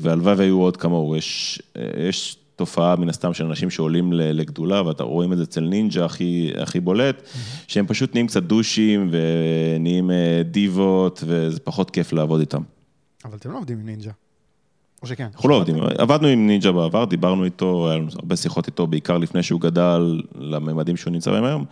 והלוואי 0.00 0.34
והיו 0.34 0.60
עוד 0.60 0.76
כמוהו, 0.76 1.16
יש, 1.16 1.62
יש 2.08 2.36
תופעה 2.62 2.96
מן 2.96 3.08
הסתם 3.08 3.34
של 3.34 3.44
אנשים 3.44 3.70
שעולים 3.70 4.12
לגדולה, 4.12 4.86
ואתה 4.86 5.02
רואים 5.02 5.32
את 5.32 5.38
זה 5.38 5.44
אצל 5.44 5.60
נינג'ה 5.60 6.04
הכי, 6.04 6.52
הכי 6.56 6.80
בולט, 6.80 7.22
שהם 7.68 7.86
פשוט 7.86 8.14
נהיים 8.14 8.26
קצת 8.26 8.42
דושים 8.42 9.10
ונהיים 9.10 10.10
אה, 10.10 10.42
דיבות, 10.44 11.24
וזה 11.26 11.60
פחות 11.60 11.90
כיף 11.90 12.12
לעבוד 12.12 12.40
איתם. 12.40 12.62
אבל 13.24 13.36
אתם 13.36 13.50
לא 13.50 13.58
עובדים 13.58 13.78
עם 13.78 13.86
נינג'ה. 13.86 14.10
או 15.02 15.06
שכן? 15.06 15.28
אנחנו 15.34 15.48
לא 15.48 15.54
עובדים, 15.54 15.76
עבדנו 15.98 16.28
עם 16.28 16.46
נינג'ה 16.46 16.72
בעבר, 16.72 17.04
דיברנו 17.04 17.44
איתו, 17.44 17.88
היה 17.88 17.98
לנו 17.98 18.08
הרבה 18.14 18.36
שיחות 18.36 18.66
איתו, 18.66 18.86
בעיקר 18.86 19.18
לפני 19.18 19.42
שהוא 19.42 19.60
גדל 19.60 20.22
לממדים 20.38 20.96
שהוא 20.96 21.12
נמצא 21.12 21.30
בהם 21.30 21.44
היום. 21.44 21.64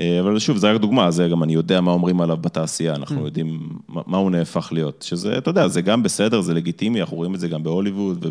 אה, 0.00 0.20
אבל 0.20 0.38
שוב, 0.38 0.56
זה 0.56 0.72
רק 0.72 0.80
דוגמה, 0.80 1.10
זה 1.10 1.28
גם 1.28 1.42
אני 1.42 1.54
יודע 1.54 1.80
מה 1.80 1.90
אומרים 1.90 2.20
עליו 2.20 2.36
בתעשייה, 2.36 2.94
אנחנו 2.94 3.24
יודעים 3.24 3.68
מה 3.88 4.18
הוא 4.18 4.30
נהפך 4.30 4.68
להיות. 4.72 5.02
שזה, 5.02 5.38
אתה 5.38 5.50
יודע, 5.50 5.68
זה 5.68 5.80
גם 5.80 6.02
בסדר, 6.02 6.40
זה 6.40 6.54
לגיטימי, 6.54 7.00
אנחנו 7.00 7.16
רואים 7.16 7.34
את 7.34 7.40
זה 7.40 7.48
גם 7.48 7.62
בהוליווד 7.62 8.26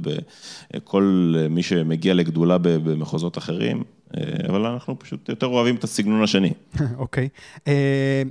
ובכל 0.74 1.34
מי 1.50 1.64
שמגיע 1.64 2.14
לגדולה 2.14 2.58
במחוזות 2.62 3.38
אחרים, 3.38 3.84
אה, 4.18 4.24
אבל 4.50 4.66
אנחנו 4.66 5.00
פשוט 5.00 5.30
יותר 5.30 5.48
אוהבים 5.48 5.76
את 5.76 5.84
הסגנון 5.84 6.24
השני. 6.24 6.54
אוקיי. 6.98 7.30
אה, 7.68 8.24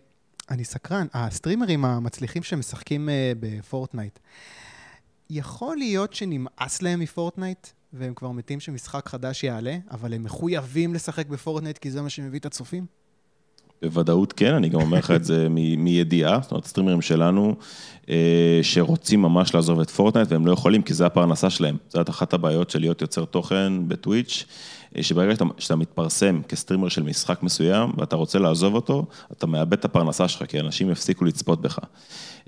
אני 0.51 0.65
סקרן, 0.65 1.07
הסטרימרים 1.15 1.85
המצליחים 1.85 2.43
שמשחקים 2.43 3.09
אה, 3.09 3.33
בפורטנייט, 3.41 4.19
יכול 5.31 5.77
להיות 5.77 6.15
שנמאס 6.15 6.83
להם 6.83 7.01
מפורטנייט, 7.01 7.67
והם 7.93 8.15
כבר 8.15 8.31
מתים 8.31 8.61
שמשחק 8.61 9.09
חדש 9.09 9.45
יעלה, 9.45 9.77
אבל 9.91 10.15
הם 10.15 10.25
מחויבים 10.25 10.95
לשחק 10.95 11.27
בפורטנייט 11.27 11.79
כי 11.79 11.91
זה 11.91 12.03
מה 12.03 12.11
שמביא 12.11 12.39
את 12.39 12.47
הצופים? 12.47 12.87
בוודאות 13.83 14.33
כן, 14.33 14.55
אני 14.55 14.69
גם 14.69 14.81
אומר 14.81 14.99
לך 14.99 15.11
את 15.11 15.25
זה 15.25 15.49
מ- 15.51 15.85
מידיעה, 15.85 16.39
זאת 16.43 16.51
אומרת, 16.51 16.65
סטרימרים 16.65 17.03
שלנו 17.03 17.57
אה, 18.09 18.61
שרוצים 18.63 19.23
ממש 19.23 19.55
לעזוב 19.55 19.81
את 19.81 19.91
פורטנייט 19.91 20.33
והם 20.33 20.47
לא 20.47 20.53
יכולים, 20.53 20.83
כי 20.83 20.95
זה 20.95 21.07
הפרנסה 21.07 21.51
שלהם. 21.51 21.77
זאת 21.89 22.11
אחת 22.11 22.35
הבעיות 22.35 22.71
של 22.71 22.81
להיות 22.81 23.03
יוצר 23.03 23.25
תוכן 23.25 23.89
בטוויץ', 23.89 24.45
אה, 24.97 25.03
שברגע 25.03 25.35
שאתה, 25.35 25.45
שאתה 25.59 25.77
מתפרסם 25.77 26.43
כסטרימר 26.49 26.89
של 26.89 27.03
משחק 27.03 27.43
מסוים 27.43 27.93
ואתה 27.97 28.17
רוצה 28.17 28.39
לעזוב 28.39 28.75
אותו, 28.75 29.07
אתה 29.33 29.47
מאבד 29.47 29.73
את 29.73 29.85
הפרנסה 29.85 30.29
שלך, 30.29 30.45
כי 30.49 30.61
אנשים 30.61 30.91
יפסיקו 30.91 31.25
לצפות 31.25 31.61
בך. 31.61 31.79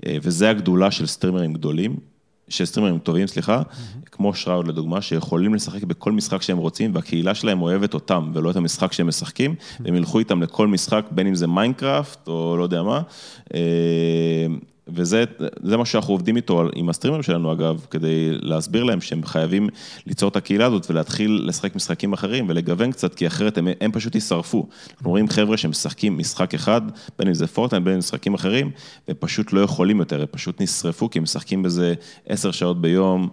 אה, 0.05 0.17
וזה 0.21 0.49
הגדולה 0.49 0.91
של 0.91 1.05
סטרימרים 1.05 1.53
גדולים, 1.53 2.10
של 2.51 2.65
סטרימרים 2.65 2.99
טובים, 2.99 3.27
סליחה, 3.27 3.61
mm-hmm. 3.61 4.09
כמו 4.11 4.33
Shroud 4.33 4.67
לדוגמה, 4.67 5.01
שיכולים 5.01 5.55
לשחק 5.55 5.83
בכל 5.83 6.11
משחק 6.11 6.41
שהם 6.41 6.57
רוצים, 6.57 6.95
והקהילה 6.95 7.35
שלהם 7.35 7.61
אוהבת 7.61 7.93
אותם, 7.93 8.31
ולא 8.33 8.51
את 8.51 8.55
המשחק 8.55 8.93
שהם 8.93 9.07
משחקים, 9.07 9.51
mm-hmm. 9.51 9.81
והם 9.85 9.95
ילכו 9.95 10.19
איתם 10.19 10.41
לכל 10.41 10.67
משחק, 10.67 11.05
בין 11.11 11.27
אם 11.27 11.35
זה 11.35 11.47
מיינקראפט, 11.47 12.27
או 12.27 12.55
לא 12.57 12.63
יודע 12.63 12.83
מה. 12.83 13.01
וזה 14.93 15.23
מה 15.77 15.85
שאנחנו 15.85 16.13
עובדים 16.13 16.35
איתו, 16.35 16.63
עם 16.75 16.89
הסטרימרים 16.89 17.23
שלנו 17.23 17.53
אגב, 17.53 17.85
כדי 17.89 18.29
להסביר 18.41 18.83
להם 18.83 19.01
שהם 19.01 19.23
חייבים 19.25 19.69
ליצור 20.07 20.29
את 20.29 20.35
הקהילה 20.35 20.65
הזאת 20.65 20.89
ולהתחיל 20.89 21.41
לשחק 21.45 21.75
משחקים 21.75 22.13
אחרים 22.13 22.45
ולגוון 22.49 22.91
קצת, 22.91 23.15
כי 23.15 23.27
אחרת 23.27 23.57
הם, 23.57 23.67
הם 23.81 23.91
פשוט 23.91 24.15
יישרפו. 24.15 24.67
אנחנו 24.93 25.09
רואים 25.09 25.29
חבר'ה 25.29 25.57
שמשחקים 25.57 26.17
משחק 26.17 26.53
אחד, 26.53 26.81
בין 27.19 27.27
אם 27.27 27.33
זה 27.33 27.47
פורטנט, 27.47 27.83
בין 27.83 27.93
אם 27.93 27.99
משחקים 27.99 28.33
אחרים, 28.33 28.71
והם 29.07 29.17
פשוט 29.19 29.53
לא 29.53 29.61
יכולים 29.61 29.99
יותר, 29.99 30.21
הם 30.21 30.27
פשוט 30.31 30.61
נשרפו, 30.61 31.09
כי 31.09 31.19
הם 31.19 31.23
משחקים 31.23 31.63
בזה 31.63 31.93
עשר 32.25 32.51
שעות 32.51 32.81
ביום, 32.81 33.29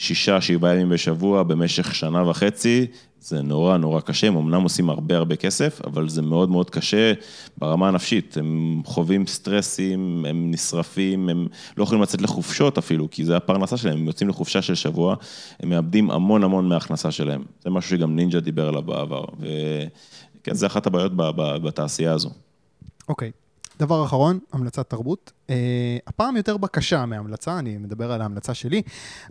שישה, 0.00 0.40
שבעה 0.40 0.74
ימים 0.74 0.88
בשבוע, 0.88 1.42
במשך 1.42 1.94
שנה 1.94 2.28
וחצי, 2.28 2.86
זה 3.20 3.42
נורא 3.42 3.76
נורא 3.76 4.00
קשה, 4.00 4.26
הם 4.26 4.36
אמנם 4.36 4.62
עושים 4.62 4.90
הרבה 4.90 5.16
הרבה 5.16 5.36
כסף, 5.36 5.80
אבל 5.84 6.08
זה 6.08 6.22
מאוד 6.22 6.50
מאוד 6.50 6.70
קשה 6.70 7.12
ברמה 7.58 7.88
הנפשית, 7.88 8.36
הם 8.36 8.82
חווים 8.84 9.26
סטרסים, 9.26 10.24
הם 10.28 10.50
נשרפים, 10.50 11.28
הם 11.28 11.46
לא 11.76 11.82
יכולים 11.82 12.02
לצאת 12.02 12.22
לחופשות 12.22 12.78
אפילו, 12.78 13.08
כי 13.10 13.24
זה 13.24 13.36
הפרנסה 13.36 13.76
שלהם, 13.76 13.98
הם 13.98 14.06
יוצאים 14.06 14.28
לחופשה 14.28 14.62
של 14.62 14.74
שבוע, 14.74 15.16
הם 15.60 15.68
מאבדים 15.68 16.10
המון 16.10 16.44
המון 16.44 16.68
מההכנסה 16.68 17.10
שלהם, 17.10 17.44
זה 17.64 17.70
משהו 17.70 17.90
שגם 17.90 18.16
נינג'ה 18.16 18.40
דיבר 18.40 18.68
עליו 18.68 18.82
בעבר, 18.82 19.24
וכן, 19.40 20.54
זה 20.54 20.66
אחת 20.66 20.86
הבעיות 20.86 21.12
בתעשייה 21.62 22.12
הזו. 22.12 22.30
אוקיי. 23.08 23.30
Okay. 23.34 23.49
דבר 23.80 24.04
אחרון, 24.04 24.38
המלצת 24.52 24.90
תרבות. 24.90 25.32
Uh, 25.46 25.52
הפעם 26.06 26.36
יותר 26.36 26.56
בקשה 26.56 27.06
מהמלצה, 27.06 27.58
אני 27.58 27.76
מדבר 27.78 28.12
על 28.12 28.22
ההמלצה 28.22 28.54
שלי. 28.54 28.82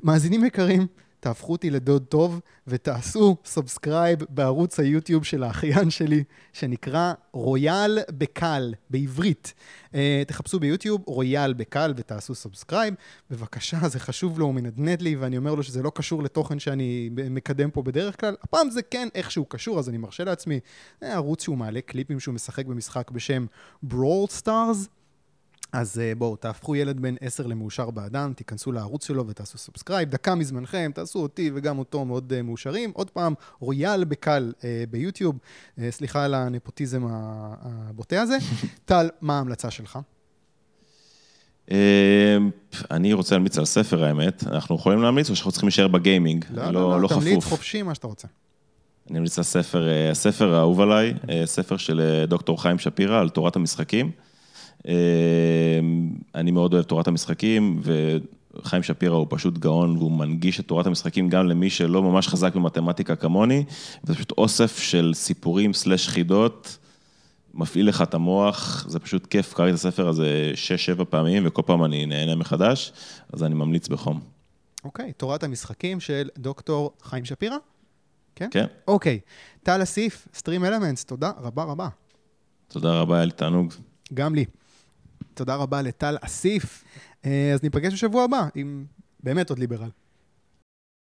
מאזינים 0.03 0.45
יקרים, 0.45 0.87
תהפכו 1.19 1.51
אותי 1.51 1.69
לדוד 1.69 2.03
טוב 2.03 2.39
ותעשו 2.67 3.35
subscribe 3.45 4.19
בערוץ 4.29 4.79
היוטיוב 4.79 5.23
של 5.23 5.43
האחיין 5.43 5.89
שלי, 5.89 6.23
שנקרא 6.53 7.13
רויאל 7.31 7.99
בקל, 8.09 8.73
בעברית. 8.89 9.53
Uh, 9.85 9.95
תחפשו 10.27 10.59
ביוטיוב 10.59 11.01
רויאל 11.07 11.53
בקל 11.53 11.93
ותעשו 11.97 12.35
subscribe. 12.35 12.93
בבקשה, 13.29 13.89
זה 13.89 13.99
חשוב 13.99 14.39
לו, 14.39 14.45
הוא 14.45 14.53
מנדנד 14.53 15.01
לי, 15.01 15.15
ואני 15.15 15.37
אומר 15.37 15.55
לו 15.55 15.63
שזה 15.63 15.83
לא 15.83 15.91
קשור 15.95 16.23
לתוכן 16.23 16.59
שאני 16.59 17.09
מקדם 17.13 17.71
פה 17.71 17.83
בדרך 17.83 18.19
כלל. 18.19 18.35
הפעם 18.43 18.69
זה 18.69 18.81
כן 18.81 19.07
איכשהו 19.15 19.45
קשור, 19.45 19.79
אז 19.79 19.89
אני 19.89 19.97
מרשה 19.97 20.23
לעצמי. 20.23 20.59
זה 21.01 21.13
ערוץ 21.13 21.43
שהוא 21.43 21.57
מעלה 21.57 21.81
קליפים 21.81 22.19
שהוא 22.19 22.35
משחק 22.35 22.65
במשחק 22.65 23.11
בשם 23.11 23.45
Brawl 23.85 24.41
Stars. 24.41 24.98
אז 25.71 25.99
אה, 25.99 26.15
בואו, 26.17 26.35
תהפכו 26.35 26.75
ילד 26.75 26.99
בן 26.99 27.15
עשר 27.21 27.47
למאושר 27.47 27.89
באדם, 27.89 28.33
תיכנסו 28.35 28.71
לערוץ 28.71 29.07
שלו 29.07 29.27
ותעשו 29.27 29.57
subscribe, 29.57 30.09
דקה 30.09 30.35
מזמנכם, 30.35 30.91
תעשו 30.93 31.19
אותי 31.19 31.51
וגם 31.53 31.79
אותו 31.79 32.05
מאוד 32.05 32.33
uh, 32.33 32.41
מאושרים. 32.41 32.91
עוד 32.93 33.09
פעם, 33.09 33.33
רויאל 33.59 34.03
בקל 34.03 34.53
uh, 34.59 34.63
ביוטיוב, 34.89 35.37
סליחה 35.89 36.25
על 36.25 36.33
הנפוטיזם 36.33 37.01
הבוטה 37.09 38.21
הזה. 38.21 38.37
טל, 38.85 39.09
מה 39.21 39.37
ההמלצה 39.37 39.71
שלך? 39.71 39.99
אני 42.91 43.13
רוצה 43.13 43.35
להמליץ 43.35 43.57
על 43.57 43.65
ספר 43.65 44.03
האמת, 44.03 44.43
אנחנו 44.47 44.75
יכולים 44.75 45.01
להמליץ 45.01 45.29
או 45.29 45.35
שאנחנו 45.35 45.51
צריכים 45.51 45.67
להישאר 45.67 45.87
בגיימינג? 45.87 46.45
לא, 46.51 46.63
לא, 46.63 46.71
לא, 46.71 47.01
לא 47.01 47.07
תמליץ 47.07 47.43
חופשי 47.43 47.81
מה 47.81 47.95
שאתה 47.95 48.07
רוצה. 48.07 48.27
אני 49.09 49.19
ממליץ 49.19 49.37
על 49.37 49.43
ספר, 49.43 49.87
הספר 50.11 50.55
האהוב 50.55 50.81
עליי, 50.81 51.13
ספר 51.45 51.77
של 51.77 52.25
דוקטור 52.27 52.61
חיים 52.61 52.79
שפירא 52.79 53.19
על 53.19 53.29
תורת 53.29 53.55
המשחקים. 53.55 54.11
אמ, 54.87 54.93
אני 56.35 56.51
מאוד 56.51 56.73
אוהב 56.73 56.83
תורת 56.83 57.07
המשחקים, 57.07 57.81
וחיים 57.83 58.83
שפירא 58.83 59.15
הוא 59.15 59.27
פשוט 59.29 59.57
גאון, 59.57 59.97
והוא 59.97 60.11
מנגיש 60.11 60.59
את 60.59 60.67
תורת 60.67 60.87
המשחקים 60.87 61.29
גם 61.29 61.47
למי 61.47 61.69
שלא 61.69 62.03
ממש 62.03 62.27
חזק 62.27 62.55
במתמטיקה 62.55 63.15
כמוני, 63.15 63.63
וזה 64.03 64.15
פשוט 64.15 64.31
אוסף 64.31 64.79
של 64.79 65.11
סיפורים 65.13 65.73
סלש 65.73 66.07
חידות, 66.07 66.77
מפעיל 67.53 67.87
לך 67.87 68.01
את 68.01 68.13
המוח, 68.13 68.85
זה 68.89 68.99
פשוט 68.99 69.25
כיף, 69.25 69.53
קראתי 69.53 69.69
את 69.69 69.75
הספר 69.75 70.07
הזה 70.07 70.51
שש-שבע 70.55 71.03
פעמים, 71.09 71.43
וכל 71.45 71.61
פעם 71.65 71.83
אני 71.83 72.05
נהנה 72.05 72.35
מחדש, 72.35 72.93
אז 73.33 73.43
אני 73.43 73.55
ממליץ 73.55 73.87
בחום. 73.87 74.19
אוקיי, 74.83 75.09
okay, 75.09 75.13
תורת 75.13 75.43
המשחקים 75.43 75.99
של 75.99 76.29
דוקטור 76.37 76.91
חיים 77.03 77.25
שפירא? 77.25 77.57
כן? 78.35 78.47
כן. 78.51 78.65
אוקיי, 78.87 79.19
טל 79.63 79.83
אסיף, 79.83 80.27
סטרים 80.33 80.65
אלמנטס, 80.65 81.05
תודה 81.05 81.31
רבה 81.41 81.63
רבה. 81.63 81.87
תודה 82.67 82.99
רבה, 83.01 83.15
היה 83.15 83.25
לי 83.25 83.31
תענוג. 83.31 83.73
גם 84.13 84.35
לי. 84.35 84.45
תודה 85.39 85.55
רבה 85.55 85.81
לטל 85.81 86.17
אסיף. 86.21 86.83
אה, 87.25 87.51
אז 87.53 87.63
ניפגש 87.63 87.93
בשבוע 87.93 88.23
הבא 88.23 88.47
עם 88.55 88.85
באמת 89.23 89.49
עוד 89.49 89.59
ליברל. 89.59 89.89